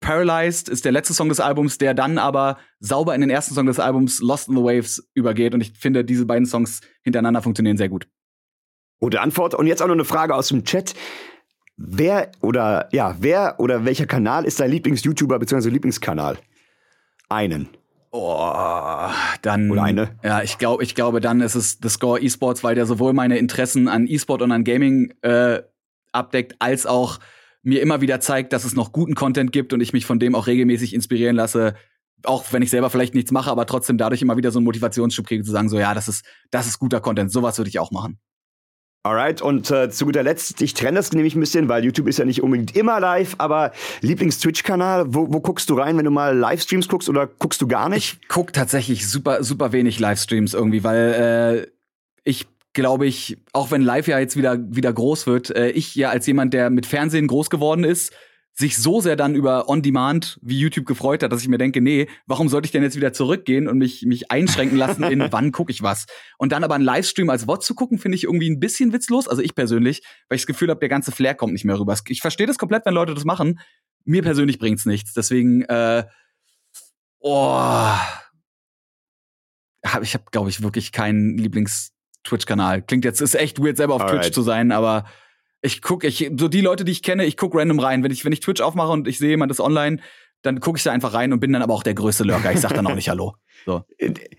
[0.00, 3.66] Paralyzed ist der letzte Song des Albums, der dann aber sauber in den ersten Song
[3.66, 5.54] des Albums Lost in the Waves übergeht.
[5.54, 8.08] Und ich finde, diese beiden Songs hintereinander funktionieren sehr gut.
[8.98, 9.54] Gute Antwort.
[9.54, 10.94] Und jetzt auch noch eine Frage aus dem Chat.
[11.76, 15.68] Wer oder ja, wer oder welcher Kanal ist dein Lieblings-YouTuber bzw.
[15.68, 16.38] Lieblingskanal?
[17.28, 17.68] Einen.
[18.16, 19.10] Oh,
[19.42, 19.72] dann.
[19.72, 20.16] Oder eine?
[20.22, 23.38] Ja, ich glaube, ich glaube, dann ist es The Score Esports, weil der sowohl meine
[23.38, 25.62] Interessen an E-Sport und an Gaming äh,
[26.12, 27.18] abdeckt, als auch
[27.64, 30.36] mir immer wieder zeigt, dass es noch guten Content gibt und ich mich von dem
[30.36, 31.74] auch regelmäßig inspirieren lasse.
[32.22, 35.26] Auch wenn ich selber vielleicht nichts mache, aber trotzdem dadurch immer wieder so einen Motivationsschub
[35.26, 37.32] kriege, zu sagen, so, ja, das ist, das ist guter Content.
[37.32, 38.20] Sowas würde ich auch machen.
[39.06, 42.18] Alright, und äh, zu guter Letzt, ich trenne das nämlich ein bisschen, weil YouTube ist
[42.18, 46.34] ja nicht unbedingt immer live, aber Lieblings-Twitch-Kanal, wo, wo guckst du rein, wenn du mal
[46.34, 48.18] Livestreams guckst oder guckst du gar nicht?
[48.22, 51.70] Ich guck tatsächlich super, super wenig Livestreams irgendwie, weil äh,
[52.24, 56.08] ich glaube ich, auch wenn live ja jetzt wieder, wieder groß wird, äh, ich ja
[56.08, 58.10] als jemand, der mit Fernsehen groß geworden ist,
[58.56, 62.08] sich so sehr dann über On-Demand wie YouTube gefreut hat, dass ich mir denke, nee,
[62.26, 65.72] warum sollte ich denn jetzt wieder zurückgehen und mich, mich einschränken lassen in wann gucke
[65.72, 66.06] ich was?
[66.38, 69.26] Und dann aber einen Livestream als Wort zu gucken, finde ich irgendwie ein bisschen witzlos,
[69.26, 71.96] also ich persönlich, weil ich das Gefühl habe, der ganze Flair kommt nicht mehr rüber.
[72.06, 73.58] Ich verstehe das komplett, wenn Leute das machen.
[74.04, 75.14] Mir persönlich bringt's nichts.
[75.14, 76.04] Deswegen, äh,
[77.18, 77.58] oh,
[79.84, 82.82] hab, ich habe, glaube ich, wirklich keinen Lieblings-Twitch-Kanal.
[82.82, 84.22] Klingt jetzt, ist echt weird, selber auf Alright.
[84.22, 85.06] Twitch zu sein, aber
[85.64, 88.02] ich gucke, ich, so die Leute, die ich kenne, ich gucke random rein.
[88.04, 89.98] Wenn ich, wenn ich Twitch aufmache und ich sehe jemand ist online,
[90.42, 92.52] dann gucke ich da einfach rein und bin dann aber auch der größte Lurker.
[92.52, 93.34] Ich sag dann auch nicht Hallo.
[93.64, 93.82] So.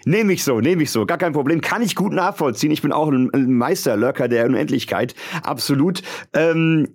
[0.05, 1.61] Nehme ich so, nehme ich so, gar kein Problem.
[1.61, 2.69] Kann ich gut nachvollziehen.
[2.69, 5.15] Ich bin auch ein, ein Meisterlurker der Unendlichkeit.
[5.41, 6.03] Absolut.
[6.33, 6.89] Ähm,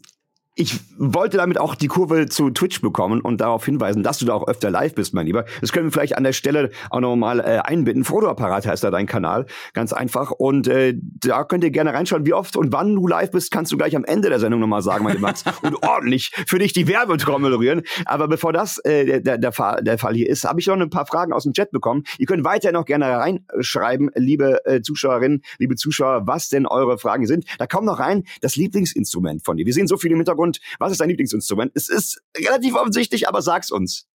[0.60, 4.34] ich wollte damit auch die Kurve zu Twitch bekommen und darauf hinweisen, dass du da
[4.34, 5.46] auch öfter live bist, mein Lieber.
[5.62, 8.04] Das können wir vielleicht an der Stelle auch noch mal äh, einbinden.
[8.04, 9.46] Frodo-Apparat heißt da dein Kanal.
[9.72, 10.32] Ganz einfach.
[10.32, 13.72] Und äh, da könnt ihr gerne reinschauen, wie oft und wann du live bist, kannst
[13.72, 15.44] du gleich am Ende der Sendung noch mal sagen, mein lieber Max.
[15.62, 17.80] und ordentlich für dich die Werbetrommel rühren.
[18.04, 20.90] Aber bevor das äh, der, der, Fall, der Fall hier ist, habe ich noch ein
[20.90, 22.04] paar Fragen aus dem Chat bekommen.
[22.18, 27.26] Ihr könnt weiterhin noch gerne reinschreiben, liebe äh, Zuschauerinnen, liebe Zuschauer, was denn eure Fragen
[27.26, 27.46] sind.
[27.58, 29.64] Da kommt noch rein, das Lieblingsinstrument von dir.
[29.64, 30.49] Wir sehen so viel im Hintergrund.
[30.78, 31.72] Was ist dein Lieblingsinstrument?
[31.74, 34.06] Es ist relativ offensichtlich, aber sag's uns.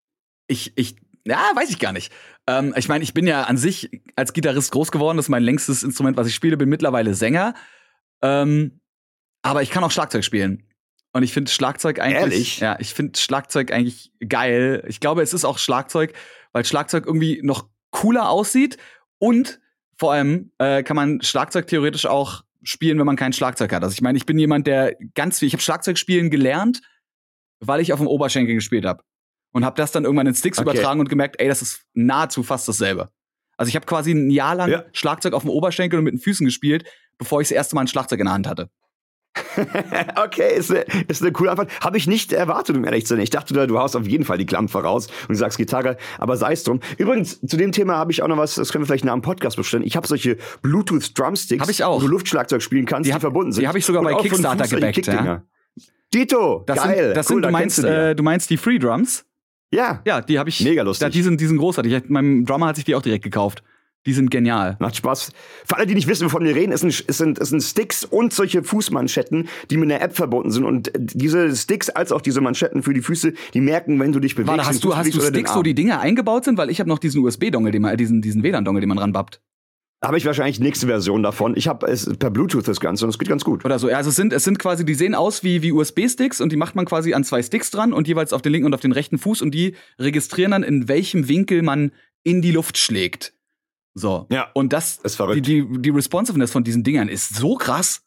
[0.48, 2.12] Ich, ich, ja, weiß ich gar nicht.
[2.48, 5.18] Ähm, ich meine, ich bin ja an sich als Gitarrist groß geworden.
[5.18, 6.58] Das ist mein längstes Instrument, was ich spiele.
[6.58, 7.56] Bin mittlerweile Sänger.
[8.22, 8.80] Ähm,
[9.42, 10.68] aber ich kann auch Schlagzeug spielen.
[11.14, 12.22] Und ich finde Schlagzeug eigentlich.
[12.22, 12.60] Ehrlich?
[12.60, 14.84] Ja, ich finde Schlagzeug eigentlich geil.
[14.88, 16.14] Ich glaube, es ist auch Schlagzeug,
[16.52, 18.78] weil Schlagzeug irgendwie noch cooler aussieht.
[19.18, 19.60] Und
[19.98, 23.84] vor allem äh, kann man Schlagzeug theoretisch auch spielen, wenn man kein Schlagzeug hat.
[23.84, 25.48] Also ich meine, ich bin jemand, der ganz viel.
[25.48, 26.82] Ich habe Schlagzeug spielen gelernt,
[27.60, 29.02] weil ich auf dem Oberschenkel gespielt habe
[29.54, 30.70] und habe das dann irgendwann in Sticks Okay.
[30.70, 33.10] übertragen und gemerkt, ey, das ist nahezu fast dasselbe.
[33.58, 34.84] Also ich habe quasi ein Jahr lang Ja.
[34.92, 36.84] Schlagzeug auf dem Oberschenkel und mit den Füßen gespielt,
[37.18, 38.70] bevor ich das erste Mal ein Schlagzeug in der Hand hatte.
[40.24, 41.70] okay, ist eine, ist eine coole Antwort.
[41.82, 43.22] Habe ich nicht erwartet, um ehrlich zu sein.
[43.24, 46.54] Ich dachte, du, haust auf jeden Fall die Klampe raus und sagst Gitarre, aber sei
[46.54, 46.80] es drum.
[46.98, 49.22] Übrigens, zu dem Thema habe ich auch noch was, das können wir vielleicht nach dem
[49.22, 49.86] Podcast bestimmen.
[49.86, 51.98] Ich habe solche Bluetooth Drumsticks, Hab ich auch.
[51.98, 53.62] wo du Luftschlagzeug spielen kannst, Die die, hab- verbunden sind.
[53.64, 55.44] die hab ich sogar Und bei Kickstarter gebackt, ja.
[56.14, 57.06] Dito, Das geil.
[57.08, 57.88] sind, das cool, sind du meinst, du die.
[57.88, 59.26] äh, du meinst die Free Drums?
[59.72, 60.62] ja, Ja, die habe ich.
[60.62, 61.12] Mega lustig.
[61.12, 62.04] Die sind, die sind großartig.
[62.10, 63.64] Meinem Drummer hat sich die auch direkt gekauft.
[64.06, 64.78] Die sind genial.
[64.80, 65.32] Macht Spaß.
[65.66, 68.04] Für alle, die nicht wissen, wovon wir reden, es sind, es sind, es sind Sticks
[68.04, 70.64] und solche Fußmanschetten, die mit einer App verbunden sind.
[70.64, 74.36] Und diese Sticks als auch diese Manschetten für die Füße, die merken, wenn du dich
[74.36, 74.50] bewegst.
[74.50, 76.58] Warte, hast du, hast du Sticks, wo die Dinger eingebaut sind?
[76.58, 79.42] Weil ich habe noch diesen USB-Dongle, den man, diesen, diesen WLAN-Dongle, den man ranbappt.
[80.04, 81.58] Habe ich wahrscheinlich nächste Version davon.
[81.58, 83.66] Ich habe es per Bluetooth das Ganze und es geht ganz gut.
[83.66, 83.90] Oder so.
[83.90, 86.58] Ja, also es sind, es sind quasi, die sehen aus wie, wie USB-Sticks und die
[86.58, 88.92] macht man quasi an zwei Sticks dran und jeweils auf den linken und auf den
[88.92, 91.92] rechten Fuß und die registrieren dann, in welchem Winkel man
[92.24, 93.35] in die Luft schlägt.
[93.96, 94.28] So.
[94.30, 95.38] Ja, Und das, verrückt.
[95.38, 98.02] die, die, die Responsiveness von diesen Dingern ist so krass.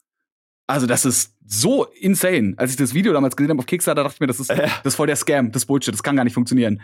[0.67, 2.53] Also, das ist so insane.
[2.57, 4.85] Als ich das Video damals gesehen habe auf Kickstarter, dachte ich mir, das ist, das
[4.85, 6.75] ist voll der Scam, das Bullshit, das kann gar nicht funktionieren.
[6.75, 6.81] Und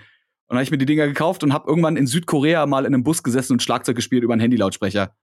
[0.50, 3.04] dann habe ich mir die Dinger gekauft und habe irgendwann in Südkorea mal in einem
[3.04, 5.14] Bus gesessen und Schlagzeug gespielt über einen Handylautsprecher.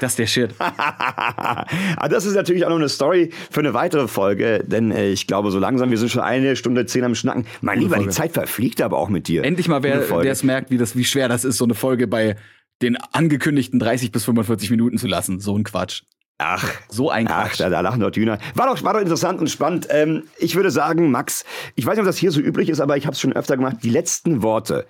[0.00, 0.54] Das ist der Shit.
[0.58, 1.66] Aber
[2.10, 5.50] das ist natürlich auch noch eine Story für eine weitere Folge, denn äh, ich glaube,
[5.50, 7.46] so langsam, wir sind schon eine Stunde zehn am Schnacken.
[7.60, 8.08] Mein Lieber, die.
[8.08, 9.44] Zeit verfliegt aber auch mit dir.
[9.44, 12.06] Endlich mal wer, der es merkt, wie, das, wie schwer das ist, so eine Folge
[12.06, 12.36] bei
[12.82, 15.40] den angekündigten 30 bis 45 Minuten zu lassen.
[15.40, 16.02] So ein Quatsch.
[16.38, 18.38] Ach, so ein Ach, da, da lachen dort Hühner.
[18.54, 19.88] War doch, war doch interessant und spannend.
[19.90, 21.44] Ähm, ich würde sagen, Max,
[21.76, 23.56] ich weiß nicht, ob das hier so üblich ist, aber ich habe es schon öfter
[23.56, 23.78] gemacht.
[23.82, 24.86] Die letzten Worte,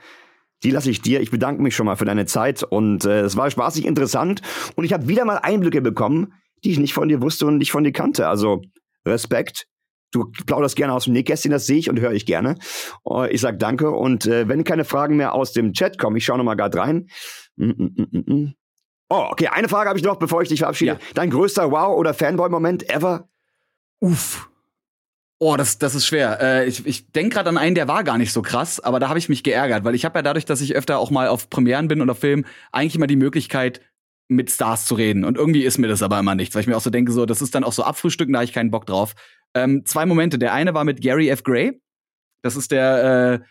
[0.64, 1.20] die lasse ich dir.
[1.20, 4.42] Ich bedanke mich schon mal für deine Zeit und äh, es war spaßig interessant
[4.74, 6.32] und ich habe wieder mal Einblicke bekommen,
[6.64, 8.26] die ich nicht von dir wusste und nicht von dir kannte.
[8.26, 8.62] Also
[9.06, 9.66] Respekt.
[10.12, 12.56] Du plauderst gerne aus dem Nähkästchen, das sehe ich und höre ich gerne.
[13.04, 16.24] Uh, ich sag danke und äh, wenn keine Fragen mehr aus dem Chat kommen, ich
[16.24, 17.08] schaue noch mal gerade rein.
[17.56, 18.54] Mm, mm, mm.
[19.08, 20.92] Oh, okay, eine Frage habe ich noch, bevor ich dich verabschiede.
[20.92, 20.98] Ja.
[21.14, 23.28] Dein größter Wow- oder Fanboy-Moment ever?
[24.00, 24.48] Uff.
[25.38, 26.40] Oh, das, das ist schwer.
[26.40, 29.08] Äh, ich ich denke gerade an einen, der war gar nicht so krass, aber da
[29.08, 31.50] habe ich mich geärgert, weil ich habe ja dadurch, dass ich öfter auch mal auf
[31.50, 33.80] Premieren bin und auf Filmen, eigentlich immer die Möglichkeit,
[34.28, 35.24] mit Stars zu reden.
[35.24, 37.26] Und irgendwie ist mir das aber immer nichts, weil ich mir auch so denke, so,
[37.26, 39.14] das ist dann auch so Abfrühstücken, da habe ich keinen Bock drauf.
[39.54, 40.38] Ähm, zwei Momente.
[40.38, 41.44] Der eine war mit Gary F.
[41.44, 41.80] Gray.
[42.42, 43.46] Das ist der, äh,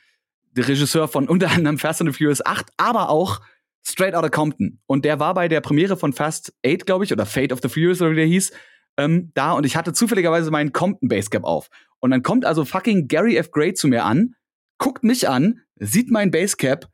[0.52, 3.42] der Regisseur von unter anderem Fast and the Furious 8, aber auch
[3.88, 4.80] Straight Outta Compton.
[4.88, 7.70] Und der war bei der Premiere von Fast 8, glaube ich, oder Fate of the
[7.70, 8.52] Furious, oder wie der hieß,
[8.98, 9.54] ähm, da.
[9.54, 11.70] Und ich hatte zufälligerweise meinen Compton Basecap auf.
[12.00, 13.52] Und dann kommt also fucking Gary F.
[13.52, 14.36] Gray zu mir an,
[14.80, 16.88] guckt mich an, sieht mein Basecap,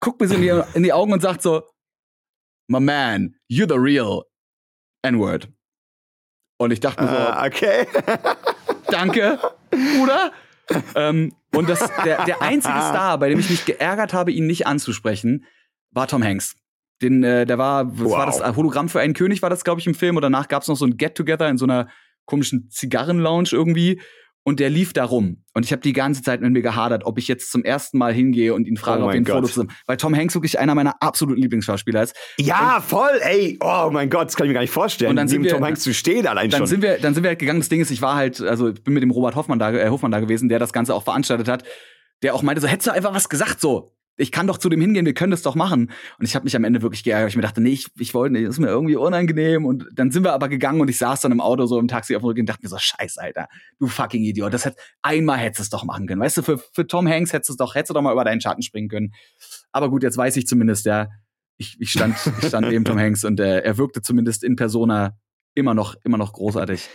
[0.00, 1.62] guckt mir so in die, in die Augen und sagt so,
[2.68, 4.22] My man, you're the real
[5.02, 5.48] N-Word.
[6.58, 7.86] Und ich dachte mir so, uh, okay.
[8.90, 9.40] danke,
[9.70, 10.32] Bruder.
[10.94, 14.66] ähm, und das, der, der einzige Star, bei dem ich mich geärgert habe, ihn nicht
[14.66, 15.46] anzusprechen,
[15.92, 16.56] war Tom Hanks.
[17.02, 18.18] Den, äh, der war, was wow.
[18.18, 20.16] war das Hologramm für einen König, war das, glaube ich, im Film.
[20.16, 21.88] Und danach gab es noch so ein Get-Together in so einer
[22.26, 24.00] komischen Zigarrenlounge irgendwie.
[24.42, 25.44] Und der lief da rum.
[25.52, 28.14] Und ich habe die ganze Zeit mit mir gehadert, ob ich jetzt zum ersten Mal
[28.14, 29.70] hingehe und ihn frage, oh ob wir ein Foto zusammen.
[29.86, 32.16] Weil Tom Hanks wirklich einer meiner absoluten Lieblingsschauspieler ist.
[32.38, 33.58] Ja, und voll, ey.
[33.62, 35.62] Oh mein Gott, das kann ich mir gar nicht vorstellen, und dann neben wir, Tom
[35.62, 36.66] Hanks zu stehen allein dann schon.
[36.68, 37.60] Sind wir, dann sind wir halt gegangen.
[37.60, 39.90] Das Ding ist, ich war halt, also ich bin mit dem Robert Hoffmann da, äh,
[39.90, 41.64] Hoffmann da gewesen, der das Ganze auch veranstaltet hat.
[42.22, 44.80] Der auch meinte so, hättest du einfach was gesagt so ich kann doch zu dem
[44.80, 45.90] hingehen, wir können das doch machen.
[46.18, 47.30] Und ich habe mich am Ende wirklich geärgert.
[47.30, 49.64] Ich mir dachte, nee, ich, ich wollte nicht, das ist mir irgendwie unangenehm.
[49.64, 52.14] Und dann sind wir aber gegangen und ich saß dann im Auto so im Taxi
[52.14, 53.48] auf dem Rücken und dachte mir so, scheiße, Alter,
[53.78, 54.52] du fucking Idiot.
[54.52, 56.20] Das hätte, einmal hättest du es doch machen können.
[56.20, 58.40] Weißt du, für, für Tom Hanks hättest du doch, hättest du doch mal über deinen
[58.40, 59.12] Schatten springen können.
[59.72, 61.08] Aber gut, jetzt weiß ich zumindest, ja,
[61.56, 65.16] ich, ich stand, ich stand neben Tom Hanks und äh, er wirkte zumindest in Persona
[65.54, 66.88] immer noch, immer noch großartig.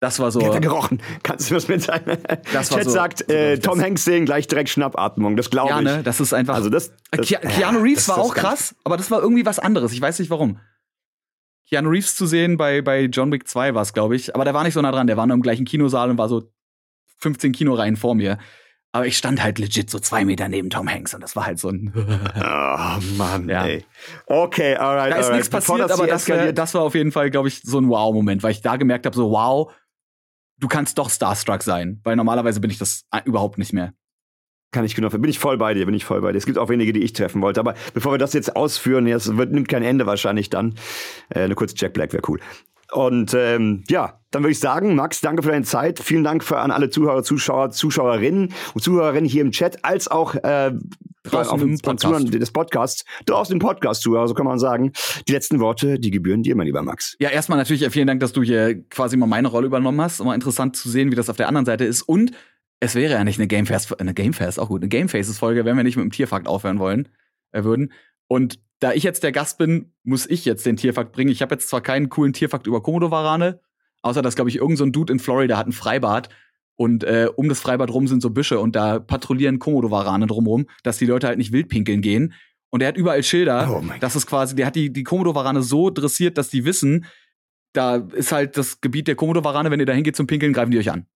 [0.00, 0.42] Das war so.
[0.42, 1.02] Hat gerochen.
[1.22, 2.18] Kannst du das mitteilen?
[2.52, 5.36] Das war Chat so, sagt, so, äh, Tom Hanks sehen gleich direkt Schnappatmung.
[5.36, 5.76] Das glaube ich.
[5.76, 6.02] Ja, ne?
[6.02, 6.54] Das ist einfach.
[6.54, 6.92] Also das.
[7.10, 9.92] das Ke Keanu Reeves war auch krass, aber das war irgendwie was anderes.
[9.92, 10.58] Ich weiß nicht warum.
[11.68, 14.34] Keanu Reeves zu sehen bei, bei John Wick 2 war es, glaube ich.
[14.34, 15.06] Aber der war nicht so nah dran.
[15.06, 16.50] Der war nur im gleichen Kinosaal und war so
[17.18, 18.38] 15 Kinoreihen vor mir.
[18.92, 21.60] Aber ich stand halt legit so zwei Meter neben Tom Hanks und das war halt
[21.60, 21.92] so ein.
[21.94, 23.66] oh Mann, ja.
[23.66, 23.84] ey.
[24.26, 25.12] Okay, alright.
[25.12, 27.62] Da ist nichts passiert, das aber das, wär, das war auf jeden Fall, glaube ich,
[27.62, 29.72] so ein Wow-Moment, weil ich da gemerkt habe, so wow,
[30.60, 33.92] du kannst doch Starstruck sein, weil normalerweise bin ich das überhaupt nicht mehr.
[34.72, 36.38] Kann ich genau, bin ich voll bei dir, bin ich voll bei dir.
[36.38, 39.36] Es gibt auch wenige, die ich treffen wollte, aber bevor wir das jetzt ausführen, es
[39.36, 40.76] wird, nimmt kein Ende wahrscheinlich dann.
[41.30, 42.38] Äh, eine kurze Jack Black wäre cool.
[42.92, 45.98] Und ähm, ja, dann würde ich sagen, Max, danke für deine Zeit.
[45.98, 50.34] Vielen Dank für, an alle Zuhörer, Zuschauer, Zuschauerinnen und Zuhörerinnen hier im Chat, als auch
[50.34, 50.72] äh,
[51.24, 52.34] draußen auf im Podcast.
[52.34, 54.92] des Podcasts, draußen im Podcast Zuhörer, so kann man sagen.
[55.28, 57.16] Die letzten Worte, die gebühren dir, mein lieber Max.
[57.20, 60.20] Ja, erstmal natürlich vielen Dank, dass du hier quasi mal meine Rolle übernommen hast.
[60.20, 62.02] Immer interessant zu sehen, wie das auf der anderen Seite ist.
[62.02, 62.32] Und
[62.80, 65.38] es wäre ja nicht eine Game Fast, eine Game Fast, auch gut, eine Game Faces
[65.38, 67.08] Folge, wenn wir nicht mit dem Tierfakt aufhören wollen,
[67.52, 67.92] äh, würden.
[68.30, 71.32] Und da ich jetzt der Gast bin, muss ich jetzt den Tierfakt bringen.
[71.32, 73.60] Ich habe jetzt zwar keinen coolen Tierfakt über Komodo-Warane,
[74.02, 76.28] außer dass, glaube ich, irgendein so Dude in Florida hat ein Freibad
[76.76, 80.98] und äh, um das Freibad rum sind so Büsche und da patrouillieren Komodo-Warane drumrum, dass
[80.98, 82.32] die Leute halt nicht wild pinkeln gehen.
[82.70, 83.68] Und er hat überall Schilder.
[83.68, 87.06] Oh das ist quasi, der hat die, die Komodo-Warane so dressiert, dass die wissen,
[87.72, 90.78] da ist halt das Gebiet der Komodo-Warane, wenn ihr da hingeht zum Pinkeln, greifen die
[90.78, 91.06] euch an.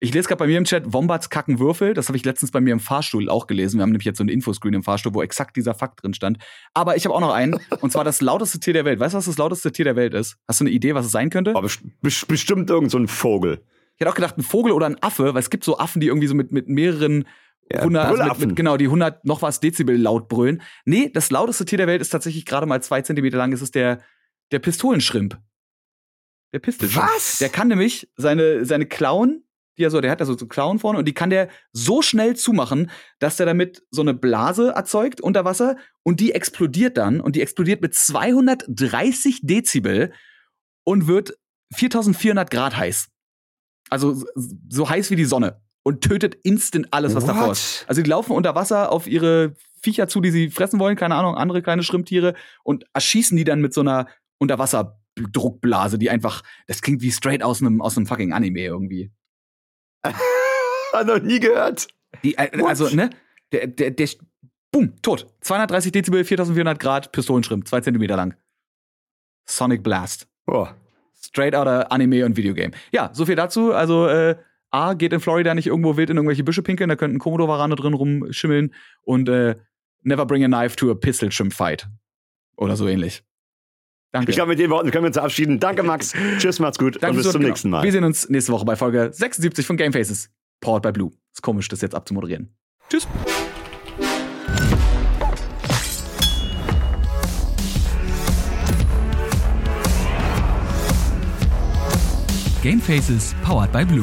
[0.00, 1.92] Ich lese gerade bei mir im Chat, Wombats kacken Würfel.
[1.92, 3.78] Das habe ich letztens bei mir im Fahrstuhl auch gelesen.
[3.78, 6.38] Wir haben nämlich jetzt so einen Infoscreen im Fahrstuhl, wo exakt dieser Fakt drin stand.
[6.72, 9.00] Aber ich habe auch noch einen, und zwar das lauteste Tier der Welt.
[9.00, 10.36] Weißt du, was das lauteste Tier der Welt ist?
[10.46, 11.56] Hast du eine Idee, was es sein könnte?
[11.56, 11.68] Aber
[12.00, 13.60] bestimmt irgend so ein Vogel.
[13.94, 16.06] Ich hätte auch gedacht, ein Vogel oder ein Affe, weil es gibt so Affen, die
[16.06, 17.26] irgendwie so mit, mit mehreren
[17.72, 20.62] ja, 100, also mit, mit, genau, die 100 noch was Dezibel laut brüllen.
[20.84, 23.52] Nee, das lauteste Tier der Welt ist tatsächlich gerade mal zwei Zentimeter lang.
[23.52, 24.00] Es ist der,
[24.52, 25.36] der Pistolenschrimp.
[26.52, 27.08] Der Pistolenschrimp.
[27.12, 27.38] Was?
[27.38, 29.42] Der kann nämlich seine, seine Klauen
[29.78, 32.36] die er so, der hat da so, Klauen vorne und die kann der so schnell
[32.36, 37.36] zumachen, dass der damit so eine Blase erzeugt unter Wasser und die explodiert dann und
[37.36, 40.12] die explodiert mit 230 Dezibel
[40.84, 41.34] und wird
[41.74, 43.08] 4400 Grad heiß.
[43.90, 44.22] Also
[44.68, 47.30] so heiß wie die Sonne und tötet instant alles, was What?
[47.30, 47.84] davor ist.
[47.88, 51.34] Also die laufen unter Wasser auf ihre Viecher zu, die sie fressen wollen, keine Ahnung,
[51.34, 52.34] andere kleine Schrimptiere
[52.64, 54.06] und erschießen die dann mit so einer
[54.38, 59.10] Unterwasserdruckblase, die einfach, das klingt wie straight aus einem aus einem fucking Anime irgendwie.
[60.92, 61.88] Hat noch nie gehört.
[62.22, 63.10] Die, äh, also, ne?
[63.52, 64.08] Der, der, der,
[64.72, 65.26] boom, tot.
[65.40, 68.34] 230 Dezibel, 4400 Grad, Pistolenschrimp, zwei Zentimeter lang.
[69.46, 70.28] Sonic Blast.
[70.46, 70.68] Oh.
[71.20, 72.72] Straight outer Anime und Videogame.
[72.92, 73.72] Ja, so viel dazu.
[73.72, 74.36] Also, äh,
[74.70, 77.94] A, geht in Florida nicht irgendwo wild in irgendwelche Büsche pinkeln, da könnten Komodo-Warane drin
[77.94, 79.56] rumschimmeln und äh,
[80.02, 81.88] never bring a knife to a pistol fight.
[82.56, 83.22] Oder so ähnlich.
[84.12, 84.30] Danke.
[84.30, 85.60] Ich glaube, mit den Worten können wir uns verabschieden.
[85.60, 86.14] Danke, Max.
[86.38, 87.50] Tschüss, macht's gut Danke und bis zum Zuhören.
[87.50, 87.84] nächsten Mal.
[87.84, 90.30] Wir sehen uns nächste Woche bei Folge 76 von Game Faces.
[90.60, 91.10] Powered by Blue.
[91.32, 92.54] Ist komisch, das jetzt abzumoderieren.
[92.88, 93.06] Tschüss.
[102.62, 104.02] Game Faces powered by Blue.